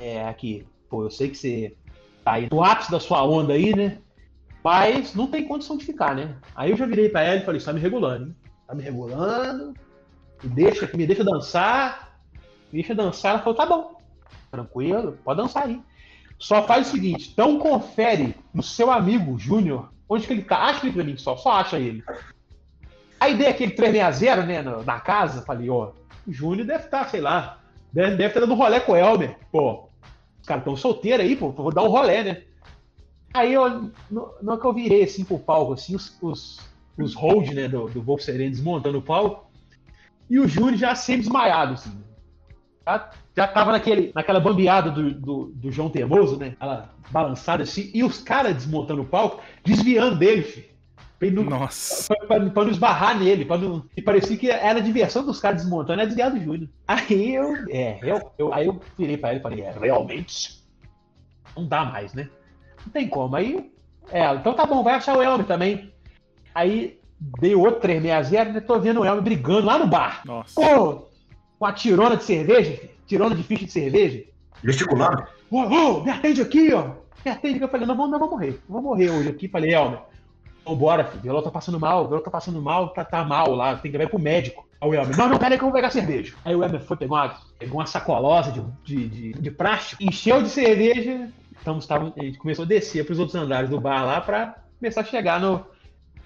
é 0.00 0.26
aqui, 0.26 0.66
pô, 0.88 1.04
eu 1.04 1.10
sei 1.10 1.28
que 1.28 1.36
você 1.36 1.76
tá 2.24 2.32
aí 2.32 2.48
no 2.50 2.64
ápice 2.64 2.90
da 2.90 2.98
sua 2.98 3.22
onda 3.22 3.52
aí, 3.52 3.76
né? 3.76 3.98
Mas 4.64 5.14
não 5.14 5.26
tem 5.26 5.46
condição 5.46 5.76
de 5.76 5.84
ficar, 5.84 6.14
né? 6.14 6.36
Aí 6.54 6.70
eu 6.70 6.76
já 6.76 6.86
virei 6.86 7.08
pra 7.08 7.22
ela 7.22 7.36
e 7.42 7.44
falei, 7.44 7.60
tá 7.60 7.72
me 7.72 7.80
regulando, 7.80 8.28
hein? 8.28 8.36
Tá 8.66 8.74
me 8.74 8.82
regulando, 8.82 9.74
me 10.42 10.48
deixa, 10.48 10.88
me 10.96 11.06
deixa 11.06 11.22
dançar, 11.22 12.16
me 12.72 12.80
deixa 12.80 12.94
dançar. 12.94 13.32
Ela 13.32 13.42
falou, 13.42 13.56
tá 13.56 13.66
bom, 13.66 13.96
tranquilo, 14.50 15.18
pode 15.24 15.42
dançar 15.42 15.64
aí. 15.64 15.82
Só 16.42 16.66
faz 16.66 16.88
o 16.88 16.90
seguinte, 16.90 17.30
então 17.32 17.58
confere 17.58 18.34
no 18.52 18.62
seu 18.62 18.90
amigo 18.90 19.38
Júnior 19.38 19.92
Onde 20.12 20.26
que 20.26 20.32
ele 20.34 20.42
tá? 20.42 20.58
Acha 20.58 20.84
ele 20.84 20.92
pra 20.92 21.04
mim 21.04 21.16
só, 21.16 21.38
só 21.38 21.52
acha 21.52 21.78
ele. 21.78 22.04
Aí 23.18 23.34
dei 23.34 23.46
aquele 23.46 23.72
360, 23.72 24.44
né, 24.44 24.62
na, 24.84 25.00
casa, 25.00 25.40
falei, 25.40 25.70
ó, 25.70 25.92
o 26.26 26.32
Júnior 26.32 26.66
deve 26.66 26.84
estar, 26.84 27.04
tá, 27.04 27.08
sei 27.10 27.22
lá, 27.22 27.60
deve, 27.90 28.22
estar 28.22 28.40
tá 28.40 28.40
dando 28.40 28.54
rolé 28.54 28.78
com 28.78 28.92
o 28.92 28.96
Elmer. 28.96 29.38
Pô, 29.50 29.88
os 30.38 30.46
caras 30.46 30.64
tão 30.64 30.76
solteiros 30.76 31.24
aí, 31.24 31.34
pô, 31.34 31.50
vou 31.50 31.72
dar 31.72 31.82
um 31.82 31.88
rolé, 31.88 32.22
né? 32.24 32.42
Aí 33.32 33.54
eu, 33.54 33.90
no, 34.10 34.34
no 34.42 34.58
que 34.58 34.66
eu 34.66 34.74
virei 34.74 35.04
assim 35.04 35.24
pro 35.24 35.38
palco, 35.38 35.72
assim, 35.72 35.96
os, 35.96 36.14
os, 36.20 36.60
os 36.98 37.14
hold, 37.14 37.48
né, 37.52 37.66
do, 37.66 37.88
do 37.88 38.18
Sereno 38.18 38.50
desmontando 38.50 38.98
o 38.98 39.02
palco, 39.02 39.50
e 40.28 40.38
o 40.38 40.46
Júnior 40.46 40.76
já 40.76 40.94
sempre 40.94 41.22
desmaiado, 41.22 41.72
assim. 41.72 42.04
Já, 42.86 43.10
já 43.36 43.46
tava 43.46 43.72
naquele, 43.72 44.12
naquela 44.14 44.40
bambeada 44.40 44.90
do, 44.90 45.10
do, 45.12 45.44
do 45.54 45.72
João 45.72 45.88
Temoso, 45.88 46.38
né? 46.38 46.54
Ela 46.60 46.90
balançada 47.10 47.62
assim, 47.62 47.90
e 47.94 48.04
os 48.04 48.18
caras 48.18 48.54
desmontando 48.54 49.02
o 49.02 49.06
palco, 49.06 49.42
desviando 49.64 50.16
dele, 50.16 50.42
filho. 50.42 50.72
Pra 51.18 51.30
não, 51.30 51.44
Nossa. 51.44 52.14
Pra, 52.16 52.26
pra, 52.26 52.50
pra, 52.50 52.64
não 52.64 52.70
esbarrar 52.70 53.16
nele, 53.16 53.44
pra 53.44 53.56
não. 53.56 53.84
E 53.96 54.02
parecia 54.02 54.36
que 54.36 54.50
era 54.50 54.80
a 54.80 54.82
diversão 54.82 55.24
dos 55.24 55.38
caras 55.38 55.62
desmontando, 55.62 56.02
é 56.02 56.06
desviado 56.06 56.36
do 56.36 56.44
Júnior. 56.44 56.68
Aí 56.88 57.34
eu, 57.34 57.54
é, 57.70 57.98
eu, 58.02 58.32
eu, 58.36 58.52
aí 58.52 58.66
eu 58.66 58.80
virei 58.98 59.16
pra 59.16 59.30
ele 59.30 59.38
e 59.38 59.42
falei, 59.42 59.60
é, 59.60 59.70
realmente? 59.70 60.62
Não 61.56 61.66
dá 61.66 61.84
mais, 61.84 62.12
né? 62.12 62.28
Não 62.84 62.92
tem 62.92 63.08
como. 63.08 63.36
Aí, 63.36 63.70
é, 64.10 64.34
então 64.34 64.52
tá 64.52 64.66
bom, 64.66 64.82
vai 64.82 64.94
achar 64.94 65.16
o 65.16 65.22
Elmer 65.22 65.46
também. 65.46 65.92
Aí 66.52 66.98
dei 67.40 67.54
outro 67.54 67.80
360, 67.80 68.52
né? 68.52 68.60
Tô 68.60 68.80
vendo 68.80 69.00
o 69.00 69.04
Elmer 69.04 69.22
brigando 69.22 69.66
lá 69.66 69.78
no 69.78 69.86
bar. 69.86 70.22
Nossa. 70.24 70.54
Pô, 70.54 71.08
com 71.62 71.66
a 71.66 71.72
tirona 71.72 72.16
de 72.16 72.24
cerveja, 72.24 72.76
tirona 73.06 73.36
de 73.36 73.42
ficha 73.44 73.64
de 73.64 73.70
cerveja. 73.70 74.24
Gesticulando? 74.64 75.22
Ô, 75.48 75.60
ô, 75.60 76.02
me 76.02 76.10
atende 76.10 76.42
aqui, 76.42 76.74
ó. 76.74 76.90
Me 77.24 77.30
atende 77.30 77.54
aqui. 77.54 77.62
Eu 77.62 77.68
falei, 77.68 77.86
não, 77.86 77.94
não, 77.94 78.08
não 78.08 78.18
vou 78.18 78.30
morrer. 78.30 78.60
Não 78.68 78.80
vou 78.80 78.82
morrer 78.82 79.10
hoje 79.10 79.28
aqui. 79.28 79.46
Falei, 79.46 79.72
Elmer, 79.72 80.00
vambora, 80.66 81.04
filho. 81.04 81.20
O 81.20 81.22
Violão 81.22 81.42
tá 81.44 81.52
passando 81.52 81.78
mal, 81.78 82.02
o 82.02 82.08
Violão 82.08 82.24
tá 82.24 82.32
passando 82.32 82.60
mal, 82.60 82.88
tá, 82.88 83.04
tá 83.04 83.22
mal 83.22 83.54
lá, 83.54 83.76
tem 83.76 83.92
que 83.92 83.96
levar 83.96 84.10
pro 84.10 84.18
médico. 84.18 84.66
Aí 84.80 84.88
o 84.88 84.92
Elmer, 84.92 85.16
não, 85.16 85.28
não, 85.28 85.38
pera 85.38 85.54
aí 85.54 85.56
que 85.56 85.62
eu 85.62 85.68
vou 85.68 85.72
pegar 85.72 85.90
cerveja. 85.90 86.34
Aí 86.44 86.52
o 86.52 86.64
Elmer 86.64 86.80
foi, 86.80 86.96
pegou 86.96 87.16
uma, 87.16 87.36
pegou 87.60 87.78
uma 87.78 87.86
sacolosa 87.86 88.50
de, 88.50 88.60
de, 88.82 89.08
de, 89.08 89.32
de 89.34 89.50
plástico, 89.52 90.02
encheu 90.02 90.42
de 90.42 90.48
cerveja. 90.48 91.28
Então 91.60 91.78
a 91.78 92.20
gente 92.24 92.38
começou 92.38 92.64
a 92.64 92.68
descer 92.68 93.06
pros 93.06 93.20
outros 93.20 93.40
andares 93.40 93.70
do 93.70 93.80
bar 93.80 94.04
lá 94.04 94.20
pra 94.20 94.56
começar 94.80 95.02
a 95.02 95.04
chegar 95.04 95.38
no, 95.38 95.64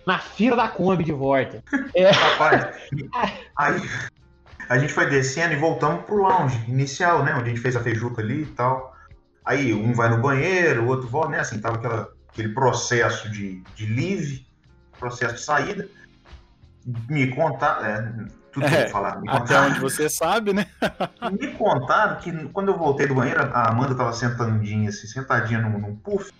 na 0.06 0.18
fila 0.18 0.56
da 0.56 0.66
Kombi 0.66 1.04
de 1.04 1.12
volta. 1.12 1.62
É. 1.94 2.08
Rapaz, 2.08 2.74
aí 3.54 3.82
a 4.68 4.78
gente 4.78 4.92
foi 4.92 5.08
descendo 5.08 5.54
e 5.54 5.56
voltamos 5.56 6.04
pro 6.04 6.16
lounge 6.16 6.58
inicial, 6.68 7.24
né? 7.24 7.34
Onde 7.34 7.44
a 7.44 7.48
gente 7.48 7.60
fez 7.60 7.76
a 7.76 7.80
feijuca 7.80 8.20
ali 8.20 8.42
e 8.42 8.46
tal. 8.46 8.94
Aí 9.44 9.72
um 9.72 9.92
vai 9.92 10.08
no 10.08 10.20
banheiro, 10.20 10.84
o 10.84 10.88
outro 10.88 11.06
volta, 11.06 11.30
né? 11.30 11.40
Assim, 11.40 11.60
tava 11.60 11.76
aquela, 11.76 12.12
aquele 12.28 12.48
processo 12.48 13.30
de, 13.30 13.62
de 13.74 13.86
live, 13.86 14.46
processo 14.98 15.34
de 15.34 15.40
saída. 15.40 15.88
Me 17.08 17.28
contar, 17.28 17.84
é, 17.84 18.12
tudo 18.52 18.66
é, 18.66 18.68
que 18.68 18.74
eu 18.74 18.80
vou 18.82 18.88
falar. 18.90 19.20
Me 19.20 19.28
até 19.28 19.60
onde 19.60 19.80
você 19.80 20.08
sabe, 20.08 20.52
né? 20.52 20.66
me 21.32 21.48
contaram 21.52 22.16
que 22.16 22.32
quando 22.48 22.68
eu 22.68 22.78
voltei 22.78 23.06
do 23.06 23.14
banheiro, 23.14 23.40
a 23.40 23.70
Amanda 23.70 23.94
tava 23.94 24.12
sentandinha, 24.12 24.88
assim, 24.88 25.06
sentadinha 25.06 25.60
num, 25.60 25.78
num 25.78 25.96
puff. 25.96 26.32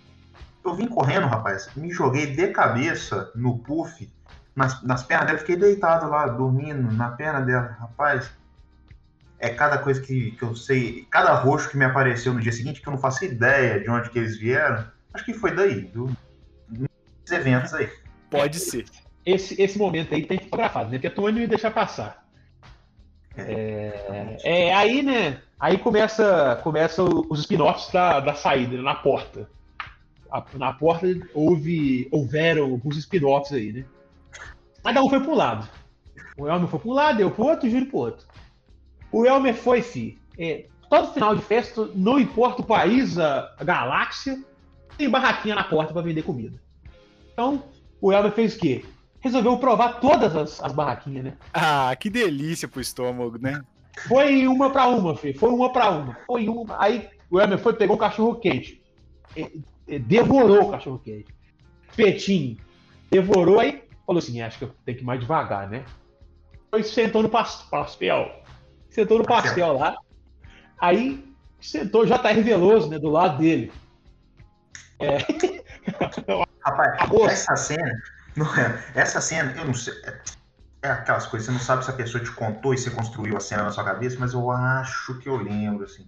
Eu 0.65 0.75
vim 0.75 0.87
correndo, 0.87 1.27
rapaz, 1.27 1.69
me 1.77 1.91
joguei 1.91 2.35
de 2.35 2.47
cabeça 2.49 3.31
no 3.35 3.59
puff 3.59 4.11
nas, 4.57 4.81
nas 4.81 5.03
pernas 5.03 5.27
dela, 5.27 5.37
fiquei 5.37 5.55
deitado 5.55 6.09
lá, 6.09 6.25
dormindo 6.25 6.91
na 6.91 7.11
perna 7.11 7.41
dela. 7.41 7.77
Rapaz, 7.79 8.31
é 9.37 9.49
cada 9.49 9.77
coisa 9.77 10.01
que, 10.01 10.31
que 10.31 10.41
eu 10.41 10.55
sei, 10.55 11.07
cada 11.11 11.35
roxo 11.35 11.69
que 11.69 11.77
me 11.77 11.85
apareceu 11.85 12.33
no 12.33 12.41
dia 12.41 12.51
seguinte, 12.51 12.81
que 12.81 12.87
eu 12.87 12.91
não 12.91 12.99
faço 12.99 13.23
ideia 13.23 13.79
de 13.79 13.87
onde 13.87 14.09
que 14.09 14.17
eles 14.17 14.35
vieram. 14.35 14.83
Acho 15.13 15.23
que 15.23 15.33
foi 15.35 15.53
daí, 15.53 15.81
do, 15.81 16.09
dos 16.67 17.31
eventos 17.31 17.71
aí. 17.75 17.87
Pode 18.31 18.59
ser. 18.59 18.85
Esse, 19.23 19.61
esse 19.61 19.77
momento 19.77 20.15
aí 20.15 20.25
tem 20.25 20.39
fotografado, 20.39 20.89
né? 20.89 20.97
Porque 20.97 21.07
a 21.07 21.11
Tony 21.11 21.33
não 21.33 21.41
ia 21.41 21.47
deixar 21.47 21.69
passar. 21.69 22.25
É, 23.35 24.37
é, 24.43 24.73
aí, 24.73 25.03
né? 25.03 25.39
Aí 25.59 25.77
começa, 25.77 26.59
começa 26.63 27.03
os 27.03 27.41
spin-offs 27.41 27.91
da, 27.91 28.19
da 28.19 28.33
saída, 28.33 28.81
na 28.81 28.95
porta. 28.95 29.47
A, 30.31 30.43
na 30.55 30.73
porta 30.73 31.05
houve, 31.35 32.07
houveram 32.11 32.63
alguns 32.63 32.97
spin-offs 32.97 33.53
aí, 33.53 33.71
né? 33.71 33.85
Cada 34.83 35.01
um 35.03 35.09
foi 35.09 35.19
para 35.19 35.31
um 35.31 35.35
lado. 35.35 35.69
O 36.37 36.47
Elmer 36.47 36.67
foi 36.67 36.79
para 36.79 36.89
um 36.89 36.93
lado, 36.93 37.21
eu 37.21 37.31
para 37.31 37.43
o 37.43 37.47
outro, 37.47 37.67
o 37.67 37.71
Júlio 37.71 37.87
para 37.87 37.97
o 37.97 37.99
outro. 37.99 38.27
O 39.11 39.25
Elmer 39.25 39.55
foi, 39.55 39.81
fi. 39.81 40.19
É, 40.37 40.65
todo 40.89 41.13
final 41.13 41.35
de 41.35 41.41
festa, 41.41 41.89
não 41.95 42.19
importa 42.19 42.61
o 42.61 42.65
país, 42.65 43.17
a, 43.17 43.53
a 43.57 43.63
galáxia, 43.63 44.39
tem 44.97 45.09
barraquinha 45.09 45.55
na 45.55 45.63
porta 45.63 45.93
para 45.93 46.01
vender 46.01 46.21
comida. 46.21 46.59
Então, 47.33 47.63
o 47.99 48.11
Elmer 48.11 48.31
fez 48.31 48.55
o 48.55 48.59
quê? 48.59 48.85
Resolveu 49.19 49.57
provar 49.57 49.99
todas 49.99 50.35
as, 50.35 50.63
as 50.63 50.71
barraquinhas, 50.71 51.25
né? 51.25 51.33
Ah, 51.53 51.95
que 51.95 52.09
delícia 52.09 52.67
pro 52.67 52.79
estômago, 52.79 53.37
né? 53.39 53.61
Foi 54.07 54.45
uma 54.47 54.69
para 54.69 54.87
uma, 54.87 55.15
fi. 55.15 55.33
Foi 55.33 55.49
uma 55.49 55.71
para 55.71 55.89
uma. 55.89 56.17
Foi 56.27 56.47
uma. 56.47 56.81
Aí 56.81 57.09
o 57.29 57.39
Elmer 57.39 57.57
foi, 57.57 57.73
pegou 57.73 57.95
o 57.95 57.99
cachorro 57.99 58.35
quente. 58.35 58.81
Devorou 60.05 60.67
o 60.67 60.71
cachorro 60.71 60.99
quente. 60.99 61.33
Petinho. 61.95 62.57
Devorou, 63.09 63.59
aí 63.59 63.83
falou 64.07 64.19
assim: 64.19 64.41
acho 64.41 64.57
que 64.57 64.63
eu 64.63 64.73
tenho 64.85 64.97
que 64.97 65.03
ir 65.03 65.05
mais 65.05 65.19
devagar, 65.19 65.69
né? 65.69 65.83
Foi 66.71 66.81
sentou 66.81 67.21
no 67.21 67.29
pastel. 67.29 68.41
Sentou 68.89 69.19
no 69.19 69.25
pastel 69.25 69.73
lá. 69.73 69.97
Aí 70.79 71.23
sentou 71.59 72.03
o 72.03 72.05
J.R. 72.05 72.41
Veloso, 72.41 72.89
né, 72.89 72.97
do 72.97 73.09
lado 73.09 73.37
dele. 73.37 73.71
É. 74.99 75.17
Rapaz, 76.61 77.31
essa 77.31 77.55
cena, 77.55 77.91
é, 78.95 78.99
essa 78.99 79.21
cena, 79.21 79.53
eu 79.57 79.65
não 79.65 79.73
sei. 79.73 79.93
É, 80.03 80.21
é 80.83 80.91
aquelas 80.91 81.27
coisas, 81.27 81.47
você 81.47 81.51
não 81.51 81.59
sabe 81.59 81.85
se 81.85 81.89
a 81.89 81.93
pessoa 81.93 82.23
te 82.23 82.31
contou 82.31 82.73
e 82.73 82.77
você 82.77 82.89
construiu 82.89 83.37
a 83.37 83.39
cena 83.39 83.63
na 83.63 83.71
sua 83.71 83.83
cabeça, 83.83 84.17
mas 84.19 84.33
eu 84.33 84.51
acho 84.51 85.17
que 85.19 85.29
eu 85.29 85.37
lembro, 85.37 85.85
assim. 85.85 86.07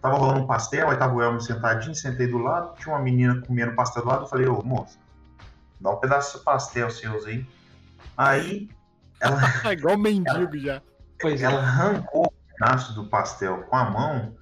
Tava 0.00 0.16
rolando 0.16 0.40
um 0.40 0.46
pastel, 0.46 0.90
aí 0.90 0.96
tava 0.96 1.14
o 1.14 1.22
Elmo 1.22 1.40
sentadinho, 1.40 1.94
sentei 1.94 2.26
do 2.26 2.38
lado, 2.38 2.74
tinha 2.76 2.92
uma 2.92 3.00
menina 3.00 3.40
comendo 3.46 3.74
pastel 3.74 4.02
do 4.02 4.08
lado, 4.08 4.24
eu 4.24 4.28
falei, 4.28 4.48
ô 4.48 4.60
moço, 4.62 4.98
Dá 5.82 5.90
um 5.90 5.96
pedaço 5.96 6.38
de 6.38 6.44
pastel 6.44 6.90
seus 6.90 7.26
aí. 7.26 7.44
Aí 8.16 8.70
ela. 9.20 9.40
É 9.64 9.72
igual 9.72 9.98
mendigo 9.98 10.38
ela, 10.38 10.58
já. 10.58 10.82
Pois 11.20 11.42
ela 11.42 11.60
é. 11.60 11.62
arrancou 11.62 12.26
o 12.26 12.52
pedaço 12.52 12.94
do 12.94 13.04
pastel 13.06 13.62
com 13.68 13.76
a 13.76 13.90
mão 13.90 14.36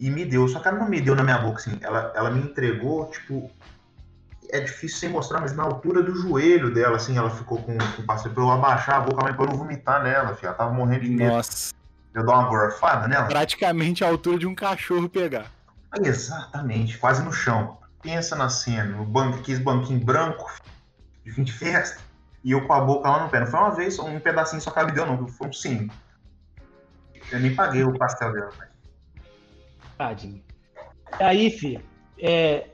e 0.00 0.10
me 0.10 0.24
deu. 0.24 0.48
Só 0.48 0.60
que 0.60 0.68
ela 0.68 0.78
não 0.78 0.88
me 0.88 1.00
deu 1.00 1.14
na 1.14 1.22
minha 1.22 1.38
boca, 1.38 1.58
assim. 1.58 1.78
Ela, 1.80 2.12
ela 2.14 2.30
me 2.30 2.40
entregou, 2.40 3.06
tipo. 3.06 3.50
É 4.48 4.60
difícil 4.60 4.98
sem 4.98 5.08
mostrar, 5.08 5.40
mas 5.40 5.56
na 5.56 5.64
altura 5.64 6.04
do 6.04 6.14
joelho 6.14 6.72
dela, 6.72 6.96
assim, 6.96 7.18
ela 7.18 7.28
ficou 7.28 7.58
com, 7.58 7.76
com 7.76 8.02
o 8.02 8.06
pastel 8.06 8.32
pra 8.32 8.44
eu 8.44 8.50
abaixar 8.50 8.98
a 8.98 9.00
boca, 9.00 9.20
mas 9.24 9.34
pra 9.34 9.44
eu 9.44 9.50
não 9.50 9.56
vomitar 9.56 10.00
nela, 10.04 10.34
filha. 10.36 10.50
Ela 10.50 10.56
tava 10.56 10.72
morrendo 10.72 11.02
de 11.02 11.10
medo. 11.10 11.34
Nossa. 11.34 11.74
Eu 12.14 12.24
dou 12.24 12.32
uma 12.32 12.48
gorfada 12.48 13.08
nela. 13.08 13.26
Praticamente 13.26 14.04
a 14.04 14.08
altura 14.08 14.38
de 14.38 14.46
um 14.46 14.54
cachorro 14.54 15.08
pegar. 15.08 15.50
Exatamente, 16.00 16.96
quase 16.96 17.22
no 17.22 17.32
chão. 17.32 17.76
Pensa 18.02 18.36
na 18.36 18.48
cena, 18.48 18.96
no 18.96 19.04
banco, 19.04 19.38
aqueles 19.38 19.60
banquinho 19.60 19.98
branco, 19.98 20.48
de 21.26 21.32
fim 21.32 21.42
de 21.42 21.52
festa, 21.52 22.00
e 22.44 22.52
eu 22.52 22.64
com 22.68 22.72
a 22.72 22.80
boca 22.80 23.10
lá 23.10 23.24
no 23.24 23.28
pé. 23.28 23.40
Não 23.40 23.48
foi 23.48 23.58
uma 23.58 23.74
vez, 23.74 23.98
um 23.98 24.20
pedacinho 24.20 24.62
só 24.62 24.72
ela 24.76 24.86
me 24.86 24.92
deu, 24.92 25.04
não, 25.04 25.26
foi 25.26 25.48
um 25.48 25.52
cinco. 25.52 25.92
Eu 27.32 27.40
nem 27.40 27.52
paguei 27.52 27.82
o 27.82 27.98
pastel 27.98 28.32
dela. 28.32 28.52
Mas... 28.56 28.68
Tadinho. 29.98 30.40
Aí, 31.18 31.50
filho, 31.50 31.82
é, 32.16 32.68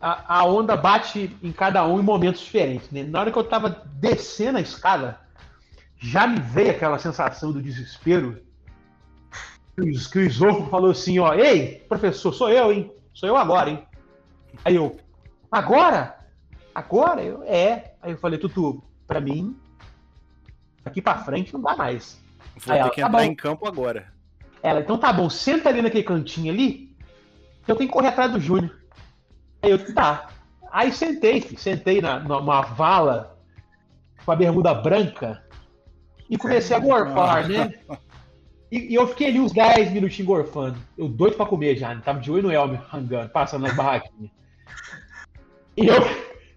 a, 0.00 0.38
a, 0.38 0.44
onda 0.44 0.76
bate 0.76 1.36
em 1.42 1.50
cada 1.50 1.84
um 1.84 1.98
em 1.98 2.04
momentos 2.04 2.40
diferentes. 2.40 2.88
Né? 2.92 3.02
Na 3.02 3.18
hora 3.18 3.32
que 3.32 3.38
eu 3.38 3.42
tava 3.42 3.82
descendo 3.94 4.58
a 4.58 4.60
escada, 4.60 5.18
já 5.98 6.24
me 6.24 6.38
veio 6.38 6.70
aquela 6.70 7.00
sensação 7.00 7.50
do 7.50 7.60
desespero. 7.60 8.40
Que 9.74 10.18
o 10.18 10.22
Isopo 10.22 10.70
falou 10.70 10.92
assim, 10.92 11.18
ó, 11.18 11.34
ei, 11.34 11.84
professor, 11.88 12.32
sou 12.32 12.48
eu, 12.48 12.72
hein? 12.72 12.92
Sou 13.12 13.28
eu 13.28 13.36
agora, 13.36 13.70
hein? 13.70 13.86
Aí 14.64 14.76
eu, 14.76 14.96
agora? 15.50 16.16
Agora? 16.76 17.22
Eu, 17.22 17.42
é. 17.44 17.94
Aí 18.02 18.12
eu 18.12 18.18
falei, 18.18 18.38
Tutu, 18.38 18.84
pra 19.06 19.18
mim, 19.18 19.56
daqui 20.84 21.00
pra 21.00 21.24
frente 21.24 21.54
não 21.54 21.62
dá 21.62 21.74
mais. 21.74 22.22
Vou 22.54 22.74
Aí 22.74 22.80
ter 22.80 22.82
ela, 22.82 22.90
que 22.90 23.00
tá 23.00 23.06
entrar 23.06 23.18
bom. 23.18 23.24
em 23.24 23.34
campo 23.34 23.66
agora. 23.66 24.12
Ela, 24.62 24.80
então 24.80 24.98
tá 24.98 25.10
bom, 25.10 25.30
senta 25.30 25.70
ali 25.70 25.80
naquele 25.80 26.02
cantinho 26.02 26.52
ali, 26.52 26.94
eu 27.66 27.74
tenho 27.76 27.88
que 27.88 27.94
correr 27.94 28.08
atrás 28.08 28.30
do 28.30 28.38
Júnior. 28.38 28.78
Aí 29.62 29.70
eu, 29.70 29.94
tá. 29.94 30.28
Aí 30.70 30.92
sentei, 30.92 31.40
filho, 31.40 31.58
sentei 31.58 32.02
na, 32.02 32.20
numa 32.20 32.60
vala 32.60 33.38
com 34.26 34.32
a 34.32 34.36
bermuda 34.36 34.74
branca 34.74 35.42
e 36.28 36.36
comecei 36.36 36.76
a 36.76 36.80
gorfar, 36.80 37.48
né? 37.48 37.72
E, 38.68 38.92
e, 38.92 38.94
eu 38.96 39.06
fiquei 39.06 39.28
ali 39.28 39.38
uns 39.38 39.52
10 39.52 39.92
minutinhos 39.92 40.26
gorfando. 40.26 40.76
Eu 40.98 41.08
doido 41.08 41.36
pra 41.36 41.46
comer 41.46 41.76
já, 41.76 41.94
né? 41.94 42.02
tava 42.04 42.18
de 42.18 42.32
olho 42.32 42.42
no 42.42 42.52
Elmer 42.52 42.82
rangando, 42.88 43.30
passando 43.30 43.62
nas 43.62 43.76
barraquinhas. 43.76 44.28
E 45.76 45.86
eu, 45.86 45.94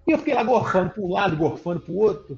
e 0.10 0.14
eu 0.14 0.18
fiquei 0.18 0.34
lá 0.34 0.44
gorfando 0.44 0.90
para 0.90 1.04
um 1.04 1.12
lado, 1.12 1.38
gorfando 1.38 1.80
para 1.80 1.94
o 1.94 1.98
outro. 1.98 2.38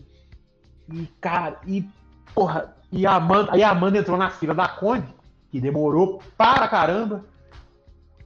E, 0.92 1.08
cara, 1.20 1.60
e, 1.66 1.88
porra, 2.34 2.76
e 2.92 3.06
a 3.06 3.16
Amanda, 3.16 3.54
aí 3.54 3.64
a 3.64 3.70
Amanda 3.70 3.98
entrou 3.98 4.18
na 4.18 4.30
fila 4.30 4.54
da 4.54 4.68
Conde, 4.68 5.08
que 5.50 5.62
demorou 5.62 6.22
para 6.38 6.68
caramba. 6.68 7.24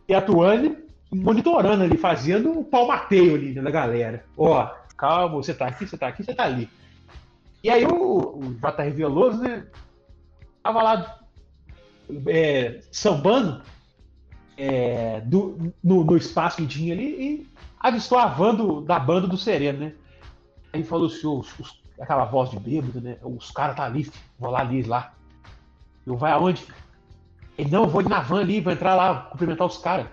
E 0.08 0.14
a 0.14 0.22
Tuane 0.22 0.78
monitorando 1.14 1.84
ali, 1.84 1.98
fazendo 1.98 2.60
o 2.60 2.64
palmateio 2.64 3.36
ali 3.36 3.54
da 3.54 3.72
galera. 3.72 4.26
Ó, 4.38 4.68
calma, 4.98 5.36
você 5.36 5.54
tá 5.54 5.68
aqui, 5.68 5.88
você 5.88 5.98
tá 5.98 6.08
aqui, 6.08 6.24
você 6.24 6.34
tá 6.34 6.44
ali. 6.44 6.70
E 7.64 7.70
aí 7.70 7.86
o, 7.86 8.38
o 8.38 8.54
JR 8.56 8.92
Veloso, 8.94 9.42
né, 9.42 9.66
tava 10.62 10.84
lá 10.84 11.20
é, 12.28 12.80
sambando 12.92 13.62
é, 14.58 15.22
do, 15.22 15.74
no, 15.84 16.04
no, 16.04 16.18
espaço 16.18 16.58
que 16.58 16.68
tinha 16.68 16.94
ali 16.94 17.06
e 17.06 17.48
avistou 17.80 18.18
a 18.18 18.28
van 18.28 18.56
do, 18.56 18.82
da 18.82 19.00
banda 19.00 19.28
do 19.28 19.38
Sereno, 19.38 19.80
né? 19.80 19.94
Aí 20.74 20.84
falou 20.84 21.08
assim, 21.08 21.28
os, 21.28 21.60
os, 21.60 21.82
aquela 22.00 22.26
voz 22.26 22.50
de 22.50 22.60
bêbado, 22.60 23.00
né? 23.02 23.18
Os 23.24 23.52
caras 23.52 23.76
tá 23.76 23.86
ali, 23.86 24.10
vou 24.40 24.52
lá 24.52 24.60
ali, 24.60 24.84
lá. 24.84 25.14
Eu 26.06 26.18
vai 26.18 26.32
aonde? 26.32 26.66
Ele, 27.58 27.72
não, 27.72 27.84
eu 27.84 27.90
vou 27.90 28.04
na 28.04 28.20
van 28.20 28.42
ali, 28.42 28.60
vou 28.60 28.74
entrar 28.74 28.96
lá, 28.96 29.28
cumprimentar 29.32 29.66
os 29.66 29.78
caras. 29.78 30.08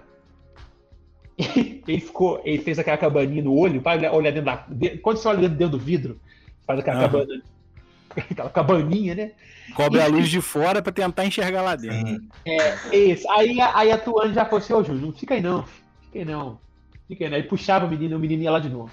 Ele 1.88 2.00
ficou, 2.00 2.40
ele 2.44 2.62
fez 2.62 2.78
aquela 2.78 2.96
cabaninha 2.96 3.42
no 3.42 3.56
olho, 3.56 3.82
para 3.82 4.12
olhar 4.14 4.30
dentro 4.30 4.44
da. 4.44 4.64
Quando 5.02 5.16
você 5.16 5.26
olha 5.26 5.48
dentro 5.48 5.76
do 5.76 5.84
vidro, 5.84 6.20
faz 6.64 6.78
aquela 6.78 6.98
uhum. 6.98 7.02
cabana, 7.02 7.42
aquela 8.30 8.50
cabaninha, 8.50 9.14
né? 9.16 9.32
Cobre 9.74 9.98
e, 9.98 10.02
a 10.02 10.06
luz 10.06 10.28
de 10.28 10.40
fora 10.40 10.80
para 10.80 10.92
tentar 10.92 11.24
enxergar 11.24 11.62
lá 11.62 11.74
dentro. 11.74 12.22
É, 12.44 12.96
isso. 12.96 13.28
Aí, 13.30 13.60
aí 13.60 13.90
a 13.90 13.98
Tuane 13.98 14.34
já 14.34 14.44
falou 14.44 14.58
assim, 14.58 14.72
ô 14.72 14.84
Júlio, 14.84 15.00
não 15.06 15.12
fica 15.12 15.34
aí 15.34 15.40
não, 15.40 15.64
fica 15.64 16.18
aí 16.20 16.24
não. 16.24 16.60
Aí 17.10 17.28
não. 17.28 17.36
Aí 17.36 17.42
puxava 17.42 17.86
o 17.86 17.88
menino, 17.88 18.16
o 18.16 18.20
menino 18.20 18.42
ia 18.42 18.50
lá 18.50 18.58
de 18.58 18.68
novo. 18.68 18.90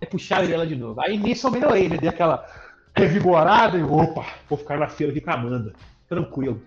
Aí 0.00 0.06
puxava 0.06 0.44
ele 0.44 0.56
lá 0.56 0.64
de 0.64 0.76
novo. 0.76 1.00
Aí 1.00 1.16
nisso 1.16 1.46
eu 1.46 1.50
melhorei, 1.50 1.88
né? 1.88 1.96
Dei 1.96 2.08
aquela 2.08 2.46
revigorada 2.94 3.78
e 3.78 3.82
opa, 3.82 4.26
vou 4.48 4.58
ficar 4.58 4.78
na 4.78 4.88
feira 4.88 5.12
aqui 5.12 5.20
com 5.20 5.30
a 5.30 5.34
Amanda. 5.34 5.74
Tranquilo. 6.08 6.62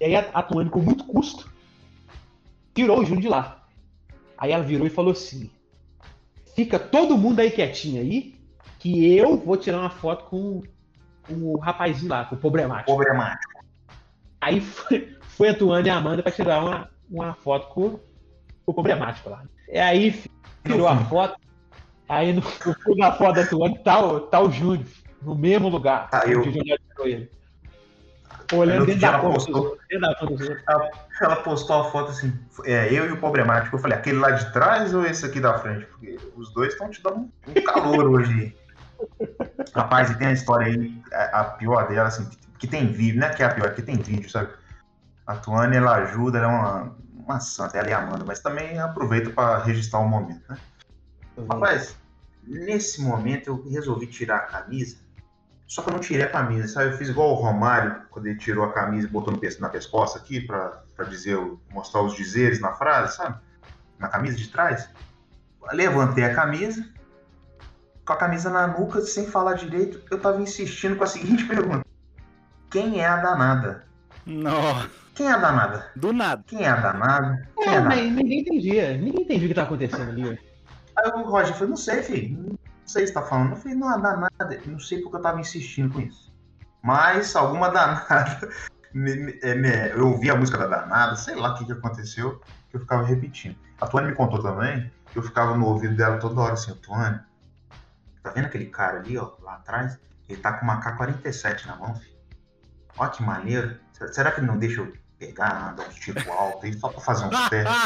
E 0.00 0.04
aí 0.04 0.16
a, 0.16 0.20
a 0.32 0.42
Tuane, 0.42 0.70
com 0.70 0.80
muito 0.80 1.04
custo, 1.04 1.50
tirou 2.74 3.00
o 3.00 3.04
Júlio 3.04 3.22
de 3.22 3.28
lá. 3.28 3.66
Aí 4.36 4.52
ela 4.52 4.64
virou 4.64 4.86
e 4.86 4.90
falou 4.90 5.12
assim: 5.12 5.50
fica 6.54 6.78
todo 6.78 7.16
mundo 7.16 7.40
aí 7.40 7.50
quietinho 7.50 8.00
aí, 8.00 8.34
que 8.78 9.14
eu 9.14 9.36
vou 9.36 9.56
tirar 9.56 9.78
uma 9.78 9.90
foto 9.90 10.24
com, 10.24 10.62
com 11.22 11.34
o 11.34 11.58
rapazinho 11.58 12.10
lá, 12.10 12.24
com 12.24 12.34
o 12.34 12.38
problemático. 12.38 12.94
Problemático. 12.94 13.64
Aí 14.40 14.60
foi, 14.60 15.16
foi 15.20 15.48
a 15.48 15.54
Tuane 15.54 15.88
e 15.88 15.90
a 15.90 15.96
Amanda 15.96 16.22
para 16.22 16.32
tirar 16.32 16.62
uma, 16.62 16.90
uma 17.10 17.34
foto 17.34 17.68
com, 17.68 17.90
com 17.90 18.00
o 18.66 18.74
problemático 18.74 19.30
lá. 19.30 19.44
E 19.68 19.78
aí 19.78 20.22
tirou 20.64 20.88
a 20.88 20.96
foto. 20.96 21.36
Aí 22.08 22.32
no, 22.32 22.42
na 22.96 23.12
foto 23.12 23.34
da 23.34 23.46
Tuane 23.46 23.78
tá, 23.78 24.04
o, 24.04 24.20
tá 24.20 24.40
o 24.40 24.50
Júnior, 24.50 24.86
no 25.22 25.34
mesmo 25.34 25.68
lugar. 25.68 26.08
Ah, 26.12 26.22
eu... 26.26 26.42
ele. 27.04 27.30
Olhando 28.52 28.86
dentro 28.86 29.00
da, 29.00 29.18
postou, 29.18 29.76
ela, 29.90 30.90
ela, 31.20 31.36
postou 31.36 31.80
a 31.80 31.90
foto 31.90 32.10
assim, 32.10 32.32
é, 32.64 32.92
eu 32.92 33.06
e 33.06 33.12
o 33.12 33.16
problemático. 33.16 33.74
Eu 33.74 33.80
falei, 33.80 33.98
aquele 33.98 34.18
lá 34.18 34.30
de 34.30 34.52
trás 34.52 34.94
ou 34.94 35.04
esse 35.04 35.26
aqui 35.26 35.40
da 35.40 35.58
frente? 35.58 35.86
Porque 35.86 36.16
os 36.36 36.52
dois 36.52 36.72
estão 36.72 36.88
te 36.88 37.02
dando 37.02 37.28
um 37.48 37.64
calor 37.64 38.06
hoje. 38.10 38.54
Rapaz, 39.74 40.10
e 40.10 40.18
tem 40.18 40.28
a 40.28 40.32
história 40.32 40.68
aí, 40.68 40.94
a, 41.12 41.40
a 41.40 41.44
pior 41.44 41.88
dela, 41.88 42.06
assim, 42.06 42.24
que, 42.26 42.36
que, 42.60 42.66
tem 42.68 42.86
vídeo, 42.86 43.20
não 43.20 43.26
é 43.26 43.30
que 43.30 43.42
é 43.42 43.46
a 43.46 43.52
pior, 43.52 43.74
que 43.74 43.82
tem 43.82 43.96
vídeo, 43.96 44.30
sabe? 44.30 44.50
A 45.26 45.34
Tuane, 45.34 45.76
ela 45.76 45.96
ajuda, 45.96 46.38
ela 46.38 46.46
é 46.46 46.50
uma, 46.50 46.96
uma 47.26 47.40
santa, 47.40 47.76
ela 47.76 47.90
e 47.90 47.92
a 47.92 47.98
Amanda, 47.98 48.24
mas 48.24 48.40
também 48.40 48.78
aproveita 48.78 49.30
para 49.30 49.58
registrar 49.58 49.98
o 49.98 50.08
momento, 50.08 50.42
né? 50.48 50.56
Uhum. 51.36 51.46
Rapaz, 51.46 51.96
nesse 52.42 53.02
momento 53.02 53.48
eu 53.48 53.68
resolvi 53.68 54.06
tirar 54.06 54.36
a 54.36 54.40
camisa 54.40 54.96
só 55.66 55.82
que 55.82 55.88
eu 55.88 55.94
não 55.94 56.00
tirei 56.00 56.24
a 56.24 56.30
camisa, 56.30 56.68
sabe? 56.68 56.92
Eu 56.92 56.96
fiz 56.96 57.08
igual 57.08 57.32
o 57.32 57.34
Romário, 57.34 58.02
quando 58.10 58.26
ele 58.26 58.38
tirou 58.38 58.64
a 58.64 58.72
camisa 58.72 59.06
e 59.06 59.10
botou 59.10 59.34
no, 59.34 59.40
na 59.60 59.68
pescoça 59.68 60.18
aqui, 60.18 60.40
para 60.40 61.04
dizer, 61.08 61.36
mostrar 61.70 62.02
os 62.02 62.14
dizeres 62.14 62.60
na 62.60 62.72
frase, 62.74 63.16
sabe? 63.16 63.40
Na 63.98 64.08
camisa 64.08 64.36
de 64.36 64.48
trás. 64.48 64.88
Levantei 65.72 66.24
a 66.24 66.34
camisa, 66.34 66.88
com 68.04 68.12
a 68.12 68.16
camisa 68.16 68.48
na 68.48 68.68
nuca, 68.68 69.00
sem 69.00 69.26
falar 69.26 69.54
direito, 69.54 70.00
eu 70.08 70.20
tava 70.20 70.40
insistindo 70.40 70.94
com 70.94 71.02
a 71.02 71.08
seguinte 71.08 71.44
pergunta: 71.48 71.84
Quem 72.70 73.00
é 73.00 73.06
a 73.06 73.16
danada? 73.16 73.84
Não. 74.24 74.88
Quem 75.16 75.26
é 75.26 75.32
a 75.32 75.38
danada? 75.38 75.90
Do 75.96 76.12
nada. 76.12 76.44
Quem 76.46 76.62
é 76.62 76.68
a 76.68 76.76
danada? 76.76 77.48
Quem 77.56 77.68
é, 77.68 77.74
é 77.74 77.80
mas 77.80 78.12
ninguém 78.12 78.40
entendia. 78.40 78.96
Ninguém 78.96 79.22
entendia 79.22 79.46
o 79.46 79.48
que 79.48 79.54
tá 79.54 79.62
acontecendo 79.64 80.10
ali. 80.10 80.38
Aí 80.96 81.10
o 81.10 81.22
Roger 81.22 81.54
falou: 81.54 81.70
Não 81.70 81.76
sei, 81.76 82.02
filho 82.02 82.56
sei 82.86 83.06
se 83.06 83.10
está 83.10 83.22
falando. 83.22 83.50
Eu 83.50 83.56
falei, 83.56 83.76
não, 83.76 84.00
danada. 84.00 84.60
Não 84.64 84.78
sei 84.78 85.02
porque 85.02 85.16
eu 85.16 85.20
estava 85.20 85.40
insistindo 85.40 85.92
com 85.92 86.00
isso. 86.00 86.32
Mas 86.82 87.34
alguma 87.34 87.68
danada. 87.68 88.48
é, 89.42 89.92
eu 89.94 90.08
ouvi 90.08 90.30
a 90.30 90.36
música 90.36 90.56
da 90.56 90.66
danada, 90.66 91.16
sei 91.16 91.34
lá 91.34 91.52
o 91.52 91.58
que, 91.58 91.66
que 91.66 91.72
aconteceu, 91.72 92.40
que 92.70 92.76
eu 92.76 92.80
ficava 92.80 93.04
repetindo. 93.04 93.56
A 93.80 93.86
Tuane 93.86 94.08
me 94.08 94.14
contou 94.14 94.40
também 94.40 94.90
que 95.12 95.18
eu 95.18 95.22
ficava 95.22 95.56
no 95.56 95.66
ouvido 95.66 95.94
dela 95.96 96.18
toda 96.18 96.40
hora 96.40 96.54
assim, 96.54 96.74
Tuane, 96.76 97.20
tá 98.22 98.30
vendo 98.30 98.46
aquele 98.46 98.66
cara 98.66 98.98
ali, 98.98 99.18
ó, 99.18 99.32
lá 99.42 99.54
atrás? 99.54 99.98
Ele 100.28 100.40
tá 100.40 100.54
com 100.54 100.64
uma 100.64 100.80
K-47 100.80 101.66
na 101.66 101.76
mão, 101.76 101.94
filho. 101.94 102.16
Olha 102.96 103.10
que 103.10 103.22
maneiro. 103.22 103.78
Será 104.12 104.30
que 104.30 104.40
ele 104.40 104.46
não 104.46 104.58
deixa 104.58 104.80
eu 104.80 104.92
pegar, 105.18 105.74
dar 105.74 105.88
uns 105.88 105.94
tiros 105.96 106.26
altos 106.28 106.64
aí, 106.64 106.72
só 106.74 106.88
pra 106.88 107.00
fazer 107.00 107.26
uns 107.26 107.48
testes? 107.48 107.76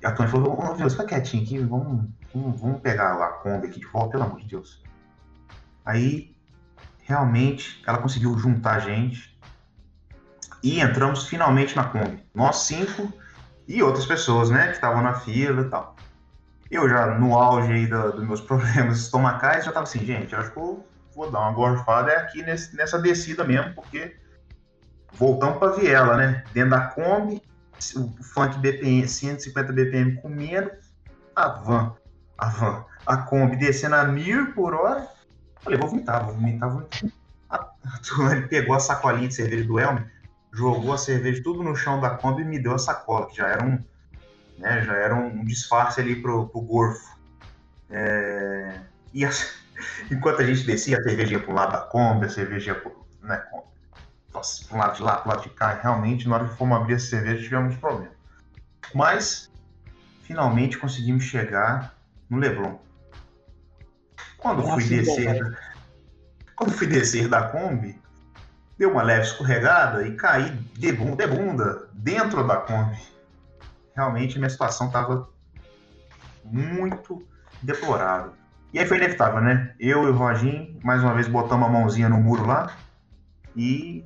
E 0.00 0.06
a 0.06 0.12
Tony 0.12 0.28
falou, 0.28 0.60
ô, 0.60 0.74
Deus, 0.74 0.94
fica 0.94 1.06
quietinho 1.06 1.44
aqui, 1.44 1.58
vamos, 1.58 2.08
vamos, 2.34 2.60
vamos 2.60 2.80
pegar 2.80 3.12
a 3.12 3.28
Kombi 3.28 3.68
aqui 3.68 3.80
de 3.80 3.86
volta, 3.86 4.12
pelo 4.12 4.24
amor 4.24 4.40
de 4.40 4.48
Deus. 4.48 4.82
Aí, 5.84 6.34
realmente, 7.02 7.82
ela 7.86 7.98
conseguiu 7.98 8.36
juntar 8.38 8.76
a 8.76 8.80
gente 8.80 9.38
e 10.62 10.80
entramos 10.80 11.26
finalmente 11.26 11.76
na 11.76 11.84
Kombi. 11.84 12.24
Nós 12.34 12.56
cinco 12.56 13.12
e 13.66 13.82
outras 13.82 14.06
pessoas, 14.06 14.50
né, 14.50 14.68
que 14.68 14.74
estavam 14.74 15.02
na 15.02 15.14
fila 15.14 15.62
e 15.62 15.68
tal. 15.68 15.96
Eu 16.70 16.88
já, 16.88 17.18
no 17.18 17.36
auge 17.36 17.72
aí 17.72 17.86
dos 17.86 18.14
do 18.14 18.26
meus 18.26 18.40
problemas 18.42 18.98
estomacais, 18.98 19.64
já 19.64 19.72
tava 19.72 19.84
assim, 19.84 20.04
gente, 20.04 20.34
acho 20.34 20.50
que 20.50 20.56
eu 20.56 20.84
vou 21.14 21.30
dar 21.30 21.40
uma 21.40 21.52
gorfada 21.52 22.10
é 22.10 22.16
aqui 22.16 22.42
nesse, 22.42 22.74
nessa 22.74 22.98
descida 22.98 23.44
mesmo, 23.44 23.74
porque 23.74 24.16
voltamos 25.14 25.58
pra 25.58 25.68
Viela, 25.72 26.16
né, 26.16 26.44
dentro 26.52 26.70
da 26.70 26.80
Kombi, 26.88 27.42
o 27.96 28.22
funk 28.22 28.58
BPM, 28.58 29.06
150 29.06 29.72
BPM 29.72 30.14
comendo, 30.20 30.70
a 31.34 31.48
van, 31.48 31.94
a 32.38 32.48
van, 32.48 32.84
a 33.06 33.16
Kombi 33.16 33.56
descendo 33.56 33.96
a 33.96 34.04
mil 34.04 34.52
por 34.52 34.74
hora. 34.74 35.08
Falei, 35.60 35.78
vou 35.78 35.88
vomitar, 35.88 36.24
vou 36.24 36.34
vomitar, 36.34 36.70
vou 36.70 36.78
vomitar. 36.80 37.10
A, 37.50 37.72
ele 38.32 38.46
pegou 38.48 38.74
a 38.74 38.80
sacolinha 38.80 39.28
de 39.28 39.34
cerveja 39.34 39.64
do 39.64 39.78
Elmer, 39.78 40.10
jogou 40.52 40.92
a 40.92 40.98
cerveja 40.98 41.42
tudo 41.42 41.62
no 41.62 41.74
chão 41.74 42.00
da 42.00 42.10
Kombi 42.10 42.42
e 42.42 42.44
me 42.44 42.58
deu 42.58 42.74
a 42.74 42.78
sacola, 42.78 43.26
que 43.26 43.36
já 43.36 43.48
era 43.48 43.64
um, 43.64 43.82
né, 44.58 44.82
já 44.84 44.94
era 44.94 45.14
um 45.14 45.44
disfarce 45.44 46.00
ali 46.00 46.16
pro, 46.16 46.48
pro 46.48 46.60
gorfo. 46.60 47.16
É, 47.90 48.80
e 49.12 49.24
a, 49.24 49.30
enquanto 50.10 50.40
a 50.40 50.44
gente 50.44 50.64
descia, 50.64 50.98
a 50.98 51.02
cerveja 51.02 51.32
ia 51.32 51.40
pro 51.40 51.52
lado 51.52 51.72
da 51.72 51.80
Kombi, 51.80 52.26
a 52.26 52.30
cerveja 52.30 52.72
ia 52.72 52.80
pro, 52.80 53.06
né, 53.22 53.42
lado 54.70 54.96
de 54.96 55.02
lá, 55.02 55.16
para 55.16 55.34
lado 55.34 55.42
de 55.42 55.50
cá. 55.50 55.78
Realmente, 55.80 56.28
na 56.28 56.36
hora 56.36 56.48
que 56.48 56.56
fomos 56.56 56.76
abrir 56.78 56.94
a 56.94 56.98
cerveja, 56.98 57.42
tivemos 57.42 57.76
problema. 57.76 58.12
Mas, 58.94 59.50
finalmente 60.22 60.78
conseguimos 60.78 61.24
chegar 61.24 61.94
no 62.28 62.38
Leblon. 62.38 62.78
Quando 64.38 64.62
fui 64.62 64.84
descer, 64.84 65.58
quando 66.56 66.72
fui 66.72 66.86
descer 66.86 67.28
da 67.28 67.48
Kombi, 67.48 68.00
deu 68.76 68.90
uma 68.90 69.02
leve 69.02 69.22
escorregada 69.22 70.06
e 70.06 70.16
caí 70.16 70.50
de 70.50 70.92
bunda, 70.92 71.26
de 71.26 71.36
bunda 71.36 71.88
dentro 71.92 72.46
da 72.46 72.56
Kombi. 72.56 72.98
Realmente, 73.94 74.38
minha 74.38 74.50
situação 74.50 74.88
estava 74.88 75.28
muito 76.44 77.24
deplorável. 77.62 78.32
E 78.72 78.78
aí 78.78 78.86
foi 78.86 78.96
inevitável, 78.96 79.40
né? 79.40 79.74
Eu 79.78 80.04
e 80.04 80.10
o 80.10 80.16
Roginho, 80.16 80.78
mais 80.82 81.02
uma 81.02 81.14
vez, 81.14 81.28
botamos 81.28 81.68
a 81.68 81.70
mãozinha 81.70 82.08
no 82.08 82.18
muro 82.18 82.46
lá 82.46 82.74
e 83.54 84.04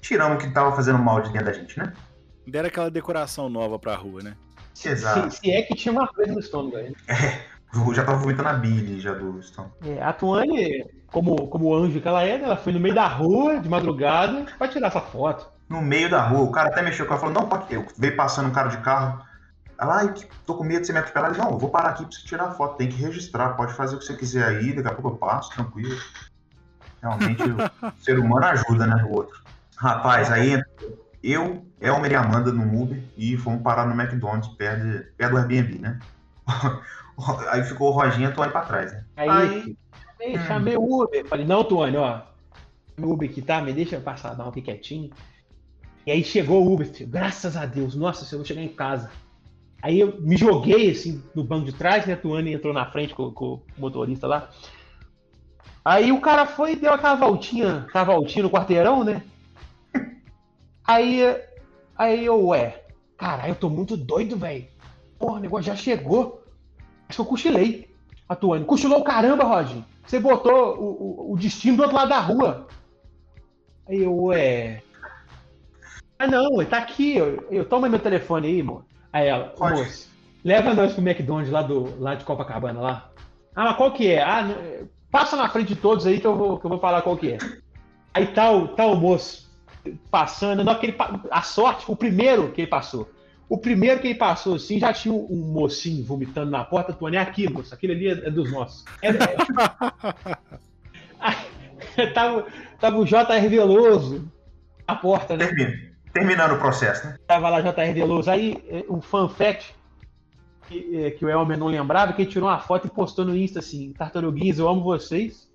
tiramos 0.00 0.36
o 0.36 0.46
que 0.46 0.52
tava 0.52 0.74
fazendo 0.74 0.98
mal 0.98 1.20
de 1.20 1.30
dentro 1.30 1.46
da 1.46 1.52
gente, 1.52 1.78
né? 1.78 1.92
Deram 2.46 2.68
aquela 2.68 2.90
decoração 2.90 3.48
nova 3.48 3.78
pra 3.78 3.94
rua, 3.94 4.22
né? 4.22 4.36
Exato. 4.84 5.30
Se, 5.30 5.38
se 5.38 5.50
é 5.50 5.62
que 5.62 5.74
tinha 5.74 5.92
uma 5.92 6.06
coisa 6.08 6.32
no 6.32 6.40
estômago 6.40 6.76
aí. 6.76 6.94
É, 7.08 7.44
eu 7.74 7.94
já 7.94 8.04
tava 8.04 8.18
vomitando 8.18 8.48
a 8.48 8.54
Billy 8.54 9.00
já 9.00 9.12
do 9.12 9.38
estômago. 9.38 9.74
É, 9.84 10.02
a 10.02 10.12
Tuane, 10.12 10.86
como, 11.08 11.48
como 11.48 11.74
anjo 11.74 12.00
que 12.00 12.08
ela 12.08 12.24
é, 12.24 12.40
ela 12.42 12.56
foi 12.56 12.72
no 12.72 12.80
meio 12.80 12.94
da 12.94 13.06
rua, 13.06 13.60
de 13.60 13.68
madrugada, 13.68 14.46
pra 14.56 14.68
tirar 14.68 14.88
essa 14.88 15.00
foto. 15.00 15.50
No 15.68 15.82
meio 15.82 16.08
da 16.08 16.22
rua, 16.26 16.42
o 16.42 16.52
cara 16.52 16.68
até 16.68 16.80
mexeu 16.80 17.04
com 17.04 17.12
ela, 17.12 17.20
falou, 17.20 17.34
não, 17.34 17.48
pode 17.48 17.74
eu 17.74 17.86
veio 17.98 18.16
passando 18.16 18.48
um 18.48 18.52
cara 18.52 18.68
de 18.68 18.78
carro. 18.78 19.22
Ela, 19.78 19.98
ai, 19.98 20.14
tô 20.46 20.56
com 20.56 20.64
medo 20.64 20.80
de 20.80 20.86
você 20.86 20.92
me 20.92 20.98
atropelar. 20.98 21.36
Não, 21.36 21.52
eu 21.52 21.58
vou 21.58 21.70
parar 21.70 21.90
aqui 21.90 22.04
pra 22.04 22.12
você 22.12 22.26
tirar 22.26 22.44
a 22.44 22.50
foto, 22.52 22.76
tem 22.76 22.88
que 22.88 22.96
registrar, 22.96 23.50
pode 23.50 23.74
fazer 23.74 23.96
o 23.96 23.98
que 23.98 24.04
você 24.04 24.16
quiser 24.16 24.44
aí, 24.44 24.72
daqui 24.72 24.88
a 24.88 24.94
pouco 24.94 25.10
eu 25.10 25.16
passo, 25.18 25.50
tranquilo. 25.50 26.00
Realmente, 27.02 27.42
o 27.42 27.92
ser 28.02 28.18
humano 28.18 28.46
ajuda, 28.46 28.86
né, 28.86 29.04
o 29.04 29.14
outro. 29.14 29.47
Rapaz, 29.78 30.30
aí 30.30 30.60
eu, 31.22 31.64
Elmer 31.80 32.12
e 32.12 32.14
Amanda 32.16 32.52
no 32.52 32.82
Uber 32.82 33.00
e 33.16 33.36
fomos 33.36 33.62
parar 33.62 33.86
no 33.86 34.00
McDonald's 34.00 34.48
perto, 34.56 34.84
de, 34.84 34.98
perto 35.16 35.30
do 35.30 35.38
Airbnb, 35.38 35.78
né? 35.78 35.98
aí 37.50 37.62
ficou 37.62 37.88
o 37.88 37.92
Roginha 37.92 38.28
e 38.28 38.32
a 38.32 38.34
Tony 38.34 38.50
pra 38.50 38.62
trás, 38.62 38.92
né? 38.92 39.04
Aí, 39.16 39.28
aí 39.28 39.76
chamei, 40.18 40.36
hum. 40.36 40.46
chamei 40.46 40.76
o 40.76 41.02
Uber. 41.02 41.26
Falei, 41.26 41.46
não, 41.46 41.62
Tony, 41.62 41.96
ó. 41.96 42.22
O 43.00 43.12
Uber 43.12 43.30
aqui 43.30 43.40
tá, 43.40 43.62
me 43.62 43.72
deixa 43.72 44.00
passar, 44.00 44.34
dar 44.34 44.48
um 44.48 44.52
piquetinho. 44.52 45.10
E 46.04 46.10
aí 46.10 46.24
chegou 46.24 46.64
o 46.64 46.74
Uber, 46.74 46.86
filho. 46.86 47.08
graças 47.08 47.56
a 47.56 47.64
Deus. 47.64 47.94
Nossa, 47.94 48.24
se 48.24 48.34
eu 48.34 48.40
vou 48.40 48.46
chegar 48.46 48.62
em 48.62 48.68
casa. 48.68 49.10
Aí 49.80 50.00
eu 50.00 50.20
me 50.20 50.36
joguei 50.36 50.90
assim 50.90 51.22
no 51.34 51.44
banco 51.44 51.66
de 51.66 51.72
trás, 51.72 52.04
né? 52.04 52.16
Tuane 52.16 52.52
entrou 52.52 52.74
na 52.74 52.90
frente 52.90 53.14
com, 53.14 53.30
com 53.30 53.44
o 53.44 53.62
motorista 53.76 54.26
lá. 54.26 54.50
Aí 55.84 56.10
o 56.10 56.20
cara 56.20 56.46
foi 56.46 56.72
e 56.72 56.76
deu 56.76 56.92
aquela 56.92 57.14
voltinha, 57.14 57.84
aquela 57.88 58.04
voltinha 58.04 58.42
no 58.42 58.50
quarteirão, 58.50 59.04
né? 59.04 59.22
Aí, 60.88 61.20
aí 61.98 62.24
eu, 62.24 62.46
ué, 62.46 62.82
caralho, 63.18 63.50
eu 63.50 63.56
tô 63.56 63.68
muito 63.68 63.94
doido, 63.94 64.38
velho. 64.38 64.66
Porra, 65.18 65.36
o 65.36 65.40
negócio 65.40 65.66
já 65.66 65.76
chegou. 65.76 66.42
Acho 67.06 67.16
que 67.16 67.20
eu 67.20 67.26
cochilei. 67.26 67.94
A 68.26 68.34
Tuane, 68.34 68.64
cochilou 68.64 69.04
caramba, 69.04 69.44
Roger. 69.44 69.82
Você 70.06 70.18
botou 70.18 70.78
o, 70.78 71.28
o, 71.28 71.32
o 71.34 71.36
destino 71.36 71.76
do 71.76 71.82
outro 71.82 71.96
lado 71.96 72.08
da 72.08 72.20
rua. 72.20 72.66
Aí 73.86 74.02
eu, 74.02 74.16
ué. 74.24 74.82
Ah, 76.18 76.26
não, 76.26 76.64
tá 76.64 76.78
aqui. 76.78 77.18
Eu, 77.18 77.46
eu 77.50 77.66
toma 77.66 77.86
meu 77.86 77.98
telefone 77.98 78.46
aí, 78.46 78.60
amor. 78.62 78.86
Aí 79.12 79.28
ela, 79.28 79.54
moço, 79.58 80.08
leva 80.42 80.72
nós 80.72 80.94
pro 80.94 81.06
McDonald's 81.06 81.52
lá, 81.52 81.60
do, 81.60 82.00
lá 82.00 82.14
de 82.14 82.24
Copacabana 82.24 82.80
lá. 82.80 83.10
Ah, 83.54 83.64
mas 83.64 83.76
qual 83.76 83.92
que 83.92 84.10
é? 84.10 84.22
Ah, 84.22 84.46
passa 85.10 85.36
na 85.36 85.50
frente 85.50 85.74
de 85.74 85.76
todos 85.76 86.06
aí 86.06 86.18
que 86.18 86.26
eu 86.26 86.34
vou, 86.34 86.58
que 86.58 86.64
eu 86.64 86.70
vou 86.70 86.80
falar 86.80 87.02
qual 87.02 87.16
que 87.16 87.32
é. 87.32 87.38
Aí 88.14 88.26
tá 88.28 88.50
o, 88.50 88.68
tá 88.68 88.86
o 88.86 88.96
moço 88.96 89.47
passando, 90.10 90.64
não, 90.64 90.72
aquele, 90.72 90.92
pa- 90.92 91.20
a 91.30 91.42
sorte, 91.42 91.84
o 91.88 91.96
primeiro 91.96 92.50
que 92.52 92.62
ele 92.62 92.68
passou. 92.68 93.10
O 93.48 93.56
primeiro 93.56 94.00
que 94.00 94.08
ele 94.08 94.18
passou, 94.18 94.56
assim, 94.56 94.78
já 94.78 94.92
tinha 94.92 95.14
um, 95.14 95.52
mocinho 95.52 96.04
vomitando 96.04 96.50
na 96.50 96.64
porta, 96.64 96.92
tu 96.92 97.08
é 97.08 97.16
aqui, 97.16 97.48
moço, 97.50 97.72
aquele 97.72 97.92
ali 97.94 98.26
é, 98.26 98.30
dos 98.30 98.52
nossos. 98.52 98.84
É, 99.02 99.08
é. 99.08 99.14
Tava, 102.14 102.46
tava 102.80 102.98
o 102.98 103.04
J.R. 103.04 103.48
Veloso 103.48 104.30
na 104.86 104.94
porta, 104.94 105.36
né? 105.36 105.46
Termina. 105.46 105.88
Terminando 106.12 106.52
o 106.52 106.58
processo, 106.58 107.06
né? 107.06 107.16
Tava 107.26 107.48
lá 107.48 107.60
J.R. 107.60 107.92
Veloso. 107.92 108.30
Aí, 108.30 108.62
é, 108.68 108.84
um 108.88 109.00
fan 109.00 109.28
fact 109.28 109.74
que, 110.68 110.96
é, 110.96 111.10
que 111.10 111.24
o 111.24 111.28
Elmer 111.28 111.58
não 111.58 111.66
lembrava, 111.66 112.12
que 112.12 112.22
ele 112.22 112.30
tirou 112.30 112.48
uma 112.48 112.58
foto 112.58 112.86
e 112.86 112.90
postou 112.90 113.24
no 113.24 113.36
Insta 113.36 113.58
assim: 113.58 113.92
Tartaruguinhas, 113.92 114.58
eu 114.58 114.68
amo 114.68 114.82
vocês. 114.82 115.48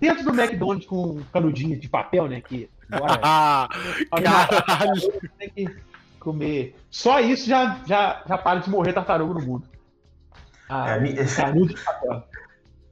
Dentro 0.00 0.24
do 0.24 0.38
McDonald's 0.38 0.86
com 0.86 1.02
um 1.02 1.22
canudinho 1.32 1.78
de 1.78 1.88
papel, 1.88 2.28
né? 2.28 2.40
Que 2.40 2.68
agora 2.90 3.20
Ah, 3.22 3.68
caralho. 4.10 5.00
tem 5.38 5.48
que 5.50 5.76
comer. 6.20 6.76
Só 6.90 7.20
isso 7.20 7.48
já, 7.48 7.78
já, 7.86 8.22
já 8.26 8.38
para 8.38 8.60
de 8.60 8.70
morrer 8.70 8.92
tartaruga 8.92 9.34
no 9.34 9.46
mundo. 9.46 9.66
Ah, 10.68 10.90
É, 10.90 11.00
me- 11.00 11.14
papel. 11.84 12.24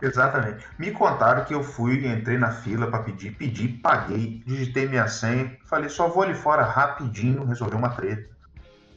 Exatamente. 0.03 0.67
Me 0.79 0.91
contaram 0.91 1.45
que 1.45 1.55
eu 1.55 1.63
fui, 1.63 2.07
entrei 2.07 2.37
na 2.37 2.51
fila 2.51 2.87
pra 2.89 3.03
pedir, 3.03 3.31
pedi, 3.37 3.69
paguei, 3.69 4.43
digitei 4.47 4.87
minha 4.87 5.09
senha, 5.09 5.57
falei, 5.67 5.89
só 5.89 6.09
vou 6.09 6.23
ali 6.23 6.35
fora 6.35 6.63
rapidinho 6.63 7.45
resolver 7.45 7.77
uma 7.77 7.89
treta. 7.91 8.29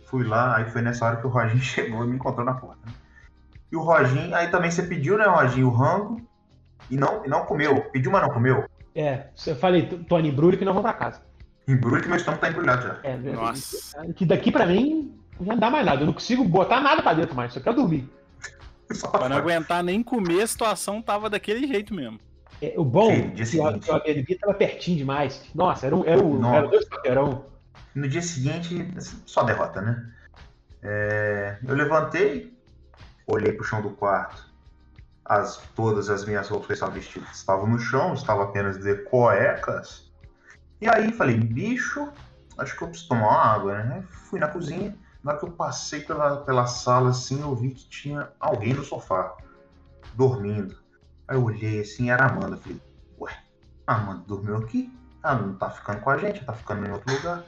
Fui 0.08 0.26
lá, 0.26 0.58
aí 0.58 0.70
foi 0.70 0.82
nessa 0.82 1.06
hora 1.06 1.18
que 1.18 1.26
o 1.28 1.30
Roginho 1.30 1.60
chegou 1.64 2.04
e 2.04 2.08
me 2.08 2.16
encontrou 2.16 2.45
na 2.45 2.54
porta. 2.54 2.80
né? 2.86 2.93
E 3.72 3.76
o 3.76 3.82
Roginho, 3.82 4.36
aí 4.36 4.50
também 4.50 4.70
você 4.72 4.84
pediu, 4.84 5.18
né, 5.18 5.26
Roginho, 5.26 5.68
o 5.68 5.72
rango 5.76 6.22
e 6.89 6.98
não, 6.98 7.26
e 7.26 7.30
não 7.30 7.45
comeu. 7.45 7.82
Pediu, 7.91 8.12
mas 8.12 8.22
não 8.22 8.30
comeu. 8.30 8.66
É, 8.98 9.28
eu 9.45 9.56
falei, 9.56 9.84
Tony 10.10 10.32
Brulho, 10.32 10.58
que 10.58 10.66
não 10.66 10.74
vão 10.74 10.82
pra 10.82 10.91
casa. 10.93 11.22
Embrulho 11.68 12.02
que 12.02 12.08
meu 12.08 12.18
estômago 12.18 12.41
tá 12.41 12.50
embrulhado 12.50 12.82
já. 12.88 13.00
É, 13.04 13.16
Nossa. 13.16 14.06
Que 14.16 14.26
daqui 14.26 14.52
pra 14.52 14.66
mim 14.66 15.14
não 15.39 15.56
dá 15.58 15.70
mais 15.70 15.86
nada. 15.86 16.02
Eu 16.02 16.08
não 16.08 16.14
consigo 16.14 16.43
botar 16.43 16.82
nada 16.82 17.04
pra 17.04 17.14
dentro 17.14 17.36
mais, 17.36 17.54
só 17.54 17.60
quero 17.60 17.76
dormir. 17.76 18.10
Pra 19.12 19.30
não 19.30 19.38
aguentar 19.38 19.84
nem 19.84 20.02
comer, 20.02 20.41
a 20.41 20.48
situação 20.48 21.00
tava 21.02 21.30
daquele 21.30 21.68
jeito 21.68 21.93
mesmo. 21.93 22.20
É, 22.62 22.74
o 22.76 22.84
bom 22.84 23.12
Sim, 23.14 23.22
dia 23.30 23.34
que 23.36 23.41
o- 23.43 23.45
seguinte. 23.45 23.80
que 23.86 23.91
o 23.91 23.93
Airbnb 23.95 24.36
tava 24.36 24.54
pertinho 24.56 24.98
demais. 24.98 25.43
Nossa, 25.54 25.86
era, 25.86 25.95
um, 25.95 26.04
era, 26.06 26.24
um, 26.24 26.39
Nossa. 26.39 26.56
era 26.56 26.68
dois 26.68 26.89
quarteirão. 26.89 27.45
No 27.93 28.08
dia 28.08 28.22
seguinte, 28.22 28.88
assim, 28.98 29.22
só 29.26 29.43
derrota, 29.43 29.80
né? 29.82 30.10
É, 30.82 31.58
eu 31.68 31.76
levantei, 31.76 32.58
olhei 33.28 33.52
pro 33.52 33.64
chão 33.66 33.82
do 33.82 33.89
quarto. 33.91 34.47
As, 35.30 35.57
todas 35.75 36.09
as 36.09 36.23
minhas 36.25 36.47
roupas 36.47 36.67
que 36.67 36.71
eu 36.71 36.75
estava 36.75 36.91
vestido 36.93 37.25
estavam 37.34 37.67
no 37.67 37.78
chão, 37.80 38.13
estava 38.13 38.43
apenas 38.43 38.78
de 38.78 38.95
cuecas. 39.03 40.09
E 40.80 40.88
aí 40.88 41.11
falei, 41.11 41.36
bicho, 41.38 42.07
acho 42.57 42.78
que 42.78 42.82
eu 42.84 42.88
preciso 42.88 43.09
tomar 43.09 43.28
uma 43.28 43.43
água, 43.43 43.84
né? 43.84 44.03
Fui 44.30 44.39
na 44.39 44.47
cozinha. 44.47 44.95
Na 45.23 45.32
hora 45.32 45.39
que 45.39 45.45
eu 45.45 45.51
passei 45.51 45.99
pela, 46.01 46.38
pela 46.45 46.65
sala, 46.65 47.09
assim, 47.09 47.41
eu 47.41 47.53
vi 47.55 47.71
que 47.71 47.89
tinha 47.89 48.30
alguém 48.39 48.73
no 48.73 48.84
sofá, 48.86 49.36
dormindo. 50.13 50.78
Aí 51.28 51.36
eu 51.36 51.43
olhei 51.43 51.82
assim, 51.82 52.09
era 52.09 52.23
a 52.25 52.30
Amanda. 52.30 52.55
Falei, 52.57 52.80
ué, 53.19 53.34
a 53.86 53.95
Amanda 53.95 54.23
dormiu 54.28 54.57
aqui? 54.57 54.93
Ela 55.23 55.36
não 55.41 55.55
tá 55.55 55.69
ficando 55.69 55.99
com 55.99 56.09
a 56.09 56.17
gente, 56.17 56.45
tá 56.45 56.53
ficando 56.53 56.88
em 56.88 56.91
outro 56.91 57.13
lugar. 57.13 57.43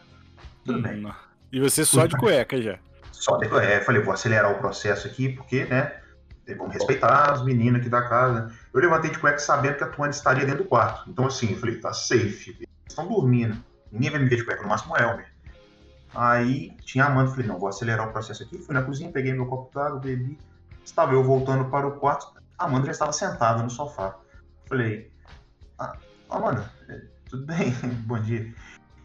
Tudo 0.66 0.82
bem. 0.82 1.06
Hum, 1.06 1.12
E 1.52 1.60
você 1.62 1.86
só 1.86 2.06
de 2.06 2.18
cueca 2.18 2.62
já. 2.62 2.78
Só 3.14 3.38
de- 3.38 3.48
é, 3.58 3.80
falei, 3.82 4.02
vou 4.02 4.14
acelerar 4.14 4.52
o 4.52 4.58
processo 4.60 5.08
aqui, 5.08 5.30
porque, 5.30 5.64
né? 5.66 6.02
Vamos 6.56 6.74
respeitar 6.74 7.32
as 7.32 7.44
meninas 7.44 7.82
aqui 7.82 7.90
da 7.90 8.08
casa. 8.08 8.54
Eu 8.74 8.80
levantei 8.80 9.12
de 9.12 9.20
cueca 9.20 9.40
sabendo 9.40 9.78
que 9.78 9.84
a 9.84 9.88
Tuane 9.88 10.14
estaria 10.14 10.46
dentro 10.46 10.64
do 10.64 10.70
quarto. 10.70 11.10
Então, 11.10 11.26
assim, 11.26 11.52
eu 11.52 11.58
falei, 11.58 11.80
tá 11.80 11.94
safe. 11.94 12.52
Eles 12.52 12.68
estão 12.88 13.08
dormindo. 13.08 13.58
Ninguém 13.92 14.12
vai 14.12 14.20
me 14.20 14.30
ver 14.30 14.38
de 14.38 14.46
cueca, 14.46 14.62
no 14.62 14.70
máximo 14.70 14.94
o 14.94 14.98
Elmer. 14.98 15.28
Aí 16.14 16.72
tinha 16.84 17.06
a 17.06 17.08
Amanda, 17.08 17.32
falei, 17.32 17.48
não, 17.48 17.60
vou 17.60 17.70
acelerar 17.70 18.08
o 18.08 18.12
processo 18.12 18.44
aqui. 18.44 18.58
Fui 18.58 18.74
na 18.74 18.82
cozinha, 18.82 19.12
peguei 19.12 19.34
meu 19.34 19.46
copo 19.46 19.74
d'água, 19.74 20.00
bebi. 20.00 20.38
Estava 20.84 21.14
eu 21.14 21.24
voltando 21.24 21.70
para 21.70 21.88
o 21.88 22.00
quarto, 22.00 22.34
a 22.58 22.66
Amanda 22.66 22.86
já 22.86 22.92
estava 22.92 23.12
sentada 23.12 23.62
no 23.62 23.70
sofá. 23.70 24.18
Falei, 24.68 25.12
ah, 25.78 25.96
Amanda, 26.30 26.72
é, 26.88 27.02
tudo 27.30 27.46
bem? 27.46 27.72
Bom 28.06 28.20
dia. 28.20 28.54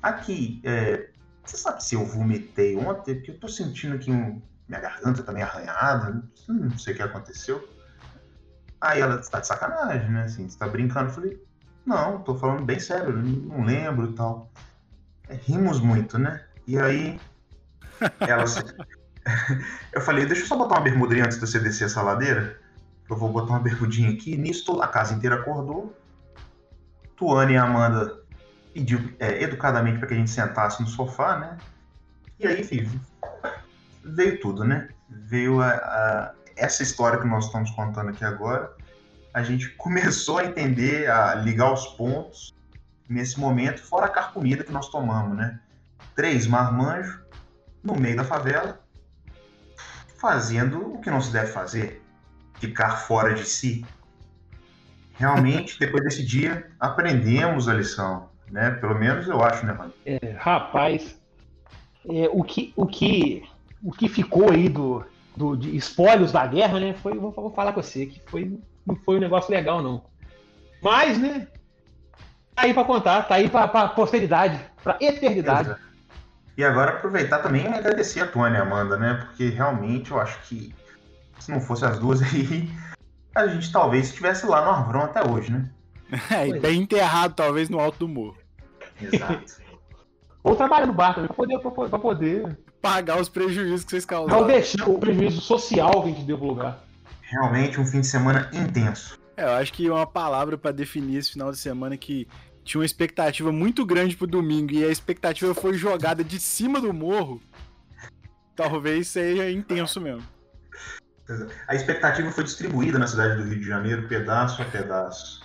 Aqui, 0.03 0.61
é, 0.65 1.11
você 1.45 1.57
sabe 1.57 1.85
se 1.85 1.95
eu 1.95 2.05
vomitei 2.05 2.77
ontem? 2.77 3.15
Porque 3.15 3.31
eu 3.31 3.39
tô 3.39 3.49
sentindo 3.49 3.95
aqui 3.95 4.11
um. 4.11 4.41
Minha 4.69 4.81
garganta 4.81 5.23
tá 5.23 5.33
meio 5.33 5.47
arranhada, 5.47 6.23
não 6.49 6.79
sei 6.79 6.95
o 6.95 6.97
que 6.97 7.03
aconteceu. 7.03 7.69
Aí 8.81 9.01
ela 9.01 9.19
tá 9.19 9.41
de 9.41 9.47
sacanagem, 9.47 10.11
né? 10.11 10.25
Assim, 10.25 10.49
você 10.49 10.59
tá 10.59 10.67
brincando. 10.67 11.09
Eu 11.09 11.15
falei, 11.15 11.45
não, 11.85 12.21
tô 12.21 12.35
falando 12.35 12.65
bem 12.65 12.79
sério, 12.79 13.13
não 13.15 13.65
lembro 13.65 14.11
e 14.11 14.13
tal. 14.15 14.51
É, 15.29 15.35
rimos 15.35 15.81
muito, 15.81 16.19
né? 16.19 16.45
E 16.67 16.79
aí. 16.79 17.21
Ela. 18.21 18.45
eu 19.93 20.01
falei, 20.01 20.27
deixa 20.27 20.43
eu 20.43 20.47
só 20.47 20.57
botar 20.57 20.77
uma 20.77 20.83
bermudinha 20.83 21.25
antes 21.25 21.39
de 21.39 21.47
você 21.47 21.59
descer 21.59 21.85
essa 21.85 22.03
ladeira. 22.03 22.59
Eu 23.09 23.17
vou 23.17 23.31
botar 23.31 23.55
uma 23.55 23.61
bermudinha 23.61 24.11
aqui. 24.11 24.37
Nisso, 24.37 24.65
toda 24.65 24.85
a 24.85 24.89
casa 24.89 25.15
inteira 25.15 25.37
acordou. 25.37 25.97
Tuane 27.17 27.55
e 27.55 27.57
Amanda 27.57 28.21
pediu 28.73 29.15
é, 29.21 29.43
educadamente 29.43 29.99
para 29.99 30.09
que 30.09 30.15
a 30.15 30.17
gente 30.17 30.31
sentasse 30.31 30.83
no 30.83 30.89
sofá, 30.89 31.39
né? 31.39 31.59
E 32.41 32.47
aí, 32.47 32.61
enfim, 32.61 32.91
veio 34.05 34.41
tudo, 34.41 34.65
né? 34.65 34.89
Veio 35.09 35.61
a, 35.61 35.71
a- 35.71 36.35
essa 36.57 36.83
história 36.83 37.19
que 37.19 37.27
nós 37.27 37.47
estamos 37.47 37.71
contando 37.73 38.11
aqui 38.11 38.25
agora. 38.25 38.73
A 39.33 39.43
gente 39.43 39.69
começou 39.71 40.39
a 40.39 40.45
entender, 40.45 41.11
a 41.11 41.35
ligar 41.35 41.73
os 41.73 41.87
pontos 41.87 42.55
nesse 43.09 43.39
momento, 43.39 43.83
fora 43.83 44.07
a 44.07 44.09
carcomida 44.11 44.63
que 44.63 44.73
nós 44.73 44.89
tomamos, 44.89 45.37
né? 45.37 45.59
Três 46.15 46.47
marmanjos 46.47 47.19
no 47.83 47.95
meio 47.97 48.17
da 48.17 48.25
favela, 48.25 48.81
fazendo 50.19 50.95
o 50.95 51.01
que 51.01 51.11
não 51.11 51.21
se 51.21 51.33
deve 51.33 51.51
fazer, 51.53 52.03
ficar 52.61 52.97
fora 52.99 53.35
de 53.35 53.45
si. 53.45 53.85
Realmente, 55.17 55.79
depois 55.79 56.03
desse 56.03 56.25
dia, 56.25 56.71
aprendemos 56.81 57.69
a 57.69 57.75
lição, 57.75 58.31
né? 58.51 58.71
Pelo 58.71 58.95
menos 58.99 59.27
eu 59.29 59.43
acho, 59.43 59.67
né, 59.67 59.73
mano? 59.73 59.93
É, 60.07 60.35
rapaz, 60.39 61.21
é, 62.09 62.29
o, 62.33 62.43
que, 62.43 62.73
o, 62.75 62.87
que, 62.87 63.45
o 63.85 63.93
que 63.93 64.09
ficou 64.09 64.51
aí 64.51 64.69
do, 64.69 65.05
do, 65.37 65.55
de 65.55 65.77
espólios 65.77 66.33
da 66.33 66.47
guerra, 66.47 66.81
né? 66.81 66.95
Foi, 66.95 67.17
vou, 67.19 67.31
vou 67.31 67.51
falar 67.51 67.75
com 67.75 67.83
você, 67.83 68.07
que 68.07 68.21
foi, 68.27 68.59
não 68.87 68.97
foi 68.97 69.19
um 69.19 69.21
negócio 69.21 69.51
legal, 69.51 69.83
não. 69.83 70.03
Mas, 70.83 71.19
né? 71.19 71.47
Tá 72.55 72.63
aí 72.63 72.73
pra 72.73 72.85
contar, 72.85 73.23
tá 73.25 73.35
aí 73.35 73.49
pra, 73.49 73.69
pra 73.69 73.89
posteridade, 73.89 74.59
pra 74.83 74.97
eternidade. 75.01 75.77
E 76.57 76.65
agora 76.65 76.93
aproveitar 76.93 77.41
também 77.41 77.65
e 77.65 77.67
agradecer 77.67 78.21
a 78.21 78.27
Tônia 78.27 78.59
e 78.59 78.61
a 78.61 78.63
Amanda, 78.63 78.97
né? 78.97 79.15
Porque 79.15 79.51
realmente 79.51 80.13
eu 80.13 80.21
acho 80.21 80.41
que 80.49 80.75
se 81.39 81.51
não 81.51 81.61
fosse 81.61 81.85
as 81.85 81.99
duas 81.99 82.23
aí, 82.33 82.71
a 83.35 83.47
gente 83.49 83.71
talvez 83.71 84.09
estivesse 84.09 84.47
lá 84.47 84.65
no 84.65 84.71
Arvrão 84.71 85.03
até 85.03 85.23
hoje, 85.29 85.53
né? 85.53 85.69
É, 86.31 86.47
e 86.47 86.61
bem 86.61 86.83
enterrado, 86.83 87.35
talvez, 87.35 87.69
no 87.69 87.81
alto 87.81 87.99
do 87.99 88.09
morro. 88.09 88.39
Exato. 89.01 89.64
Ou 90.45 90.55
trabalhar 90.55 90.87
no 90.87 90.93
bar 90.93 91.15
também, 91.15 91.27
pra 91.27 91.35
poder, 91.37 91.59
pra, 91.59 91.71
pra 91.89 91.99
poder 91.99 92.59
Pagar 92.81 93.19
os 93.19 93.31
prejuízos 93.31 93.83
que 93.83 93.91
vocês 93.91 94.05
não 94.05 94.09
causaram. 94.09 94.47
deixar 94.47 94.89
o 94.89 94.99
prejuízo 94.99 95.41
social 95.41 96.03
que 96.03 96.09
a 96.11 96.13
gente 96.13 96.25
deu 96.25 96.37
pro 96.37 96.49
lugar. 96.49 96.85
realmente 97.23 97.81
um 97.81 97.87
fim 97.87 98.03
de 98.03 98.07
semana 98.07 98.51
intenso. 98.53 99.19
É, 99.37 99.45
eu 99.45 99.53
acho 99.53 99.73
que 99.73 99.89
uma 99.89 100.07
palavra 100.07 100.59
pra 100.59 100.71
definir 100.71 101.17
esse 101.17 101.33
final 101.33 101.51
de 101.51 101.57
semana 101.57 101.97
que 101.97 102.29
tinha 102.63 102.79
uma 102.79 102.85
expectativa 102.87 103.51
muito 103.51 103.85
grande 103.87 104.17
pro 104.17 104.27
domingo 104.27 104.73
e 104.73 104.85
a 104.85 104.89
expectativa 104.89 105.55
foi 105.55 105.75
jogada 105.75 106.23
de 106.23 106.39
cima 106.39 106.81
do 106.81 106.93
morro, 106.93 107.41
talvez 108.55 109.09
seja 109.09 109.51
intenso 109.51 110.01
mesmo. 110.01 110.23
A 111.67 111.75
expectativa 111.75 112.31
foi 112.31 112.45
distribuída 112.45 112.99
na 112.99 113.07
cidade 113.07 113.43
do 113.43 113.49
Rio 113.49 113.59
de 113.59 113.67
Janeiro, 113.67 114.07
pedaço 114.09 114.61
a 114.61 114.65
pedaço. 114.67 115.43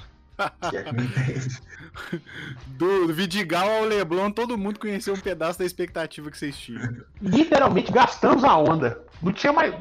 É 0.74 0.84
que. 2.14 2.20
Do 2.68 3.14
Vidigal 3.14 3.70
ao 3.70 3.86
Leblon, 3.86 4.32
todo 4.32 4.58
mundo 4.58 4.80
conheceu 4.80 5.14
um 5.14 5.20
pedaço 5.20 5.60
da 5.60 5.66
expectativa 5.66 6.32
que 6.32 6.38
vocês 6.38 6.58
tinham. 6.58 7.04
Literalmente 7.22 7.92
gastamos 7.92 8.44
a 8.44 8.58
onda. 8.58 9.04
Não 9.22 9.34
tinha 9.34 9.52
mais. 9.52 9.74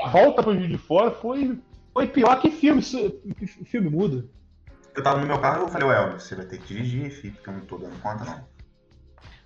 A 0.00 0.08
volta 0.08 0.42
pro 0.42 0.54
Juiz 0.54 0.68
de 0.68 0.78
Fora 0.78 1.10
foi, 1.10 1.58
foi 1.92 2.06
pior 2.08 2.40
que 2.40 2.50
filme, 2.50 2.82
filme 2.82 3.88
mudo. 3.88 4.28
Eu 4.94 5.02
tava 5.02 5.20
no 5.20 5.26
meu 5.26 5.38
carro 5.38 5.60
e 5.60 5.62
eu 5.62 5.68
falei, 5.68 5.88
ué, 5.88 6.12
você 6.18 6.34
vai 6.34 6.44
ter 6.44 6.58
que 6.58 6.74
dirigir, 6.74 7.10
filho, 7.10 7.34
porque 7.34 7.48
eu 7.48 7.54
não 7.54 7.60
tô 7.60 7.78
dando 7.78 7.98
conta, 8.00 8.24
não. 8.24 8.44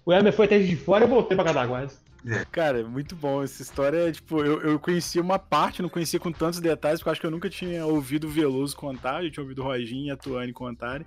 O 0.05 0.13
Elmer 0.13 0.33
foi 0.33 0.47
até 0.47 0.59
de 0.59 0.77
Fora 0.77 1.05
e 1.05 1.07
eu 1.07 1.11
voltei 1.11 1.37
pra 1.37 1.45
Cataguases. 1.45 2.01
Cara, 2.51 2.81
é 2.81 2.85
muito 2.85 3.15
bom. 3.15 3.43
Essa 3.43 3.63
história, 3.63 4.11
tipo, 4.11 4.45
eu, 4.45 4.61
eu 4.63 4.79
conhecia 4.79 5.23
uma 5.23 5.39
parte, 5.39 5.83
não 5.83 5.89
conhecia 5.89 6.19
com 6.19 6.33
tantos 6.33 6.61
detalhes, 6.61 6.99
porque 6.99 7.09
eu 7.09 7.13
acho 7.13 7.21
que 7.21 7.27
eu 7.27 7.31
nunca 7.31 7.49
tinha 7.49 7.87
ouvido 7.87 8.27
o 8.27 8.31
Veloso 8.31 8.77
contar, 8.77 9.25
eu 9.25 9.31
tinha 9.31 9.43
ouvido 9.43 9.63
o 9.63 9.65
Roginho 9.65 10.07
e 10.07 10.11
a 10.11 10.17
Tuane 10.17 10.53
contarem. 10.53 11.07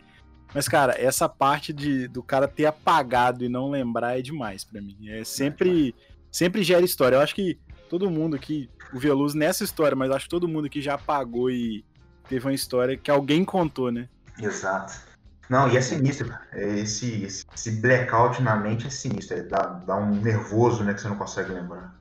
Mas, 0.54 0.68
cara, 0.68 0.96
essa 0.98 1.30
parte 1.30 1.72
de, 1.74 2.08
do 2.08 2.24
cara 2.24 2.48
ter 2.48 2.66
apagado 2.66 3.44
e 3.44 3.50
não 3.50 3.70
lembrar 3.70 4.18
é 4.18 4.22
demais 4.22 4.64
pra 4.64 4.82
mim. 4.82 4.98
É 5.08 5.24
sempre, 5.24 5.94
sempre 6.32 6.64
gera 6.64 6.84
história. 6.84 7.18
Eu 7.18 7.22
acho 7.22 7.36
que 7.36 7.60
todo 7.90 8.10
mundo 8.10 8.36
aqui, 8.36 8.70
o 8.94 9.00
Veloso 9.00 9.38
nessa 9.38 9.64
história, 9.64 9.96
mas 9.96 10.10
acho 10.12 10.26
que 10.26 10.30
todo 10.30 10.48
mundo 10.48 10.66
aqui 10.66 10.82
já 10.82 10.96
apagou 10.96 11.52
e 11.52 11.84
teve 12.28 12.46
uma 12.46 12.54
história 12.54 12.98
que 12.98 13.12
alguém 13.12 13.44
contou, 13.44 13.92
né? 13.92 14.08
Exato. 14.42 15.09
Não, 15.50 15.68
e 15.68 15.76
é 15.76 15.82
sinistro, 15.82 16.30
cara. 16.30 16.42
É 16.54 16.80
Esse, 16.80 17.24
esse, 17.24 17.46
esse 17.54 17.72
blackout 17.82 18.42
na 18.42 18.56
mente 18.56 18.86
é 18.86 18.90
sinistro. 18.90 19.38
É, 19.38 19.42
dá, 19.42 19.64
dá 19.86 19.96
um 19.96 20.16
nervoso, 20.22 20.84
né, 20.84 20.94
que 20.94 21.02
você 21.02 21.08
não 21.08 21.16
consegue 21.16 21.52
lembrar. 21.52 21.96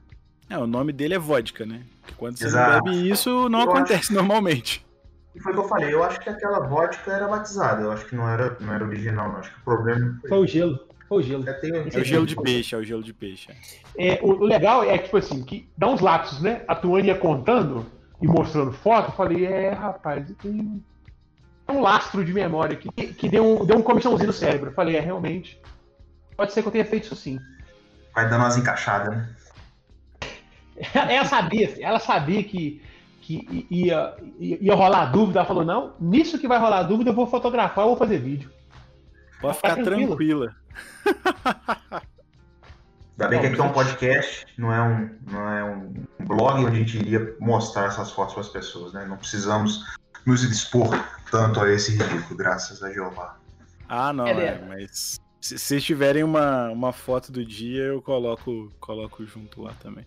É, 0.51 0.59
o 0.59 0.67
nome 0.67 0.93
dele 0.93 1.15
é 1.15 1.19
vodka, 1.19 1.65
né? 1.65 1.83
Porque 2.01 2.15
quando 2.17 2.37
você 2.37 2.47
Exato. 2.47 2.85
não 2.85 2.93
bebe 2.93 3.11
isso, 3.11 3.49
não 3.49 3.63
Eu 3.63 3.71
acontece 3.71 4.13
normalmente. 4.13 4.85
E 5.35 5.41
foi 5.41 5.53
o 5.53 5.55
que 5.57 5.61
eu 5.61 5.69
falei, 5.69 5.95
eu 5.95 6.03
acho 6.03 6.21
que 6.21 6.29
aquela 6.29 6.61
vodka 6.61 7.13
era 7.13 7.29
batizada, 7.29 7.83
eu 7.83 7.93
acho 7.93 8.07
que 8.07 8.17
não 8.17 8.29
era, 8.29 8.57
não 8.61 8.73
era 8.73 8.85
original, 8.85 9.31
não. 9.31 9.39
acho 9.39 9.53
que 9.53 9.61
o 9.61 9.65
problema 9.65 10.19
Foi 10.29 10.39
o 10.39 10.47
gelo. 10.47 10.81
Foi 11.09 11.19
o 11.19 11.23
gelo. 11.23 11.49
É, 11.49 11.53
tem- 11.55 11.73
É 11.75 11.99
o 11.99 12.05
gelo 12.05 12.27
de 12.27 12.37
peixe, 12.37 12.75
é 12.75 12.79
o 12.79 12.85
gelo 12.85 13.03
de 13.03 13.15
peixe. 13.15 13.51
É, 13.97 14.19
o, 14.23 14.29
o 14.29 14.45
legal 14.45 14.83
é 14.85 14.97
que, 14.99 15.05
tipo 15.05 15.17
assim, 15.17 15.43
que 15.43 15.69
dá 15.77 15.89
uns 15.89 16.01
lapsos, 16.01 16.41
né? 16.43 16.63
A 16.67 16.75
Tuane 16.75 17.09
ia 17.09 17.15
contando 17.15 17.87
e 18.21 18.27
mostrando 18.27 18.73
foto, 18.73 19.11
eu 19.11 19.17
falei, 19.17 19.47
é, 19.47 19.71
rapaz, 19.71 20.27
tem 20.43 20.83
um 21.73 21.81
lastro 21.81 22.25
de 22.25 22.33
memória 22.33 22.77
que, 22.77 22.91
que 22.91 23.29
deu, 23.29 23.45
um, 23.45 23.65
deu 23.65 23.77
um 23.77 23.83
comichãozinho 23.83 24.29
no 24.29 24.33
cérebro. 24.33 24.71
Eu 24.71 24.75
falei, 24.75 24.97
é, 24.97 25.01
realmente. 25.01 25.61
Pode 26.37 26.53
ser 26.53 26.63
que 26.63 26.69
eu 26.69 26.73
tenha 26.73 26.85
feito 26.85 27.05
isso 27.05 27.17
sim. 27.17 27.39
Vai 28.15 28.29
dando 28.29 28.43
umas 28.43 28.57
encaixadas, 28.57 29.17
né? 29.17 29.29
Ela 30.95 31.25
sabia, 31.25 31.75
ela 31.85 31.99
sabia 31.99 32.45
que, 32.45 32.81
que 33.21 33.67
ia, 33.69 34.15
ia, 34.39 34.59
ia 34.61 34.75
rolar 34.75 35.07
dúvida. 35.07 35.41
Ela 35.41 35.49
falou, 35.49 35.65
não, 35.65 35.95
nisso 35.99 36.39
que 36.39 36.47
vai 36.47 36.59
rolar 36.59 36.85
dúvida, 36.85 37.11
eu 37.11 37.15
vou 37.15 37.27
fotografar, 37.27 37.85
eu 37.85 37.89
vou 37.89 37.97
fazer 37.97 38.19
vídeo. 38.19 38.49
Pode 39.41 39.57
ficar 39.57 39.75
tranquila. 39.83 40.55
Ainda 43.19 43.29
bem 43.29 43.41
que 43.41 43.47
Não, 43.49 43.53
aqui 43.53 43.61
é 43.61 43.65
um 43.65 43.73
podcast, 43.73 44.47
não 44.57 44.73
é 44.73 44.81
um, 44.81 45.11
não 45.29 45.53
é 45.53 45.65
um 45.65 45.93
blog 46.21 46.65
onde 46.65 46.77
a 46.77 46.79
gente 46.79 46.97
iria 46.97 47.37
mostrar 47.41 47.87
essas 47.87 48.13
fotos 48.13 48.35
para 48.35 48.43
as 48.43 48.49
pessoas, 48.49 48.93
né? 48.93 49.05
Não 49.05 49.17
precisamos 49.17 49.85
nos 50.27 50.43
expor 50.43 50.91
tanto 51.31 51.61
a 51.61 51.71
esse 51.71 51.93
ridículo, 51.97 52.37
graças 52.37 52.83
a 52.83 52.93
Jeová. 52.93 53.37
Ah, 53.89 54.13
não, 54.13 54.27
É, 54.27 54.47
é, 54.47 54.65
mas 54.67 55.19
se 55.41 55.57
se 55.57 55.59
vocês 55.59 55.85
tiverem 55.85 56.23
uma, 56.25 56.69
uma 56.71 56.93
foto 56.93 57.31
do 57.33 57.45
dia, 57.45 57.85
eu 57.85 58.03
coloco, 58.03 58.71
coloco 58.81 59.25
junto 59.25 59.63
lá 59.63 59.73
também. 59.83 60.05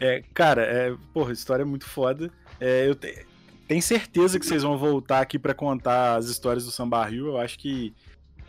É, 0.00 0.22
cara, 0.34 0.62
é, 0.62 0.94
porra, 1.12 1.30
a 1.30 1.32
história 1.32 1.62
é 1.62 1.66
muito 1.66 1.86
foda. 1.86 2.30
É, 2.60 2.88
eu 2.88 2.94
te- 2.94 3.26
tenho 3.66 3.82
certeza 3.82 4.38
que 4.38 4.46
vocês 4.46 4.62
vão 4.62 4.76
voltar 4.78 5.20
aqui 5.20 5.38
pra 5.38 5.54
contar 5.54 6.16
as 6.16 6.26
histórias 6.26 6.64
do 6.64 6.70
Samba 6.70 7.04
Rio. 7.04 7.26
Eu 7.28 7.38
acho 7.38 7.58
que 7.58 7.94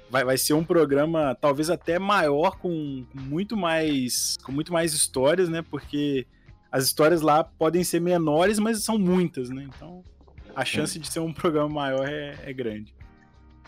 vai, 0.10 0.24
vai 0.24 0.38
ser 0.38 0.54
um 0.54 0.64
programa 0.64 1.36
talvez 1.40 1.70
até 1.70 1.98
maior, 1.98 2.58
com, 2.60 3.06
com 3.12 3.20
muito 3.20 3.56
mais 3.58 4.36
com 4.44 4.52
muito 4.52 4.72
mais 4.74 4.94
histórias, 4.94 5.48
né? 5.50 5.62
Porque 5.62 6.28
as 6.72 6.84
histórias 6.86 7.22
lá 7.22 7.44
podem 7.44 7.84
ser 7.84 8.00
menores, 8.02 8.60
mas 8.60 8.84
são 8.84 8.98
muitas, 9.00 9.50
né? 9.50 9.68
Então 9.76 10.04
a 10.58 10.66
chance 10.66 10.98
de 10.98 11.08
ser 11.08 11.20
um 11.20 11.32
programa 11.32 11.70
maior 11.70 12.08
é- 12.08 12.36
é 12.44 12.52
grande. 12.52 12.94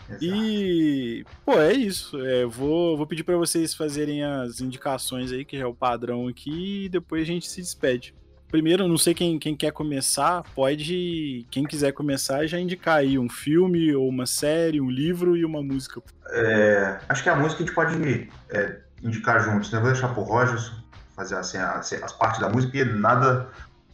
Exato. 0.08 0.24
E, 0.24 1.24
pô, 1.44 1.52
é 1.52 1.72
isso. 1.72 2.20
É, 2.24 2.44
vou, 2.44 2.96
vou 2.96 3.06
pedir 3.06 3.22
pra 3.22 3.36
vocês 3.36 3.74
fazerem 3.74 4.24
as 4.24 4.60
indicações 4.60 5.30
aí, 5.30 5.44
que 5.44 5.56
já 5.56 5.64
é 5.64 5.66
o 5.66 5.74
padrão 5.74 6.26
aqui, 6.26 6.86
e 6.86 6.88
depois 6.88 7.22
a 7.22 7.26
gente 7.26 7.48
se 7.48 7.60
despede. 7.60 8.12
Primeiro, 8.48 8.88
não 8.88 8.98
sei 8.98 9.14
quem, 9.14 9.38
quem 9.38 9.54
quer 9.54 9.70
começar, 9.70 10.42
pode, 10.56 11.46
quem 11.48 11.62
quiser 11.62 11.92
começar, 11.92 12.44
já 12.48 12.58
indicar 12.58 12.96
aí 12.96 13.16
um 13.16 13.28
filme, 13.28 13.94
ou 13.94 14.08
uma 14.08 14.26
série, 14.26 14.80
um 14.80 14.90
livro 14.90 15.36
e 15.36 15.44
uma 15.44 15.62
música. 15.62 16.02
É, 16.30 16.98
acho 17.08 17.22
que 17.22 17.28
a 17.28 17.36
música 17.36 17.62
a 17.62 17.66
gente 17.66 17.74
pode 17.74 18.28
é, 18.50 18.80
indicar 19.04 19.40
juntos, 19.40 19.70
né? 19.70 19.78
Vou 19.78 19.92
deixar 19.92 20.08
pro 20.08 20.24
Rogerson 20.24 20.74
fazer 21.14 21.36
assim, 21.36 21.58
as, 21.58 21.92
as 21.92 22.12
partes 22.14 22.40
da 22.40 22.48
música, 22.48 22.76
e 22.76 22.84
nada 22.84 23.48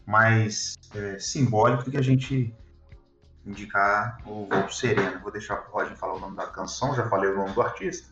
mais 0.07 0.79
é, 0.95 1.19
simbólico 1.19 1.85
do 1.85 1.91
que 1.91 1.99
a 1.99 2.03
gente 2.03 2.55
indicar 3.47 4.21
o 4.27 4.47
Voo 4.47 4.71
Sereno. 4.71 5.21
Vou 5.21 5.31
deixar 5.31 5.57
pro 5.57 5.73
Roger 5.73 5.97
falar 5.97 6.15
o 6.15 6.21
nome 6.21 6.37
da 6.37 6.47
canção, 6.47 6.95
já 6.95 7.09
falei 7.09 7.31
o 7.31 7.37
nome 7.37 7.53
do 7.53 7.63
artista. 7.63 8.09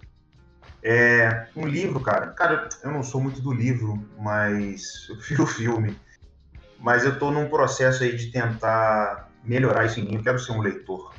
É, 0.83 1.49
um 1.57 1.67
livro, 1.67 2.01
cara. 2.01 2.29
Cara, 2.29 2.69
eu 2.83 2.91
não 2.91 3.03
sou 3.03 3.21
muito 3.21 3.41
do 3.41 3.53
livro, 3.53 4.03
mas 4.19 5.07
eu 5.11 5.17
vi 5.17 5.41
o 5.41 5.47
filme. 5.47 5.99
Mas 6.79 7.05
eu 7.05 7.19
tô 7.19 7.31
num 7.31 7.49
processo 7.49 8.03
aí 8.03 8.15
de 8.17 8.31
tentar 8.31 9.31
melhorar 9.43 9.87
isso 9.87 10.01
em 10.01 10.05
mim. 10.05 10.17
Eu 10.17 10.23
quero 10.23 10.39
ser 10.39 10.53
um 10.53 10.61
leitor. 10.61 11.15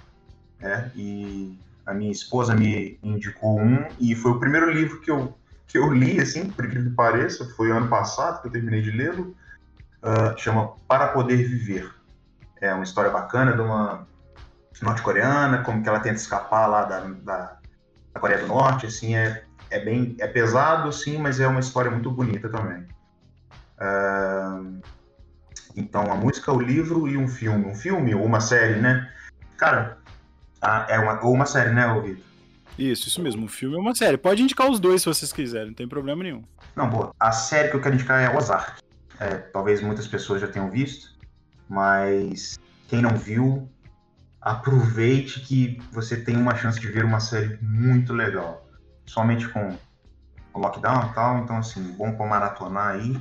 Né? 0.59 0.91
E 0.95 1.59
a 1.85 1.93
minha 1.93 2.11
esposa 2.11 2.55
me 2.55 2.99
indicou 3.03 3.59
um 3.59 3.87
e 3.99 4.15
foi 4.15 4.31
o 4.31 4.39
primeiro 4.39 4.71
livro 4.71 5.01
que 5.01 5.11
eu, 5.11 5.37
que 5.67 5.77
eu 5.77 5.91
li, 5.91 6.19
assim, 6.19 6.49
por 6.49 6.65
incrível 6.65 6.89
que 6.89 6.95
pareça, 6.95 7.45
foi 7.55 7.71
ano 7.71 7.87
passado 7.87 8.41
que 8.41 8.47
eu 8.47 8.51
terminei 8.51 8.81
de 8.81 8.91
lê-lo, 8.91 9.35
Ah, 10.05 10.35
chama 10.37 10.73
Para 10.87 11.07
Poder 11.07 11.37
Viver. 11.37 11.91
É 12.61 12.73
uma 12.73 12.83
história 12.83 13.11
bacana 13.11 13.53
de 13.53 13.61
uma 13.61 14.07
norte-coreana, 14.81 15.63
como 15.63 15.81
que 15.81 15.89
ela 15.89 15.99
tenta 15.99 16.15
escapar 16.15 16.67
lá 16.67 16.83
da, 16.83 16.99
da, 16.99 17.57
da 18.13 18.19
Coreia 18.19 18.41
do 18.41 18.47
Norte, 18.47 18.85
assim, 18.85 19.15
é, 19.15 19.43
é 19.69 19.79
bem, 19.79 20.15
é 20.19 20.27
pesado, 20.27 20.91
sim, 20.91 21.17
mas 21.17 21.39
é 21.39 21.47
uma 21.47 21.59
história 21.59 21.91
muito 21.91 22.11
bonita 22.11 22.49
também. 22.49 22.85
Ah, 23.77 24.61
então, 25.75 26.11
a 26.11 26.15
música, 26.15 26.51
o 26.51 26.59
livro 26.59 27.07
e 27.07 27.17
um 27.17 27.27
filme. 27.27 27.65
Um 27.65 27.75
filme 27.75 28.15
ou 28.15 28.23
uma 28.23 28.39
série, 28.39 28.79
né? 28.79 29.11
Cara, 29.57 29.97
ah, 30.61 30.85
é 30.89 30.97
uma, 30.97 31.23
ou 31.23 31.33
uma 31.33 31.45
série, 31.45 31.71
né, 31.71 31.87
Vitor? 32.01 32.23
Isso, 32.77 33.07
isso 33.07 33.21
mesmo, 33.21 33.45
um 33.45 33.47
filme 33.47 33.75
é 33.75 33.79
uma 33.79 33.95
série. 33.95 34.17
Pode 34.17 34.41
indicar 34.41 34.69
os 34.69 34.79
dois 34.79 35.01
se 35.01 35.07
vocês 35.07 35.31
quiserem, 35.31 35.67
não 35.67 35.73
tem 35.73 35.87
problema 35.87 36.23
nenhum. 36.23 36.43
Não, 36.75 36.89
boa. 36.89 37.13
A 37.19 37.31
série 37.31 37.69
que 37.69 37.75
eu 37.75 37.81
quero 37.81 37.95
indicar 37.95 38.21
é 38.21 38.35
Ozark. 38.35 38.81
É, 39.17 39.35
talvez 39.35 39.81
muitas 39.81 40.07
pessoas 40.07 40.41
já 40.41 40.47
tenham 40.47 40.69
visto, 40.69 41.14
mas 41.69 42.59
quem 42.87 43.01
não 43.01 43.17
viu, 43.17 43.69
aproveite 44.41 45.41
que 45.41 45.81
você 45.91 46.17
tem 46.17 46.37
uma 46.37 46.55
chance 46.55 46.79
de 46.79 46.87
ver 46.87 47.03
uma 47.03 47.19
série 47.19 47.57
muito 47.61 48.13
legal. 48.13 48.67
Somente 49.05 49.47
com 49.49 49.75
o 50.53 50.59
lockdown 50.59 51.09
e 51.09 51.13
tal, 51.13 51.37
então 51.39 51.57
assim, 51.57 51.81
bom 51.93 52.13
pra 52.13 52.25
maratonar 52.25 52.95
aí. 52.95 53.19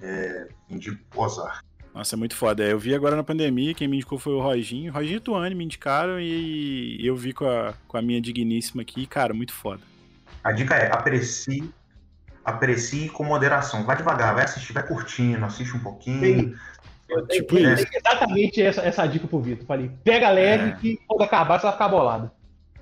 É, 0.00 0.48
indico 0.68 0.98
Ozark. 1.14 1.62
Nossa, 1.94 2.16
é 2.16 2.18
muito 2.18 2.34
foda. 2.34 2.64
Eu 2.64 2.78
vi 2.78 2.94
agora 2.94 3.14
na 3.14 3.22
pandemia, 3.22 3.74
quem 3.74 3.86
me 3.86 3.96
indicou 3.96 4.18
foi 4.18 4.32
o 4.32 4.40
Roginho. 4.40 4.92
Roginho 4.92 5.18
e 5.18 5.20
Tuane 5.20 5.54
me 5.54 5.64
indicaram 5.64 6.18
e 6.18 6.98
eu 7.04 7.14
vi 7.14 7.32
com 7.32 7.44
a, 7.46 7.74
com 7.86 7.98
a 7.98 8.02
minha 8.02 8.20
digníssima 8.20 8.82
aqui. 8.82 9.06
Cara, 9.06 9.34
muito 9.34 9.52
foda. 9.52 9.82
A 10.42 10.52
dica 10.52 10.74
é 10.74 10.90
aprecie, 10.90 11.70
aprecie 12.44 13.10
com 13.10 13.24
moderação. 13.24 13.84
Vai 13.84 13.96
devagar, 13.96 14.34
vai 14.34 14.44
assistir, 14.44 14.72
vai 14.72 14.86
curtindo, 14.86 15.44
assiste 15.44 15.76
um 15.76 15.80
pouquinho. 15.80 16.50
Sim. 16.50 16.56
Eu 17.12 17.26
Tipo 17.26 17.54
dei 17.54 17.72
isso. 17.74 17.86
exatamente 17.94 18.62
essa, 18.62 18.82
essa 18.82 19.06
dica 19.06 19.26
pro 19.26 19.40
Vitor. 19.40 19.66
Falei, 19.66 19.90
pega 20.04 20.30
leve 20.30 20.70
É. 20.70 20.72
que 20.76 20.98
quando 21.06 21.22
acabar 21.22 21.58
você 21.58 21.64
vai 21.64 21.72
ficar 21.72 21.88
bolado. 21.88 22.30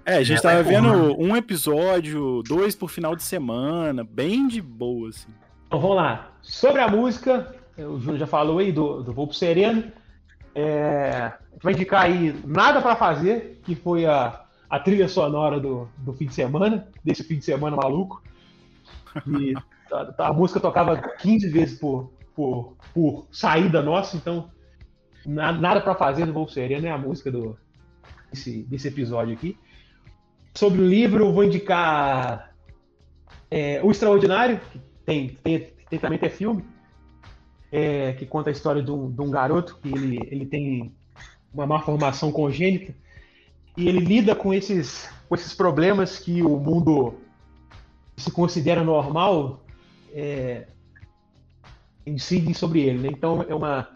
É, 0.04 0.16
a 0.16 0.22
gente 0.22 0.38
É, 0.38 0.42
tava 0.42 0.62
vai 0.62 0.72
vendo 0.74 0.92
um 1.20 1.36
episódio, 1.36 2.42
dois 2.42 2.74
por 2.74 2.88
final 2.90 3.14
de 3.14 3.22
semana, 3.22 4.02
bem 4.02 4.48
de 4.48 4.60
boa, 4.62 5.08
assim. 5.10 5.28
Então 5.66 5.78
vamos 5.80 5.96
lá. 5.96 6.32
Sobre 6.42 6.80
a 6.80 6.88
música, 6.88 7.54
o 7.78 7.98
Júnior 8.00 8.18
já 8.18 8.26
falou 8.26 8.58
aí 8.58 8.72
do, 8.72 9.02
do 9.02 9.12
Voo 9.12 9.26
pro 9.26 9.36
Sereno. 9.36 9.84
É, 10.54 11.10
a 11.32 11.52
gente 11.52 11.62
vai 11.62 11.72
indicar 11.74 12.02
aí 12.02 12.34
Nada 12.44 12.80
pra 12.82 12.96
Fazer, 12.96 13.60
que 13.64 13.74
foi 13.76 14.06
a, 14.06 14.40
a 14.68 14.78
trilha 14.80 15.06
sonora 15.08 15.60
do, 15.60 15.88
do 15.98 16.12
fim 16.12 16.26
de 16.26 16.34
semana, 16.34 16.88
desse 17.04 17.22
fim 17.22 17.36
de 17.38 17.44
semana 17.44 17.76
maluco. 17.76 18.22
E 19.26 19.54
a, 20.18 20.28
a 20.28 20.32
música 20.32 20.58
tocava 20.58 20.96
15 20.96 21.48
vezes 21.50 21.78
por, 21.78 22.10
por, 22.34 22.76
por 22.94 23.26
saída 23.30 23.82
nossa, 23.82 24.16
então 24.16 24.50
na- 25.24 25.52
nada 25.52 25.80
pra 25.80 25.94
fazer 25.94 26.26
do 26.26 26.48
Sereno 26.48 26.86
é 26.86 26.90
a 26.90 26.98
música 26.98 27.30
do, 27.30 27.56
desse, 28.32 28.62
desse 28.62 28.88
episódio 28.88 29.34
aqui. 29.34 29.56
Sobre 30.54 30.80
o 30.80 30.88
livro, 30.88 31.24
eu 31.24 31.32
vou 31.32 31.44
indicar 31.44 32.54
é, 33.50 33.80
O 33.82 33.90
Extraordinário, 33.90 34.60
que 34.72 34.80
tem, 35.04 35.28
tem, 35.42 35.72
tem 35.88 35.98
também 35.98 36.18
tem 36.18 36.30
filme, 36.30 36.64
é, 37.70 38.12
que 38.14 38.26
conta 38.26 38.50
a 38.50 38.52
história 38.52 38.82
de 38.82 38.90
um, 38.90 39.10
de 39.10 39.20
um 39.20 39.30
garoto 39.30 39.78
que 39.80 39.88
ele, 39.88 40.18
ele 40.30 40.46
tem 40.46 40.92
uma 41.52 41.66
má 41.66 41.80
formação 41.80 42.32
congênita 42.32 42.94
e 43.76 43.88
ele 43.88 44.00
lida 44.00 44.34
com 44.34 44.52
esses, 44.52 45.08
com 45.28 45.34
esses 45.34 45.54
problemas 45.54 46.18
que 46.18 46.42
o 46.42 46.58
mundo 46.58 47.14
se 48.16 48.30
considera 48.30 48.82
normal 48.84 49.62
é, 50.12 50.66
incidem 52.06 52.54
sobre 52.54 52.80
ele. 52.80 52.98
Né? 52.98 53.08
Então 53.12 53.44
é 53.48 53.54
uma, 53.54 53.88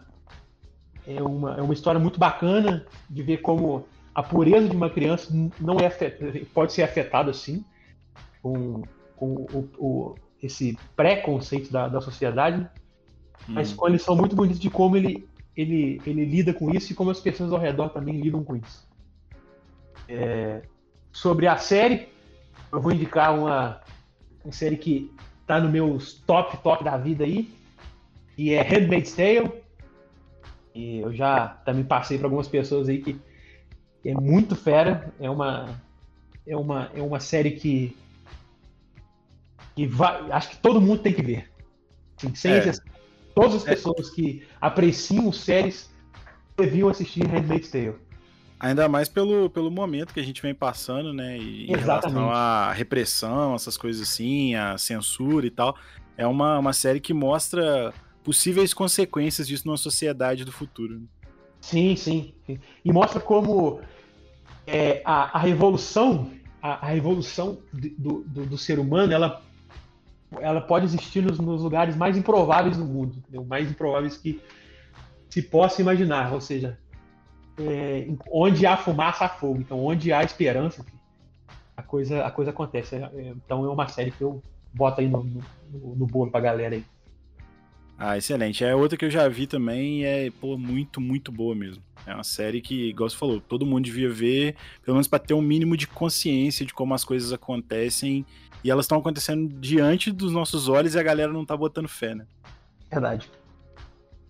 é, 1.07 1.23
uma, 1.23 1.57
é 1.57 1.63
uma 1.63 1.75
história 1.75 2.01
muito 2.01 2.19
bacana 2.19 2.87
de 3.09 3.23
ver 3.23 3.39
como 3.39 3.87
a 4.15 4.23
pureza 4.23 4.69
de 4.69 4.77
uma 4.77 4.89
criança 4.89 5.33
não 5.61 5.77
é 5.81 5.91
pode 6.53 6.73
ser 6.73 6.83
afetada 6.83 7.31
assim 7.31 7.65
com, 8.41 8.83
com 9.17 9.35
o, 9.35 9.69
o, 9.79 10.15
esse 10.43 10.79
pré-conceito 10.95 11.73
da, 11.73 11.89
da 11.89 12.01
sociedade, 12.01 12.61
hum. 13.49 13.55
mas 13.55 13.73
com 13.73 13.87
a 13.87 13.91
lição 13.91 14.15
muito 14.15 14.37
bonita 14.37 14.59
de 14.59 14.71
como 14.71 14.97
ele, 14.97 15.29
ele, 15.57 16.01
ele 16.07 16.25
lida 16.25 16.53
com 16.53 16.71
isso 16.71 16.93
e 16.93 16.95
como 16.95 17.11
as 17.11 17.21
pessoas 17.21 17.53
ao 17.53 17.59
redor 17.59 17.89
também 17.89 18.21
lidam 18.21 18.45
com 18.45 18.55
isso. 18.55 18.87
É, 20.07 20.63
sobre 21.11 21.47
a 21.47 21.57
série, 21.57 22.09
eu 22.71 22.81
vou 22.81 22.93
indicar 22.93 23.37
uma, 23.37 23.81
uma 24.45 24.53
série 24.53 24.77
que 24.77 25.11
tá 25.47 25.59
no 25.59 25.71
meus 25.71 26.15
top, 26.27 26.59
top 26.59 26.85
da 26.85 26.97
vida 26.97 27.25
aí, 27.25 27.51
e 28.37 28.53
é 28.53 28.62
Handmaid's 28.62 29.12
Tale. 29.12 29.51
E 30.74 30.99
eu 30.99 31.12
já 31.12 31.49
também 31.64 31.85
passei 31.85 32.18
para 32.18 32.26
algumas 32.26 32.49
pessoas 32.49 32.89
aí 32.89 33.01
que 33.01 33.16
é 34.05 34.14
muito 34.14 34.57
fera, 34.57 35.12
é 35.20 35.30
uma 35.30 35.80
é 36.47 36.57
uma 36.57 36.91
é 36.95 37.01
uma 37.01 37.20
série 37.20 37.53
que 37.53 37.97
que 39.74 39.87
vai, 39.87 40.30
acho 40.30 40.51
que 40.51 40.57
todo 40.59 40.80
mundo 40.80 41.03
tem 41.03 41.12
que 41.12 41.22
ver. 41.22 41.51
Assim, 42.16 42.35
sem 42.35 42.53
é. 42.53 42.72
todas 43.35 43.57
as 43.57 43.66
é. 43.66 43.70
pessoas 43.70 44.11
que 44.11 44.47
apreciam 44.61 45.32
séries 45.32 45.91
deviam 46.57 46.89
assistir 46.89 47.26
Handmaid's 47.26 47.70
Tale. 47.70 47.97
Ainda 48.61 48.89
mais 48.89 49.09
pelo, 49.09 49.51
pelo 49.51 49.70
momento 49.70 50.14
que 50.14 50.20
a 50.20 50.22
gente 50.22 50.41
vem 50.41 50.55
passando, 50.55 51.12
né? 51.12 51.37
E 51.37 51.66
em 51.70 51.76
relação 51.76 52.30
à 52.30 52.72
repressão, 52.72 53.55
essas 53.55 53.76
coisas 53.76 54.09
assim, 54.09 54.55
a 54.55 54.78
censura 54.78 55.47
e 55.47 55.51
tal. 55.51 55.76
É 56.16 56.26
uma, 56.26 56.59
uma 56.61 56.72
série 56.72 57.01
que 57.01 57.12
mostra 57.12 57.93
possíveis 58.25 58.72
consequências 58.72 59.47
disso 59.47 59.66
numa 59.66 59.77
sociedade 59.77 60.45
do 60.45 60.51
futuro. 60.51 61.03
Sim, 61.61 61.95
sim, 61.95 62.35
sim. 62.47 62.59
E 62.85 62.93
mostra 62.93 63.20
como 63.20 63.81
é, 64.66 65.03
a, 65.05 65.37
a 65.37 65.39
revolução, 65.39 66.31
a, 66.61 66.87
a 66.87 66.89
revolução 66.89 67.59
do, 67.72 68.25
do, 68.27 68.47
do, 68.47 68.59
ser 68.59 68.79
humano, 68.79 69.12
ela, 69.12 69.43
ela 70.41 70.61
pode 70.61 70.87
existir 70.87 71.22
nos, 71.22 71.39
nos 71.39 71.62
lugares 71.62 71.95
mais 71.95 72.16
improváveis 72.16 72.77
do 72.77 72.85
mundo, 72.85 73.16
entendeu? 73.18 73.45
mais 73.45 73.70
improváveis 73.70 74.16
que 74.16 74.41
se 75.29 75.43
possa 75.43 75.83
imaginar. 75.83 76.33
Ou 76.33 76.41
seja, 76.41 76.79
é, 77.59 78.09
onde 78.31 78.66
há 78.66 78.77
fumaça, 78.77 79.27
há 79.27 79.29
fogo. 79.29 79.61
Então, 79.61 79.85
onde 79.85 80.12
há 80.12 80.22
esperança, 80.22 80.85
a 81.77 81.83
coisa, 81.83 82.25
a 82.25 82.31
coisa 82.31 82.51
acontece. 82.51 82.97
É, 82.97 83.35
então, 83.37 83.64
é 83.64 83.68
uma 83.68 83.89
série 83.89 84.11
que 84.11 84.22
eu 84.22 84.43
boto 84.72 85.01
aí 85.01 85.09
no, 85.09 85.22
no, 85.22 85.97
no 85.97 86.07
bolo 86.07 86.31
pra 86.31 86.41
galera 86.41 86.75
aí. 86.75 86.85
Ah, 87.99 88.19
excelente. 88.19 88.65
É 88.65 88.75
outra 88.75 88.99
que 88.99 89.05
eu 89.05 89.11
já 89.11 89.29
vi 89.29 89.47
também 89.47 90.03
e 90.03 90.05
é, 90.05 90.31
pô, 90.41 90.59
muito, 90.59 91.01
muito 91.01 91.31
boa 91.31 91.55
mesmo. 91.55 91.83
É 92.07 92.15
uma 92.15 92.25
série 92.25 92.61
que, 92.61 92.91
igual 92.91 93.09
você 93.09 93.17
falou, 93.17 93.41
todo 93.41 93.65
mundo 93.65 93.85
devia 93.85 94.11
ver, 94.11 94.57
pelo 94.83 94.97
menos 94.97 95.09
para 95.09 95.19
ter 95.19 95.35
um 95.35 95.41
mínimo 95.41 95.77
de 95.77 95.87
consciência 95.87 96.67
de 96.67 96.75
como 96.75 96.93
as 96.93 97.05
coisas 97.05 97.33
acontecem 97.33 98.27
e 98.63 98.71
elas 98.71 98.85
estão 98.85 98.99
acontecendo 98.99 99.49
diante 99.61 100.11
dos 100.11 100.33
nossos 100.33 100.69
olhos 100.69 100.95
e 100.95 100.99
a 100.99 101.03
galera 101.03 101.33
não 101.33 101.45
tá 101.45 101.57
botando 101.57 101.89
fé, 101.89 102.15
né? 102.15 102.27
Verdade. 102.91 103.31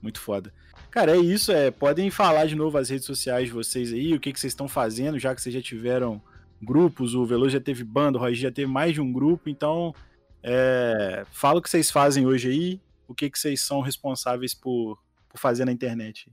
Muito 0.01 0.21
foda. 0.21 0.53
Cara, 0.91 1.17
é 1.17 1.19
isso. 1.19 1.51
É, 1.51 1.71
podem 1.71 2.11
falar 2.11 2.47
de 2.47 2.55
novo 2.55 2.79
as 2.79 2.91
redes 2.91 3.07
sociais 3.07 3.47
de 3.47 3.53
vocês 3.53 3.93
aí, 3.93 4.15
o 4.15 4.21
que, 4.21 4.33
que 4.33 4.39
vocês 4.39 4.53
estão 4.53 4.69
fazendo, 4.69 5.19
já 5.19 5.35
que 5.35 5.43
vocês 5.43 5.55
já 5.55 5.62
tiveram 5.62 6.23
grupos, 6.62 7.15
o 7.15 7.25
Veloso 7.25 7.51
já 7.51 7.61
teve 7.61 7.83
banda, 7.83 8.19
o 8.19 8.21
Roger 8.21 8.37
já 8.37 8.51
teve 8.51 8.71
mais 8.71 8.95
de 8.95 9.01
um 9.01 9.12
grupo, 9.12 9.49
então 9.49 9.95
é, 10.43 11.25
fala 11.31 11.59
o 11.59 11.62
que 11.62 11.69
vocês 11.69 11.91
fazem 11.91 12.27
hoje 12.27 12.49
aí, 12.49 12.81
o 13.07 13.14
que, 13.14 13.30
que 13.30 13.38
vocês 13.38 13.61
são 13.61 13.80
responsáveis 13.80 14.55
por, 14.55 14.98
por 15.28 15.38
fazer 15.38 15.64
na 15.64 15.72
internet. 15.72 16.30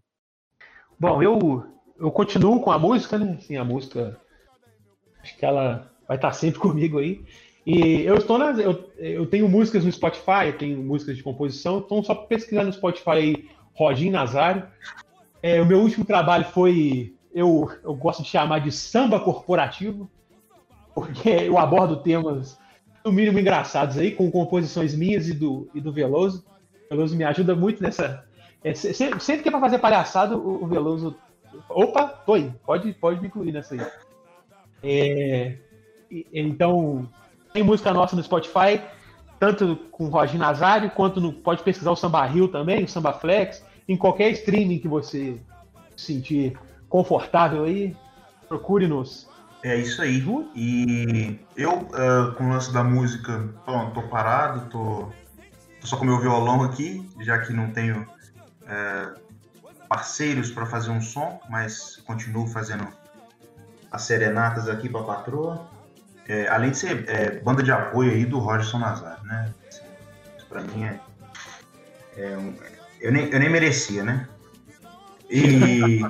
Bom, 0.99 1.21
eu, 1.21 1.65
eu 1.99 2.11
continuo 2.11 2.61
com 2.61 2.71
a 2.71 2.79
música, 2.79 3.17
né? 3.17 3.35
Assim, 3.37 3.57
a 3.57 3.63
música, 3.63 4.19
acho 5.21 5.37
que 5.37 5.45
ela 5.45 5.91
vai 6.07 6.17
estar 6.17 6.31
sempre 6.33 6.59
comigo 6.61 6.99
aí. 6.99 7.23
E 7.65 8.01
eu 8.01 8.15
estou 8.15 8.37
nas, 8.37 8.57
eu, 8.57 8.91
eu 8.97 9.25
tenho 9.27 9.47
músicas 9.47 9.85
no 9.85 9.91
Spotify, 9.91 10.47
eu 10.47 10.57
tenho 10.57 10.81
músicas 10.81 11.15
de 11.15 11.23
composição, 11.23 11.77
então 11.77 12.03
só 12.03 12.15
pesquisar 12.15 12.63
no 12.63 12.73
Spotify 12.73 13.09
aí 13.11 13.49
Roginho 13.73 14.11
Nazário. 14.11 14.67
É, 15.43 15.61
o 15.61 15.65
meu 15.65 15.79
último 15.79 16.05
trabalho 16.05 16.45
foi, 16.45 17.15
eu, 17.33 17.71
eu 17.83 17.93
gosto 17.95 18.23
de 18.23 18.29
chamar 18.29 18.59
de 18.59 18.71
samba 18.71 19.19
corporativo, 19.19 20.09
porque 20.93 21.29
eu 21.29 21.57
abordo 21.57 21.97
temas, 21.97 22.59
no 23.03 23.11
mínimo, 23.11 23.39
engraçados 23.39 23.97
aí, 23.97 24.11
com 24.11 24.29
composições 24.29 24.95
minhas 24.95 25.27
e 25.27 25.33
do, 25.33 25.69
e 25.73 25.81
do 25.81 25.91
Veloso. 25.91 26.45
Veloso 26.91 27.15
me 27.15 27.23
ajuda 27.23 27.55
muito 27.55 27.81
nessa. 27.81 28.23
É, 28.63 28.73
sempre, 28.73 29.41
que 29.41 29.49
é 29.49 29.51
para 29.51 29.59
fazer 29.59 29.79
palhaçada, 29.79 30.37
o, 30.37 30.63
o, 30.63 30.67
Veloso. 30.67 31.15
Opa, 31.67 32.07
tô 32.07 32.33
aí, 32.33 32.51
pode, 32.65 32.93
pode 32.93 33.19
me 33.19 33.27
incluir 33.27 33.51
nessa 33.51 33.73
aí. 33.73 33.81
É, 34.83 35.57
então, 36.33 37.07
tem 37.53 37.63
música 37.63 37.93
nossa 37.93 38.15
no 38.15 38.23
Spotify 38.23 38.81
tanto 39.41 39.75
com 39.89 40.05
o 40.05 40.09
Roginho 40.09 40.37
Nazário, 40.37 40.91
quanto 40.91 41.19
no, 41.19 41.33
pode 41.33 41.63
pesquisar 41.63 41.89
o 41.89 41.95
Samba 41.95 42.23
Rio 42.27 42.47
também, 42.47 42.83
o 42.83 42.87
Samba 42.87 43.11
Flex, 43.11 43.65
em 43.89 43.97
qualquer 43.97 44.29
streaming 44.33 44.77
que 44.77 44.87
você 44.87 45.41
se 45.95 46.13
sentir 46.13 46.55
confortável 46.87 47.63
aí, 47.63 47.97
procure-nos. 48.47 49.27
É 49.63 49.75
isso 49.77 49.99
aí. 49.99 50.23
E 50.55 51.39
eu, 51.57 51.71
uh, 51.71 52.35
com 52.37 52.43
o 52.43 52.49
lance 52.49 52.71
da 52.71 52.83
música, 52.83 53.49
bom, 53.65 53.89
tô 53.89 54.03
parado, 54.03 54.69
tô, 54.69 55.09
só 55.83 55.97
com 55.97 56.05
meu 56.05 56.19
violão 56.19 56.63
aqui, 56.63 57.09
já 57.19 57.39
que 57.39 57.53
não 57.53 57.71
tenho 57.71 58.01
uh, 58.01 59.19
parceiros 59.87 60.51
para 60.51 60.65
fazer 60.65 60.91
um 60.91 61.01
som, 61.01 61.41
mas 61.49 61.97
continuo 62.05 62.47
fazendo 62.47 62.87
as 63.91 64.03
serenatas 64.03 64.69
aqui 64.69 64.87
para 64.87 65.01
a 65.01 65.03
patroa. 65.03 65.69
É, 66.27 66.47
além 66.47 66.71
de 66.71 66.77
ser 66.77 67.09
é, 67.09 67.39
banda 67.41 67.61
de 67.61 67.71
apoio 67.71 68.11
aí 68.11 68.25
do 68.25 68.39
Rogerson 68.39 68.79
Nazário, 68.79 69.23
né? 69.25 69.53
Isso 70.37 70.45
pra 70.47 70.61
mim 70.61 70.85
é. 70.85 70.99
é 72.15 72.37
um, 72.37 72.55
eu, 73.01 73.11
nem, 73.11 73.27
eu 73.27 73.39
nem 73.39 73.49
merecia, 73.49 74.03
né? 74.03 74.27
E 75.29 76.01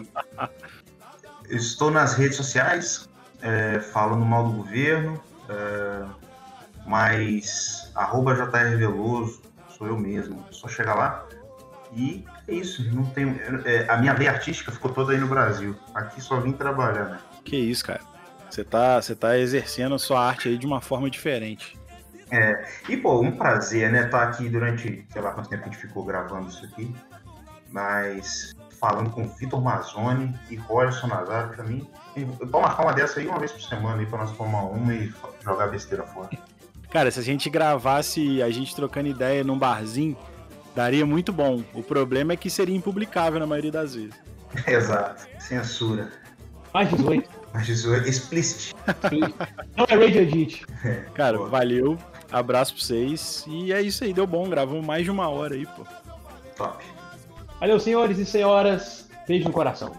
estou 1.49 1.89
nas 1.89 2.13
redes 2.13 2.37
sociais, 2.37 3.09
é, 3.41 3.79
falando 3.79 4.25
mal 4.25 4.47
do 4.47 4.57
governo, 4.57 5.21
é, 5.49 6.05
mas 6.85 7.91
arroba 7.95 8.35
JR 8.35 8.77
Veloso, 8.77 9.41
sou 9.81 9.87
eu 9.87 9.97
mesmo, 9.97 10.45
só 10.51 10.67
chegar 10.67 10.93
lá. 10.93 11.25
E 11.91 12.23
é 12.47 12.53
isso, 12.53 12.83
não 12.93 13.03
tenho. 13.05 13.37
É, 13.65 13.89
a 13.89 13.97
minha 13.97 14.13
veia 14.13 14.31
artística 14.31 14.71
ficou 14.71 14.93
toda 14.93 15.11
aí 15.11 15.17
no 15.17 15.27
Brasil. 15.27 15.75
Aqui 15.93 16.21
só 16.21 16.39
vim 16.39 16.51
trabalhar, 16.51 17.05
né? 17.05 17.19
Que 17.43 17.57
isso, 17.57 17.83
cara. 17.83 18.01
Você 18.49 18.63
tá, 18.63 19.01
você 19.01 19.15
tá 19.15 19.37
exercendo 19.37 19.95
a 19.95 19.99
sua 19.99 20.23
arte 20.23 20.49
aí 20.49 20.57
de 20.57 20.67
uma 20.67 20.81
forma 20.81 21.09
diferente. 21.09 21.79
É, 22.29 22.63
e 22.87 22.95
pô, 22.95 23.19
um 23.19 23.31
prazer, 23.31 23.91
né, 23.91 24.05
estar 24.05 24.19
tá 24.19 24.23
aqui 24.23 24.47
durante, 24.47 25.05
sei 25.11 25.21
lá 25.21 25.31
quanto 25.31 25.49
tempo 25.49 25.63
a 25.63 25.65
gente 25.65 25.77
ficou 25.77 26.05
gravando 26.05 26.47
isso 26.47 26.63
aqui, 26.63 26.95
mas 27.69 28.53
falando 28.79 29.09
com 29.09 29.27
Vitor 29.27 29.61
Mazzoni 29.61 30.33
e 30.49 30.55
Rogerson 30.55 31.07
Nazário, 31.07 31.53
pra 31.53 31.65
mim, 31.65 31.85
vamos 32.15 32.61
marcar 32.61 32.83
uma 32.83 32.93
dessa 32.93 33.19
aí 33.19 33.27
uma 33.27 33.37
vez 33.37 33.51
por 33.51 33.61
semana 33.61 33.99
aí 33.99 34.05
pra 34.05 34.19
nós 34.19 34.31
tomar 34.37 34.63
uma 34.63 34.93
e 34.93 35.13
jogar 35.43 35.67
besteira 35.67 36.03
fora. 36.03 36.29
Cara, 36.91 37.09
se 37.09 37.19
a 37.19 37.23
gente 37.23 37.49
gravasse 37.49 38.41
a 38.41 38.49
gente 38.49 38.75
trocando 38.75 39.07
ideia 39.07 39.43
num 39.43 39.57
barzinho, 39.57 40.17
daria 40.75 41.05
muito 41.05 41.31
bom. 41.31 41.63
O 41.73 41.81
problema 41.81 42.33
é 42.33 42.35
que 42.37 42.49
seria 42.49 42.75
impublicável 42.75 43.39
na 43.39 43.47
maioria 43.47 43.71
das 43.71 43.95
vezes. 43.95 44.13
Exato, 44.67 45.25
censura. 45.39 46.11
Mais 46.73 46.89
18. 46.89 47.29
Mas 47.53 47.67
isso 47.67 47.93
é 47.93 47.97
explicit. 48.07 48.73
Não 49.75 49.85
é 49.85 49.95
Radio 49.95 50.21
Edit. 50.21 50.65
É, 50.85 51.05
Cara, 51.13 51.37
pô. 51.37 51.47
valeu. 51.47 51.97
Abraço 52.31 52.73
pra 52.73 52.81
vocês. 52.81 53.43
E 53.47 53.73
é 53.73 53.81
isso 53.81 54.03
aí, 54.05 54.13
deu 54.13 54.25
bom. 54.25 54.47
Gravamos 54.49 54.85
mais 54.85 55.03
de 55.03 55.11
uma 55.11 55.27
hora 55.27 55.55
aí, 55.55 55.65
pô. 55.65 55.85
Top. 56.55 56.81
Valeu, 57.59 57.77
senhores 57.79 58.17
e 58.17 58.25
senhoras. 58.25 59.09
Beijo 59.27 59.45
no 59.45 59.51
coração. 59.53 59.91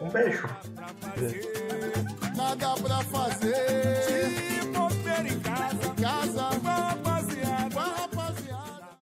Um 0.00 0.08
beijo. 0.08 0.48
Nada 2.36 2.74
pra 2.82 2.98
fazer. 3.04 4.53